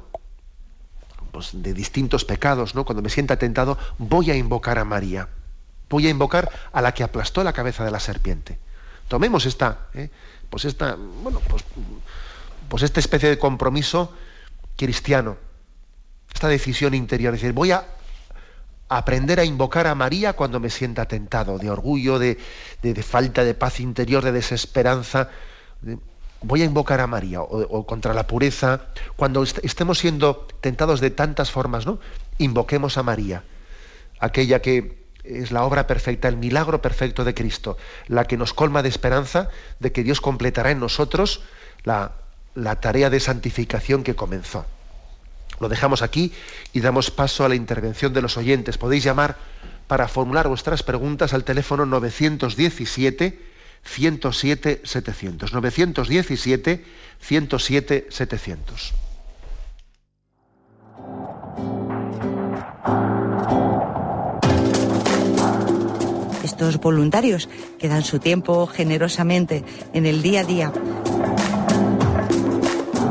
pues, 1.31 1.49
de 1.53 1.73
distintos 1.73 2.25
pecados, 2.25 2.75
¿no? 2.75 2.85
Cuando 2.85 3.01
me 3.01 3.09
sienta 3.09 3.37
tentado, 3.37 3.79
voy 3.97 4.29
a 4.29 4.35
invocar 4.35 4.77
a 4.77 4.85
María. 4.85 5.29
Voy 5.89 6.07
a 6.07 6.09
invocar 6.09 6.51
a 6.73 6.81
la 6.81 6.93
que 6.93 7.03
aplastó 7.03 7.43
la 7.43 7.53
cabeza 7.53 7.85
de 7.85 7.91
la 7.91 7.99
serpiente. 7.99 8.59
Tomemos 9.07 9.45
esta, 9.45 9.87
¿eh? 9.93 10.09
pues 10.49 10.65
esta, 10.65 10.95
bueno, 10.95 11.39
pues, 11.47 11.63
pues 12.67 12.83
esta 12.83 12.99
especie 12.99 13.29
de 13.29 13.39
compromiso 13.39 14.13
cristiano, 14.75 15.37
esta 16.33 16.49
decisión 16.49 16.93
interior, 16.93 17.33
es 17.33 17.41
decir, 17.41 17.53
voy 17.53 17.71
a 17.71 17.85
aprender 18.97 19.39
a 19.39 19.45
invocar 19.45 19.87
a 19.87 19.95
María 19.95 20.33
cuando 20.33 20.59
me 20.59 20.69
sienta 20.69 21.07
tentado, 21.07 21.57
de 21.57 21.69
orgullo, 21.69 22.19
de, 22.19 22.37
falta 23.01 23.43
de 23.43 23.53
paz 23.53 23.79
interior, 23.79 24.23
de 24.23 24.31
desesperanza. 24.31 25.29
voy 26.41 26.61
a 26.61 26.65
invocar 26.65 27.01
a 27.01 27.07
María, 27.07 27.41
o, 27.41 27.85
contra 27.85 28.13
la 28.13 28.27
pureza. 28.27 28.87
Cuando 29.15 29.43
estemos 29.43 29.99
siendo 29.99 30.47
tentados 30.61 30.99
de 31.01 31.09
tantas 31.09 31.51
formas, 31.51 31.85
¿no? 31.85 31.99
Invoquemos 32.37 32.97
a 32.97 33.03
María, 33.03 33.43
aquella 34.19 34.61
que 34.61 35.03
es 35.23 35.51
la 35.51 35.63
obra 35.63 35.87
perfecta, 35.87 36.27
el 36.27 36.37
milagro 36.37 36.81
perfecto 36.81 37.23
de 37.23 37.33
Cristo, 37.33 37.77
la 38.07 38.25
que 38.25 38.37
nos 38.37 38.53
colma 38.53 38.83
de 38.83 38.89
esperanza 38.89 39.49
de 39.79 39.91
que 39.91 40.03
Dios 40.03 40.19
completará 40.19 40.71
en 40.71 40.79
nosotros 40.79 41.41
la, 41.83 42.11
la 42.55 42.79
tarea 42.79 43.09
de 43.09 43.19
santificación 43.19 44.03
que 44.03 44.15
comenzó. 44.15 44.65
Lo 45.59 45.69
dejamos 45.69 46.01
aquí 46.01 46.31
y 46.73 46.79
damos 46.79 47.11
paso 47.11 47.45
a 47.45 47.49
la 47.49 47.55
intervención 47.55 48.13
de 48.13 48.21
los 48.21 48.37
oyentes. 48.37 48.77
Podéis 48.77 49.03
llamar 49.03 49.37
para 49.87 50.07
formular 50.07 50.47
vuestras 50.47 50.83
preguntas 50.83 51.33
al 51.33 51.43
teléfono 51.43 51.85
917 51.85 53.39
107 53.83 54.81
700. 54.83 55.53
917 55.53 56.85
107 57.19 58.07
700. 58.09 58.93
Estos 66.43 66.79
voluntarios 66.79 67.49
que 67.79 67.87
dan 67.87 68.03
su 68.03 68.19
tiempo 68.19 68.67
generosamente 68.67 69.63
en 69.93 70.05
el 70.05 70.21
día 70.21 70.41
a 70.41 70.43
día 70.43 70.73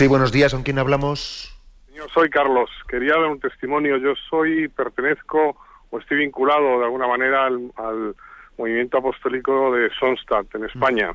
Sí, 0.00 0.06
buenos 0.06 0.32
días. 0.32 0.54
¿Con 0.54 0.62
quién 0.62 0.78
hablamos? 0.78 1.54
Yo 1.92 2.08
soy 2.08 2.30
Carlos. 2.30 2.70
Quería 2.88 3.16
dar 3.16 3.26
un 3.26 3.38
testimonio. 3.38 3.98
Yo 3.98 4.14
soy, 4.30 4.66
pertenezco 4.68 5.58
o 5.90 5.98
estoy 5.98 6.16
vinculado 6.20 6.78
de 6.78 6.84
alguna 6.86 7.06
manera 7.06 7.44
al, 7.44 8.16
movimiento 8.56 8.96
apostólico 8.96 9.74
de 9.74 9.90
Sonstadt 9.90 10.54
en 10.54 10.64
España. 10.64 11.14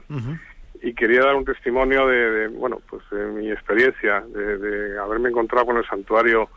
Y 0.84 0.94
quería 0.94 1.22
dar 1.22 1.34
un 1.36 1.46
testimonio 1.46 2.06
de, 2.06 2.48
bueno, 2.50 2.80
pues 2.88 3.02
de 3.10 3.26
mi 3.26 3.52
experiencia, 3.52 4.22
de, 4.22 5.00
haberme 5.00 5.30
encontrado 5.30 5.66
con 5.66 5.78
el 5.78 5.88
santuario 5.88 6.48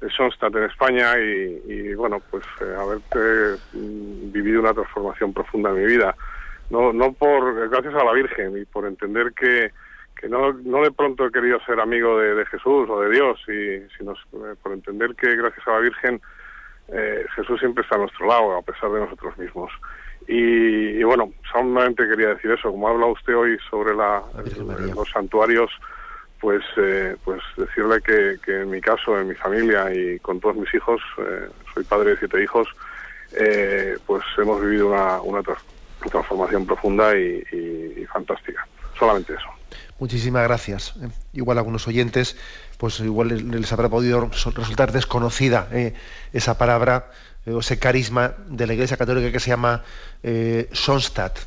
de 0.00 0.10
Sonstadt 0.10 0.56
en 0.56 0.64
España 0.64 1.16
y, 1.16 1.94
bueno, 1.94 2.20
pues 2.28 2.42
eh, 2.60 2.74
haber 2.76 2.98
eh, 3.14 3.56
vivido 3.72 4.58
una 4.58 4.74
transformación 4.74 5.32
profunda 5.32 5.70
en 5.70 5.76
mi 5.76 5.86
vida. 5.86 6.16
No, 6.70 6.92
no 6.92 7.12
por, 7.12 7.68
gracias 7.68 7.94
a 7.94 8.04
la 8.04 8.14
Virgen 8.14 8.58
y 8.58 8.64
por 8.64 8.84
entender 8.84 9.32
que, 9.32 9.70
que 10.18 10.28
no, 10.28 10.52
no 10.52 10.82
de 10.82 10.90
pronto 10.90 11.26
he 11.26 11.32
querido 11.32 11.60
ser 11.60 11.80
amigo 11.80 12.18
de, 12.18 12.44
Jesús 12.46 12.88
o 12.90 13.00
de 13.00 13.10
Dios, 13.10 13.38
y, 13.48 13.96
sino 13.96 14.12
eh, 14.12 14.54
por 14.60 14.72
entender 14.72 15.14
que 15.14 15.36
gracias 15.36 15.66
a 15.66 15.72
la 15.72 15.78
Virgen 15.78 16.20
eh, 16.88 17.24
Jesús 17.36 17.60
siempre 17.60 17.82
está 17.82 17.94
a 17.94 18.00
nuestro 18.00 18.26
lado, 18.26 18.56
a 18.56 18.62
pesar 18.62 18.90
de 18.90 19.00
nosotros 19.00 19.38
mismos. 19.38 19.70
Y, 20.26 21.02
bueno, 21.04 21.32
solamente 21.50 22.06
quería 22.06 22.28
decir 22.28 22.50
eso, 22.50 22.70
como 22.70 22.88
habla 22.88 23.06
usted 23.06 23.34
hoy 23.34 23.56
sobre 23.70 23.94
la, 23.94 24.22
los 24.94 25.08
santuarios, 25.10 25.70
pues 26.40 26.62
eh, 26.76 27.16
pues 27.24 27.40
decirle 27.56 28.00
que, 28.02 28.36
que, 28.44 28.62
en 28.62 28.70
mi 28.70 28.80
caso, 28.80 29.18
en 29.18 29.28
mi 29.28 29.34
familia 29.34 29.92
y 29.94 30.18
con 30.18 30.38
todos 30.40 30.56
mis 30.56 30.72
hijos, 30.74 31.00
soy 31.72 31.84
padre 31.84 32.10
de 32.10 32.18
siete 32.18 32.42
hijos, 32.42 32.68
pues 34.06 34.24
hemos 34.36 34.60
vivido 34.60 34.88
una, 34.88 35.20
una 35.22 35.42
transformación 36.10 36.66
profunda 36.66 37.16
y 37.16 38.04
fantástica. 38.12 38.66
Solamente 38.98 39.34
eso. 39.34 39.58
Muchísimas 39.98 40.44
gracias. 40.44 40.94
Eh, 41.02 41.08
igual 41.32 41.58
algunos 41.58 41.86
oyentes, 41.88 42.36
pues 42.78 43.00
igual 43.00 43.50
les, 43.50 43.72
habrá 43.72 43.88
podido 43.88 44.30
resultar 44.54 44.92
desconocida 44.92 45.68
eh, 45.72 45.94
esa 46.32 46.56
palabra 46.56 47.10
eh, 47.44 47.52
o 47.52 47.60
ese 47.60 47.78
carisma 47.78 48.34
de 48.48 48.66
la 48.66 48.74
Iglesia 48.74 48.96
Católica 48.96 49.32
que 49.32 49.40
se 49.40 49.50
llama 49.50 49.82
Sonstadt. 50.72 51.38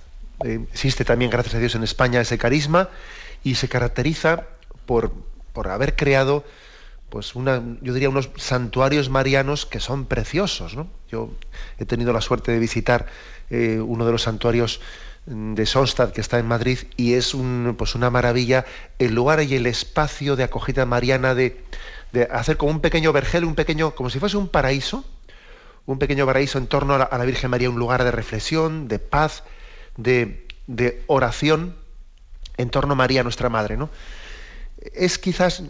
existe 0.44 1.06
también, 1.06 1.32
gracias 1.32 1.56
a 1.56 1.60
Dios, 1.60 1.76
en 1.76 1.84
España 1.84 2.20
ese 2.20 2.38
carisma 2.38 2.90
y 3.44 3.56
se 3.56 3.70
caracteriza 3.70 4.48
por, 4.86 5.14
por 5.54 5.70
haber 5.70 5.96
creado 5.96 6.44
pues 7.10 7.36
una, 7.36 7.62
yo 7.82 7.94
diría 7.94 8.10
unos 8.10 8.30
santuarios 8.38 9.10
marianos 9.10 9.66
que 9.66 9.82
son 9.82 10.06
preciosos. 10.06 10.76
¿no? 10.76 10.88
Yo 11.10 11.32
he 11.78 11.86
tenido 11.86 12.14
la 12.14 12.22
suerte 12.22 12.54
de 12.54 12.60
visitar 12.60 13.08
uno 13.50 14.06
de 14.06 14.14
los 14.14 14.22
santuarios 14.22 14.80
de 15.26 15.66
Sonstad, 15.66 16.12
que 16.12 16.22
está 16.22 16.40
en 16.40 16.48
Madrid, 16.48 16.80
y 16.98 17.14
es 17.14 17.34
un, 17.34 17.76
pues 17.78 17.94
una 17.96 18.10
maravilla 18.10 18.66
el 18.98 19.14
lugar 19.14 19.42
y 19.44 19.56
el 19.56 19.68
espacio 19.68 20.36
de 20.36 20.44
acogida 20.44 20.86
mariana 20.86 21.36
de, 21.36 21.64
hacer 22.32 22.58
como 22.58 22.72
un 22.72 22.82
pequeño 22.82 23.14
vergel, 23.14 23.46
un 23.46 23.56
pequeño, 23.56 23.94
como 23.94 24.10
si 24.10 24.20
fuese 24.20 24.38
un 24.38 24.50
paraíso, 24.50 25.06
un 25.86 26.00
pequeño 26.00 26.26
paraíso 26.26 26.58
en 26.58 26.68
torno 26.68 26.96
a 26.96 27.18
la, 27.18 27.26
Virgen 27.26 27.52
María, 27.52 27.70
un 27.70 27.80
lugar 27.80 28.04
de 28.04 28.12
reflexión, 28.12 28.88
de 28.88 29.00
paz, 29.00 29.44
de, 29.96 30.48
de, 30.68 31.04
oración 31.08 31.76
en 32.58 32.70
torno 32.70 32.94
a 32.94 32.96
María, 32.96 33.24
nuestra 33.24 33.50
Madre. 33.50 33.78
¿no? 33.78 33.90
Es 34.94 35.18
quizás, 35.18 35.64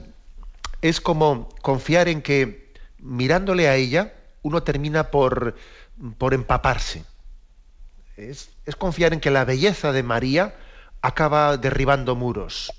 es 0.82 1.02
como 1.02 1.50
confiar 1.62 2.08
en 2.08 2.22
que 2.22 2.74
mirándole 3.00 3.68
a 3.68 3.76
ella, 3.76 4.14
uno 4.42 4.64
termina 4.64 5.12
por, 5.12 5.56
por 6.18 6.34
empaparse 6.34 7.04
es, 8.30 8.50
confiar 8.78 9.14
en 9.14 9.20
que 9.20 9.32
la 9.32 9.46
belleza 9.46 9.92
de 9.92 10.04
María 10.04 10.56
acaba 11.02 11.58
derribando 11.58 12.16
muros. 12.16 12.72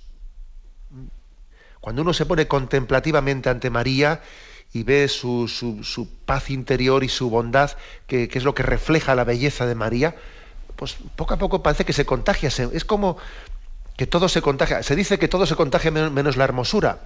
Cuando 1.80 2.02
uno 2.02 2.12
se 2.12 2.26
pone 2.26 2.46
contemplativamente 2.46 3.50
ante 3.50 3.70
María 3.70 4.20
y 4.72 4.84
ve 4.84 5.08
su, 5.08 5.48
paz 6.24 6.50
interior 6.50 7.02
y 7.02 7.08
su 7.08 7.28
bondad, 7.28 7.72
que, 8.06 8.30
es 8.32 8.44
lo 8.44 8.54
que 8.54 8.62
refleja 8.62 9.14
la 9.14 9.24
belleza 9.24 9.66
de 9.66 9.74
María, 9.74 10.14
pues 10.76 10.96
poco 11.16 11.34
a 11.34 11.38
poco 11.38 11.62
parece 11.62 11.84
que 11.84 11.92
se 11.92 12.06
contagia. 12.06 12.48
es 12.48 12.84
como 12.84 13.16
que 13.96 14.06
todo 14.06 14.28
se 14.28 14.42
contagia. 14.42 14.82
Se 14.82 14.96
dice 14.96 15.18
que 15.18 15.28
todo 15.28 15.46
se 15.46 15.56
contagia 15.56 15.90
menos 15.90 16.36
la 16.36 16.44
hermosura. 16.44 17.00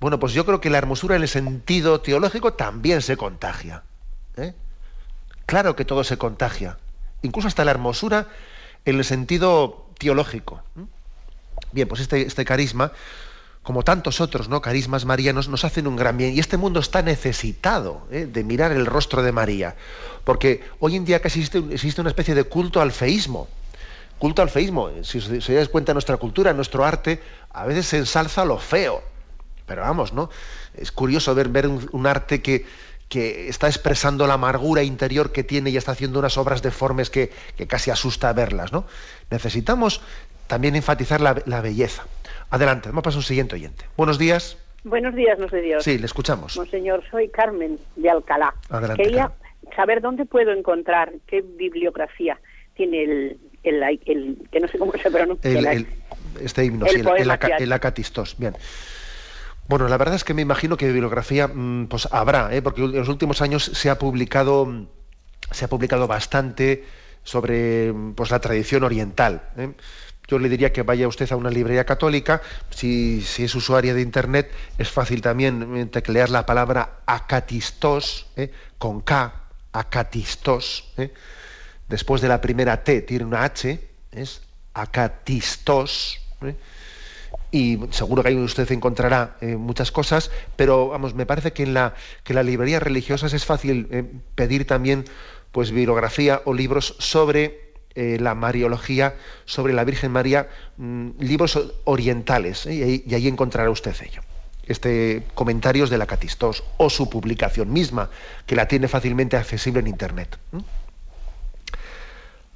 Bueno, 0.00 0.18
pues 0.18 0.32
yo 0.32 0.46
creo 0.46 0.60
que 0.60 0.70
la 0.70 0.78
hermosura 0.78 1.16
en 1.16 1.22
el 1.22 1.28
sentido 1.28 2.00
teológico 2.00 2.54
también 2.54 3.02
se 3.02 3.18
contagia. 3.18 3.82
¿eh? 4.36 4.54
Claro 5.44 5.76
que 5.76 5.84
todo 5.84 6.04
se 6.04 6.16
contagia, 6.16 6.78
incluso 7.22 7.48
hasta 7.48 7.64
la 7.64 7.70
hermosura 7.70 8.28
en 8.84 8.98
el 8.98 9.04
sentido 9.04 9.86
teológico. 9.98 10.62
Bien, 11.72 11.86
pues 11.86 12.00
este, 12.00 12.22
este 12.22 12.44
carisma, 12.44 12.92
como 13.62 13.82
tantos 13.84 14.20
otros 14.20 14.48
¿no? 14.48 14.60
carismas 14.60 15.04
marianos, 15.04 15.48
nos 15.48 15.64
hacen 15.64 15.86
un 15.86 15.96
gran 15.96 16.16
bien. 16.16 16.34
Y 16.34 16.40
este 16.40 16.56
mundo 16.56 16.80
está 16.80 17.02
necesitado 17.02 18.06
¿eh? 18.10 18.26
de 18.26 18.44
mirar 18.44 18.72
el 18.72 18.86
rostro 18.86 19.22
de 19.22 19.32
María. 19.32 19.76
Porque 20.24 20.64
hoy 20.80 20.96
en 20.96 21.04
día 21.04 21.20
casi 21.20 21.40
existe, 21.42 22.00
una 22.00 22.10
especie 22.10 22.34
de 22.34 22.44
culto 22.44 22.80
al 22.80 22.92
feísmo. 22.92 23.48
Culto 24.18 24.42
al 24.42 24.50
feísmo. 24.50 24.90
Si 25.02 25.18
os, 25.18 25.28
dais 25.28 25.68
cuenta, 25.68 25.92
nuestra 25.92 26.16
cultura, 26.16 26.52
nuestro 26.52 26.84
arte, 26.84 27.22
a 27.52 27.66
veces 27.66 27.86
se 27.86 27.98
ensalza 27.98 28.44
lo 28.44 28.58
feo. 28.58 29.02
Pero 29.66 29.82
vamos, 29.82 30.12
¿no? 30.12 30.30
Es 30.74 30.90
curioso 30.90 31.34
ver 31.34 31.68
un, 31.68 32.06
arte 32.06 32.42
que, 32.42 32.66
que 33.10 33.48
está 33.48 33.66
expresando 33.66 34.26
la 34.28 34.34
amargura 34.34 34.84
interior 34.84 35.32
que 35.32 35.42
tiene 35.42 35.70
y 35.70 35.76
está 35.76 35.92
haciendo 35.92 36.20
unas 36.20 36.38
obras 36.38 36.62
deformes 36.62 37.10
que, 37.10 37.30
que 37.56 37.66
casi 37.66 37.90
asusta 37.90 38.32
verlas, 38.32 38.72
¿no? 38.72 38.86
Necesitamos 39.30 40.00
también 40.46 40.76
enfatizar 40.76 41.20
la, 41.20 41.60
belleza. 41.60 42.04
Adelante, 42.50 42.88
vamos 42.88 43.02
a 43.02 43.02
pasar 43.02 43.16
a 43.16 43.20
un 43.20 43.24
siguiente 43.24 43.56
oyente. 43.56 43.84
Buenos 43.96 44.16
días. 44.16 44.56
Buenos 44.84 45.14
días, 45.14 45.38
no 45.40 45.48
sé 45.48 45.60
Dios. 45.60 45.82
Sí, 45.82 45.98
le 45.98 46.06
escuchamos. 46.06 46.56
Monseñor, 46.56 47.02
soy 47.10 47.28
Carmen 47.28 47.78
de 47.96 48.10
Alcalá. 48.10 48.54
Adelante, 48.68 49.02
Quería 49.02 49.32
saber 49.74 50.00
dónde 50.00 50.24
puedo 50.24 50.52
encontrar, 50.52 51.12
qué 51.26 51.42
bibliografía 51.42 52.40
tiene 52.74 53.02
el, 53.02 53.38
el, 53.64 54.38
que 54.52 54.60
no 54.60 54.68
sé 54.68 54.78
cómo 54.78 54.92
se 54.92 55.10
pronuncia. 55.10 55.50
El, 55.72 55.86
este 56.40 56.64
himno, 56.64 56.86
sí, 56.86 57.00
el, 57.00 57.30
el, 57.58 57.72
acatistos. 57.72 58.36
Bien. 58.38 58.54
Bueno, 59.70 59.86
la 59.86 59.98
verdad 59.98 60.16
es 60.16 60.24
que 60.24 60.34
me 60.34 60.42
imagino 60.42 60.76
que 60.76 60.86
bibliografía 60.86 61.46
mm, 61.46 61.86
pues 61.86 62.08
habrá, 62.10 62.52
¿eh? 62.52 62.60
porque 62.60 62.82
en 62.82 62.90
los 62.90 63.08
últimos 63.08 63.40
años 63.40 63.70
se 63.72 63.88
ha 63.88 64.00
publicado, 64.00 64.88
se 65.52 65.64
ha 65.64 65.68
publicado 65.68 66.08
bastante 66.08 66.84
sobre 67.22 67.94
pues, 68.16 68.32
la 68.32 68.40
tradición 68.40 68.82
oriental. 68.82 69.48
¿eh? 69.56 69.72
yo 70.26 70.40
le 70.40 70.48
diría 70.48 70.72
que 70.72 70.82
vaya 70.82 71.06
usted 71.06 71.30
a 71.30 71.36
una 71.36 71.50
librería 71.50 71.84
católica. 71.84 72.42
Si, 72.70 73.24
es 73.38 73.54
usuaria 73.54 73.94
de 73.94 74.00
Internet, 74.00 74.50
es 74.76 74.90
fácil 74.90 75.20
también 75.20 75.88
teclear 75.90 76.30
la 76.30 76.44
palabra 76.46 77.02
acatistos, 77.06 78.26
¿eh? 78.34 78.50
con 78.76 79.02
K, 79.02 79.34
acatistos. 79.70 80.92
¿eh? 80.96 81.14
Después 81.88 82.20
de 82.22 82.26
la 82.26 82.40
primera 82.40 82.82
T 82.82 83.02
tiene 83.02 83.24
una 83.24 83.44
H, 83.44 83.88
es 84.10 84.42
acatistos. 84.74 86.18
Y 87.52 87.78
seguro 87.90 88.22
que 88.22 88.28
ahí 88.28 88.36
usted 88.36 88.70
encontrará 88.70 89.36
muchas 89.40 89.90
cosas, 89.90 90.30
pero 90.54 90.88
vamos, 90.88 91.14
me 91.14 91.26
parece 91.26 91.52
que 91.52 91.64
en 91.64 91.74
la, 91.74 91.94
que 92.22 92.32
las 92.32 92.46
librerías 92.46 92.82
religiosas 92.82 93.32
es 93.32 93.44
fácil 93.44 94.22
pedir 94.36 94.66
también 94.68 95.04
pues 95.50 95.72
bibliografía 95.72 96.42
o 96.44 96.54
libros 96.54 96.94
sobre 97.00 97.70
eh, 97.96 98.18
la 98.20 98.36
Mariología 98.36 99.16
sobre 99.46 99.72
la 99.72 99.82
Virgen 99.82 100.12
María, 100.12 100.48
mm, 100.76 101.10
libros 101.18 101.58
orientales, 101.84 102.64
¿eh? 102.66 103.02
y, 103.04 103.14
ahí, 103.14 103.26
encontrará 103.26 103.68
usted 103.68 103.96
ello. 104.00 104.22
Este 104.62 105.24
comentarios 105.34 105.90
de 105.90 105.98
la 105.98 106.06
Catistos 106.06 106.62
o 106.76 106.88
su 106.88 107.10
publicación 107.10 107.72
misma, 107.72 108.08
que 108.46 108.54
la 108.54 108.68
tiene 108.68 108.86
fácilmente 108.86 109.36
accesible 109.36 109.80
en 109.80 109.88
Internet. 109.88 110.38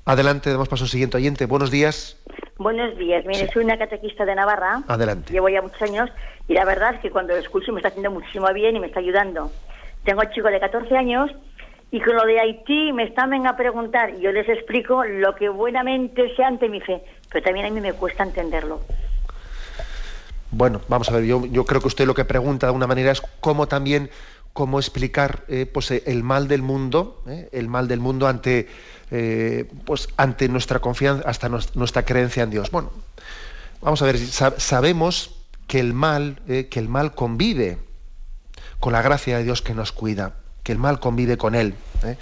Adelante, 0.05 0.51
damos 0.51 0.68
paso 0.68 0.85
al 0.85 0.91
siguiente 0.91 1.16
oyente. 1.16 1.47
Buenos 1.47 1.72
días. 1.72 2.16
Buenos 2.59 2.97
días. 2.97 3.25
Mire, 3.27 3.51
soy 3.53 3.65
una 3.65 3.77
catequista 3.77 4.25
de 4.25 4.35
Navarra. 4.35 4.83
Adelante. 4.87 5.33
Llevo 5.33 5.49
ya 5.49 5.61
muchos 5.61 5.83
años 5.83 6.11
y 6.47 6.55
la 6.55 6.65
verdad 6.65 6.95
es 6.95 7.01
que 7.01 7.11
cuando 7.11 7.35
lo 7.35 7.41
escucho 7.41 7.73
me 7.73 7.81
está 7.81 7.89
haciendo 7.89 8.11
muchísimo 8.11 8.53
bien 8.53 8.77
y 8.77 8.81
me 8.81 8.87
está 8.87 9.01
ayudando. 9.01 9.51
Tengo 10.05 10.21
un 10.21 10.31
chico 10.31 10.49
de 10.49 10.61
14 10.61 10.97
años 10.97 11.31
y 11.91 12.01
con 12.01 12.15
lo 12.15 12.25
de 12.25 12.41
Haití 12.41 12.93
me 12.93 13.05
están 13.05 13.47
a 13.47 13.57
preguntar 13.57 14.11
y 14.11 14.21
yo 14.21 14.33
les 14.33 14.49
explico 14.49 15.05
lo 15.05 15.35
que 15.35 15.49
buenamente 15.49 16.35
sea 16.37 16.49
ante 16.49 16.69
mi 16.69 16.81
fe, 16.81 17.03
pero 17.31 17.45
también 17.45 17.67
a 17.67 17.71
mí 17.71 17.81
me 17.81 17.93
cuesta 17.93 18.23
entenderlo. 18.23 18.81
Bueno, 20.51 20.81
vamos 20.89 21.09
a 21.09 21.15
ver, 21.15 21.25
yo, 21.25 21.47
yo 21.47 21.65
creo 21.65 21.81
que 21.81 21.89
usted 21.89 22.07
lo 22.07 22.15
que 22.15 22.25
pregunta 22.25 22.67
de 22.67 22.69
alguna 22.69 22.87
manera 22.87 23.11
es 23.11 23.21
cómo 23.41 23.67
también, 23.67 24.11
cómo 24.55 24.79
explicar 24.79 25.45
eh, 25.49 25.67
pues, 25.67 25.91
eh, 25.91 26.03
el 26.07 26.23
mal 26.23 26.49
del 26.49 26.63
mundo, 26.63 27.23
eh, 27.27 27.51
el 27.53 27.69
mal 27.69 27.87
del 27.89 28.01
mundo 28.01 28.27
ante, 28.27 28.69
pues, 29.85 30.09
ante 30.17 30.49
nuestra 30.49 30.79
confianza, 30.79 31.29
hasta 31.29 31.49
nuestra 31.49 32.05
creencia 32.05 32.43
en 32.43 32.51
Dios. 32.51 32.71
Bueno, 32.71 32.91
vamos 33.83 34.01
a 34.01 34.07
ver, 34.07 34.19
sabemos 34.19 35.37
que 35.67 35.79
el 35.79 35.93
mal, 35.93 36.41
que 36.47 36.79
el 36.79 36.89
mal 36.89 37.15
convive 37.15 37.79
con 38.81 38.93
la 38.93 39.03
gracia 39.03 39.39
de 39.39 39.45
Dios 39.45 39.61
que 39.61 39.75
nos 39.75 39.93
cuida 39.93 40.35
que 40.65 40.73
el 40.73 40.79
mal 40.79 40.99
convive 40.99 41.37
con 41.37 41.55
él. 41.55 41.75
¿eh? 42.03 42.17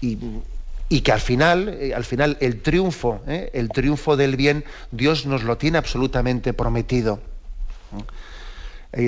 Y, 0.00 1.00
que 1.00 1.12
al 1.12 1.20
final, 1.20 1.92
al 1.94 2.04
final 2.04 2.36
el 2.40 2.60
triunfo, 2.60 3.22
el 3.26 3.68
triunfo 3.70 4.16
del 4.16 4.36
bien, 4.36 4.64
Dios 4.90 5.24
nos 5.24 5.44
lo 5.44 5.56
tiene 5.56 5.78
absolutamente 5.78 6.52
prometido. 6.52 7.20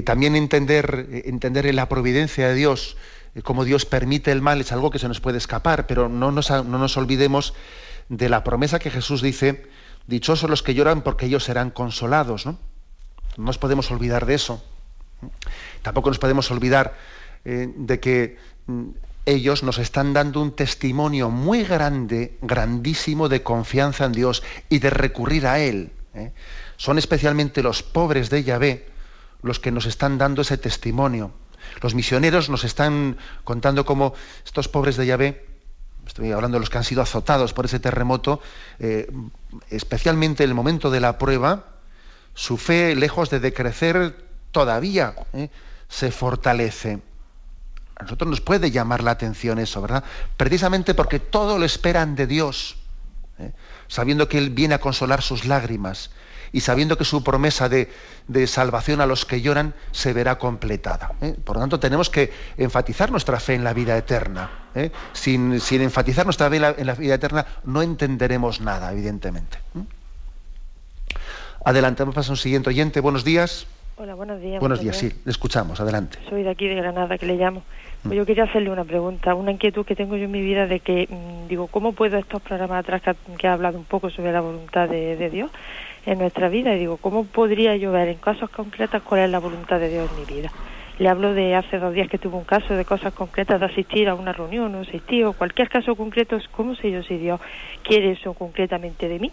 También 0.05 0.37
entender, 0.37 1.09
entender 1.25 1.73
la 1.75 1.89
providencia 1.89 2.49
de 2.49 2.55
Dios, 2.55 2.97
cómo 3.43 3.65
Dios 3.65 3.87
permite 3.87 4.33
el 4.33 4.43
mal, 4.43 4.61
es 4.61 4.73
algo 4.73 4.91
que 4.91 4.99
se 4.99 5.09
nos 5.09 5.21
puede 5.21 5.39
escapar, 5.39 5.87
pero 5.87 6.09
no 6.09 6.33
nos, 6.33 6.51
no 6.51 6.79
nos 6.79 6.97
olvidemos 6.97 7.55
de 8.09 8.29
la 8.29 8.45
promesa 8.45 8.79
que 8.79 8.91
Jesús 8.91 9.23
dice, 9.23 9.67
dichosos 10.07 10.51
los 10.51 10.63
que 10.63 10.75
lloran 10.75 11.03
porque 11.03 11.27
ellos 11.27 11.45
serán 11.45 11.71
consolados. 11.71 12.47
¿no? 12.47 12.59
no 13.37 13.45
nos 13.45 13.59
podemos 13.59 13.91
olvidar 13.91 14.27
de 14.27 14.35
eso. 14.35 14.63
Tampoco 15.83 16.11
nos 16.11 16.19
podemos 16.19 16.51
olvidar 16.51 16.95
de 17.45 18.01
que 18.01 18.37
Mm, 18.69 18.91
ellos 19.25 19.63
nos 19.63 19.79
están 19.79 20.15
dando 20.15 20.41
un 20.41 20.53
testimonio 20.53 21.29
muy 21.31 21.65
grande, 21.65 22.39
grandísimo 22.41 23.29
de 23.29 23.43
confianza 23.43 24.07
en 24.07 24.13
Dios 24.13 24.43
y 24.71 24.79
de 24.79 24.89
recurrir 24.89 25.47
a 25.47 25.59
Él. 25.59 25.91
¿eh? 26.15 26.33
Son 26.79 26.97
especialmente 26.97 27.63
los 27.63 27.83
pobres 27.83 28.31
de 28.31 28.45
Yahvé 28.45 28.87
los 29.43 29.61
que 29.61 29.71
nos 29.71 29.87
están 29.87 30.19
dando 30.19 30.43
ese 30.43 30.59
testimonio. 30.59 31.33
Los 31.83 31.95
misioneros 31.95 32.49
nos 32.49 32.65
están 32.65 33.19
contando 33.45 33.85
cómo 33.85 34.15
estos 34.45 34.69
pobres 34.69 34.97
de 34.97 35.07
Yahvé, 35.07 35.47
estoy 36.07 36.33
hablando 36.33 36.57
de 36.57 36.61
los 36.61 36.71
que 36.71 36.79
han 36.79 36.85
sido 36.85 37.03
azotados 37.03 37.53
por 37.53 37.67
ese 37.67 37.79
terremoto, 37.79 38.41
eh, 38.79 39.11
especialmente 39.71 40.45
en 40.45 40.51
el 40.51 40.55
momento 40.55 40.91
de 40.91 41.01
la 41.01 41.19
prueba, 41.19 41.65
su 42.35 42.57
fe, 42.57 42.95
lejos 42.95 43.31
de 43.31 43.41
decrecer, 43.41 44.17
todavía 44.53 45.15
¿eh? 45.35 45.51
se 45.89 46.11
fortalece. 46.11 47.01
A 47.97 48.05
nosotros 48.05 48.31
nos 48.31 48.41
puede 48.41 48.71
llamar 48.71 49.03
la 49.03 49.11
atención 49.11 49.59
eso, 49.59 49.83
¿verdad? 49.83 50.05
Precisamente 50.37 50.95
porque 50.95 51.19
todo 51.19 51.59
lo 51.59 51.65
esperan 51.65 52.15
de 52.15 52.27
Dios, 52.27 52.77
¿eh? 53.39 53.53
sabiendo 53.89 54.29
que 54.29 54.39
Él 54.39 54.51
viene 54.51 54.75
a 54.75 54.81
consolar 54.81 55.23
sus 55.23 55.45
lágrimas 55.45 56.11
y 56.53 56.61
sabiendo 56.61 56.97
que 56.97 57.05
su 57.05 57.23
promesa 57.23 57.69
de, 57.69 57.89
salvación 58.47 59.01
a 59.01 59.07
los 59.07 59.25
que 59.25 59.41
lloran 59.41 59.75
se 59.93 60.13
verá 60.13 60.39
completada. 60.39 61.13
¿eh? 61.21 61.35
Por 61.45 61.57
lo 61.57 61.61
tanto, 61.61 61.81
tenemos 61.81 62.11
que 62.11 62.31
enfatizar 62.57 63.11
nuestra 63.11 63.41
fe 63.41 63.55
en 63.55 63.65
la 63.65 63.73
vida 63.73 63.97
eterna. 63.97 64.51
¿eh? 64.75 64.91
Sin, 65.13 65.53
enfatizar 65.53 66.25
nuestra 66.27 66.49
fe 66.51 66.57
en 66.57 66.87
la, 66.87 66.95
vida 66.95 67.15
eterna, 67.15 67.47
no 67.65 67.83
entenderemos 67.83 68.61
nada, 68.61 68.93
evidentemente. 68.93 69.59
Adelante, 71.65 72.03
vamos 72.03 72.15
a 72.15 72.21
pasar 72.21 72.31
a 72.31 72.33
un 72.33 72.39
siguiente 72.39 72.71
oyente. 72.71 73.01
Buenos 73.01 73.25
días. 73.25 73.67
Hola, 73.97 74.15
buenos 74.15 74.41
días. 74.41 74.61
Buenos 74.61 74.81
días, 74.81 74.97
sí, 74.97 75.13
le 75.25 75.31
escuchamos, 75.31 75.81
adelante. 75.81 76.19
Soy 76.29 76.45
de 76.45 76.51
aquí, 76.51 76.69
de 76.69 76.77
Granada, 76.77 77.19
que 77.19 77.27
le 77.27 77.35
llamo. 77.35 77.65
Pues 78.03 78.17
yo 78.17 78.25
quería 78.25 78.45
hacerle 78.45 78.71
una 78.71 78.85
pregunta, 78.85 79.35
una 79.35 79.51
inquietud 79.51 79.85
que 79.85 79.97
tengo 79.97 80.17
yo 80.17 80.27
en 80.27 80.31
mi 80.31 80.41
vida 80.41 80.69
de 80.69 80.79
que, 80.79 81.09
mm, 81.11 81.49
digo, 81.49 81.67
¿cómo 81.67 81.93
puedo 81.93 82.17
estos 82.17 82.41
programas 82.43 82.79
atrás 82.79 83.03
que, 83.37 83.49
ha 83.49 83.53
hablado 83.53 83.77
un 83.77 83.85
poco 83.85 84.09
sobre 84.09 84.31
la 84.33 84.41
voluntad 84.41 84.89
de, 84.89 85.29
Dios 85.31 85.51
en 86.09 86.19
nuestra 86.19 86.49
vida? 86.49 86.75
Y 86.75 86.79
digo, 86.79 86.97
¿cómo 86.97 87.25
podría 87.27 87.77
yo 87.77 87.93
ver 87.93 88.09
en 88.09 88.19
casos 88.19 88.49
concretos 88.51 89.03
cuál 89.03 89.23
es 89.23 89.31
la 89.31 89.39
voluntad 89.39 89.79
de 89.79 89.91
Dios 89.91 90.11
en 90.11 90.17
mi 90.17 90.25
vida? 90.25 90.51
Le 90.99 91.09
hablo 91.09 91.35
de 91.35 91.55
hace 91.55 91.79
dos 91.79 91.93
días 91.93 92.09
que 92.09 92.19
tuve 92.19 92.37
un 92.37 92.45
caso 92.45 92.75
de 92.75 92.85
cosas 92.85 93.13
concretas, 93.13 93.61
de 93.61 93.67
asistir 93.67 94.09
a 94.09 94.15
una 94.15 94.33
reunión 94.33 94.75
o 94.75 94.81
asistir, 94.81 95.25
o 95.27 95.35
cualquier 95.35 95.69
caso 95.69 95.95
concreto, 95.95 96.39
¿cómo 96.51 96.75
sé 96.75 96.91
yo 96.91 97.03
si 97.03 97.19
Dios 97.19 97.41
quiere 97.83 98.13
eso 98.13 98.35
concretamente 98.35 99.07
de 99.07 99.19
mí? 99.19 99.33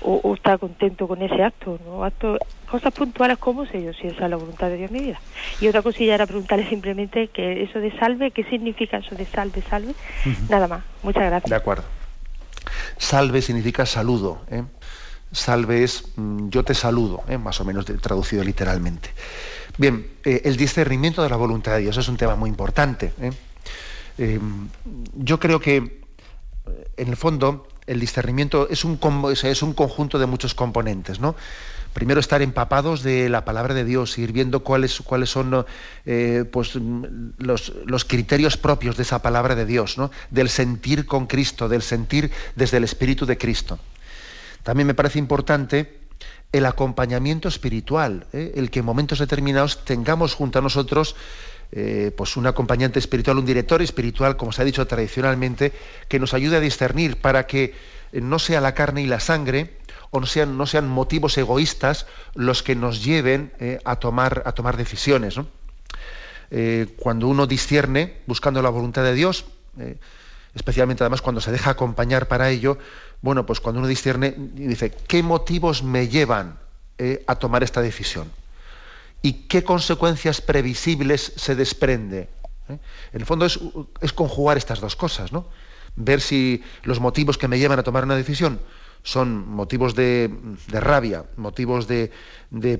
O, 0.00 0.34
está 0.34 0.58
contento 0.58 1.06
con 1.06 1.22
ese 1.22 1.42
acto, 1.42 1.78
¿no? 1.84 2.04
Acto, 2.04 2.38
cosas 2.68 2.92
puntuales, 2.92 3.36
¿cómo 3.38 3.66
sé 3.66 3.82
yo 3.82 3.92
si 3.92 4.08
esa 4.08 4.24
es 4.24 4.30
la 4.30 4.36
voluntad 4.36 4.68
de 4.68 4.78
Dios 4.78 4.90
en 4.90 4.98
mi 4.98 5.04
vida? 5.04 5.20
Y 5.60 5.68
otra 5.68 5.82
cosilla 5.82 6.14
era 6.14 6.26
preguntarle 6.26 6.68
simplemente 6.68 7.28
que 7.28 7.62
eso 7.62 7.78
de 7.78 7.96
salve, 7.98 8.30
¿qué 8.32 8.44
significa 8.44 8.96
eso 8.96 9.14
de 9.14 9.26
salve, 9.26 9.62
salve? 9.70 9.94
Nada 10.48 10.66
más. 10.68 10.84
Muchas 11.02 11.24
gracias. 11.24 11.50
De 11.50 11.56
acuerdo. 11.56 11.84
Salve 12.96 13.42
significa 13.42 13.86
saludo. 13.86 14.40
¿eh? 14.50 14.62
Salve 15.34 15.82
es 15.82 16.04
mm, 16.16 16.48
yo 16.48 16.64
te 16.64 16.74
saludo, 16.74 17.22
¿eh? 17.28 17.38
más 17.38 17.60
o 17.60 17.64
menos 17.64 17.84
traducido 17.84 18.44
literalmente. 18.44 19.10
Bien, 19.76 20.06
eh, 20.24 20.42
el 20.44 20.56
discernimiento 20.56 21.22
de 21.22 21.28
la 21.28 21.36
voluntad 21.36 21.72
de 21.72 21.80
Dios 21.80 21.96
es 21.96 22.08
un 22.08 22.16
tema 22.16 22.36
muy 22.36 22.48
importante. 22.48 23.12
¿eh? 23.20 24.38
Yo 25.16 25.40
creo 25.40 25.58
que, 25.58 26.02
en 26.96 27.08
el 27.08 27.16
fondo, 27.16 27.66
el 27.88 27.98
discernimiento 27.98 28.68
es 28.70 28.84
un, 28.84 28.96
conjunto 28.96 30.18
de 30.20 30.26
muchos 30.26 30.54
componentes, 30.54 31.18
¿no? 31.18 31.34
Primero 31.92 32.20
estar 32.20 32.40
empapados 32.40 33.02
de 33.02 33.28
la 33.28 33.44
palabra 33.44 33.74
de 33.74 33.84
Dios, 33.84 34.16
ir 34.18 34.32
viendo 34.32 34.62
cuáles, 34.62 34.92
son 34.92 35.66
pues, 36.52 36.76
los, 37.38 37.72
los, 37.86 38.04
criterios 38.04 38.56
propios 38.56 38.96
de 38.96 39.02
esa 39.02 39.20
palabra 39.20 39.56
de 39.56 39.66
Dios, 39.66 39.98
¿no? 39.98 40.12
del 40.30 40.48
sentir 40.48 41.06
con 41.06 41.26
Cristo, 41.26 41.68
del 41.68 41.82
sentir 41.82 42.30
desde 42.54 42.76
el 42.76 42.84
Espíritu 42.84 43.26
de 43.26 43.36
Cristo. 43.36 43.80
También 44.64 44.88
me 44.88 44.94
parece 44.94 45.20
importante 45.20 46.00
el 46.50 46.66
acompañamiento 46.66 47.48
espiritual, 47.48 48.26
¿eh? 48.32 48.52
el 48.56 48.70
que 48.70 48.80
en 48.80 48.86
momentos 48.86 49.18
determinados 49.18 49.84
tengamos 49.84 50.34
junto 50.34 50.58
a 50.58 50.62
nosotros 50.62 51.16
eh, 51.72 52.12
pues 52.16 52.36
un 52.36 52.46
acompañante 52.46 52.98
espiritual, 52.98 53.38
un 53.38 53.44
director 53.44 53.82
espiritual, 53.82 54.36
como 54.36 54.52
se 54.52 54.62
ha 54.62 54.64
dicho 54.64 54.86
tradicionalmente, 54.86 55.72
que 56.08 56.18
nos 56.18 56.32
ayude 56.32 56.56
a 56.56 56.60
discernir 56.60 57.20
para 57.20 57.46
que 57.46 57.74
no 58.12 58.38
sea 58.38 58.60
la 58.60 58.74
carne 58.74 59.02
y 59.02 59.06
la 59.06 59.20
sangre, 59.20 59.76
o 60.10 60.20
no 60.20 60.26
sean, 60.66 60.88
motivos 60.88 61.36
egoístas 61.36 62.06
los 62.34 62.62
que 62.62 62.76
nos 62.76 63.04
lleven 63.04 63.52
eh, 63.58 63.80
a, 63.84 63.96
tomar, 63.96 64.44
a 64.46 64.52
tomar 64.52 64.76
decisiones. 64.76 65.34
cuando 67.00 67.26
uno 67.26 67.48
discierne, 67.48 68.18
buscando 68.26 68.62
la 68.62 68.70
voluntad 68.70 69.02
de 69.02 69.14
Dios, 69.14 69.44
especialmente 70.54 71.02
además 71.02 71.20
cuando 71.20 71.40
se 71.40 71.50
deja 71.50 71.70
acompañar 71.70 72.28
para 72.28 72.50
ello, 72.50 72.78
bueno, 73.24 73.46
pues 73.46 73.58
cuando 73.58 73.78
uno 73.78 73.88
discierne 73.88 74.34
y 74.36 74.66
dice, 74.66 74.90
¿qué 74.90 75.22
motivos 75.22 75.82
me 75.82 76.08
llevan 76.08 76.58
eh, 76.98 77.24
a 77.26 77.36
tomar 77.36 77.62
esta 77.62 77.80
decisión? 77.80 78.30
¿Y 79.22 79.48
qué 79.48 79.64
consecuencias 79.64 80.42
previsibles 80.42 81.32
se 81.34 81.54
desprende? 81.54 82.28
¿Eh? 82.68 82.78
En 83.14 83.20
el 83.20 83.24
fondo 83.24 83.46
es, 83.46 83.58
conjugar 84.14 84.58
estas 84.58 84.80
dos 84.80 84.94
cosas, 84.94 85.32
¿no? 85.32 85.46
Ver 85.96 86.20
si 86.20 86.62
los 86.82 87.00
motivos 87.00 87.38
que 87.38 87.48
me 87.48 87.58
llevan 87.58 87.78
a 87.78 87.82
tomar 87.82 88.04
una 88.04 88.14
decisión 88.14 88.60
son 89.02 89.48
motivos 89.48 89.94
de, 89.94 90.30
rabia, 90.68 91.24
motivos 91.36 91.88
de, 91.88 92.10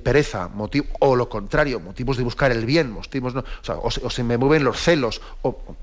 pereza, 0.05 0.51
o 1.01 1.17
lo 1.17 1.31
contrario, 1.31 1.81
motivos 1.81 2.19
de 2.19 2.23
buscar 2.23 2.53
el 2.53 2.67
bien, 2.67 2.91
motivos 2.91 3.35
o, 3.35 3.43
o, 3.83 4.11
se 4.11 4.23
me 4.23 4.37
mueven 4.37 4.65
los 4.65 4.79
celos, 4.79 5.23
o, 5.41 5.75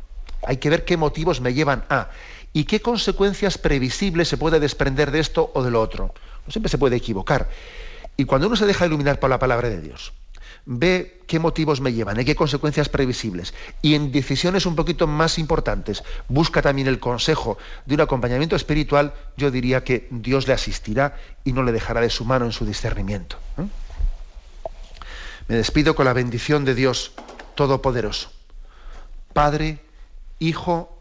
hay 0.43 0.57
que 0.57 0.69
ver 0.69 0.85
qué 0.85 0.97
motivos 0.97 1.41
me 1.41 1.53
llevan 1.53 1.83
a 1.89 2.09
y 2.53 2.65
qué 2.65 2.81
consecuencias 2.81 3.57
previsibles 3.57 4.27
se 4.27 4.37
puede 4.37 4.59
desprender 4.59 5.11
de 5.11 5.19
esto 5.19 5.51
o 5.53 5.63
de 5.63 5.71
lo 5.71 5.81
otro. 5.81 6.13
No 6.45 6.51
siempre 6.51 6.69
se 6.69 6.77
puede 6.77 6.97
equivocar. 6.97 7.49
Y 8.17 8.25
cuando 8.25 8.47
uno 8.47 8.55
se 8.55 8.65
deja 8.65 8.85
iluminar 8.85 9.19
por 9.19 9.29
la 9.29 9.39
palabra 9.39 9.69
de 9.69 9.81
Dios, 9.81 10.13
ve 10.65 11.21
qué 11.27 11.39
motivos 11.39 11.81
me 11.81 11.93
llevan 11.93 12.19
y 12.19 12.25
qué 12.25 12.35
consecuencias 12.35 12.89
previsibles. 12.89 13.53
Y 13.81 13.95
en 13.95 14.11
decisiones 14.11 14.65
un 14.65 14.75
poquito 14.75 15.07
más 15.07 15.39
importantes, 15.39 16.03
busca 16.27 16.61
también 16.61 16.87
el 16.87 16.99
consejo 16.99 17.57
de 17.85 17.95
un 17.95 18.01
acompañamiento 18.01 18.55
espiritual, 18.55 19.13
yo 19.37 19.49
diría 19.49 19.83
que 19.83 20.07
Dios 20.11 20.47
le 20.47 20.53
asistirá 20.53 21.17
y 21.43 21.53
no 21.53 21.63
le 21.63 21.71
dejará 21.71 22.01
de 22.01 22.09
su 22.09 22.25
mano 22.25 22.45
en 22.45 22.51
su 22.51 22.65
discernimiento. 22.65 23.37
¿eh? 23.57 23.63
Me 25.47 25.55
despido 25.55 25.95
con 25.95 26.05
la 26.05 26.13
bendición 26.13 26.65
de 26.65 26.75
Dios 26.75 27.13
Todopoderoso. 27.55 28.31
Padre, 29.33 29.79
Hijo 30.39 31.00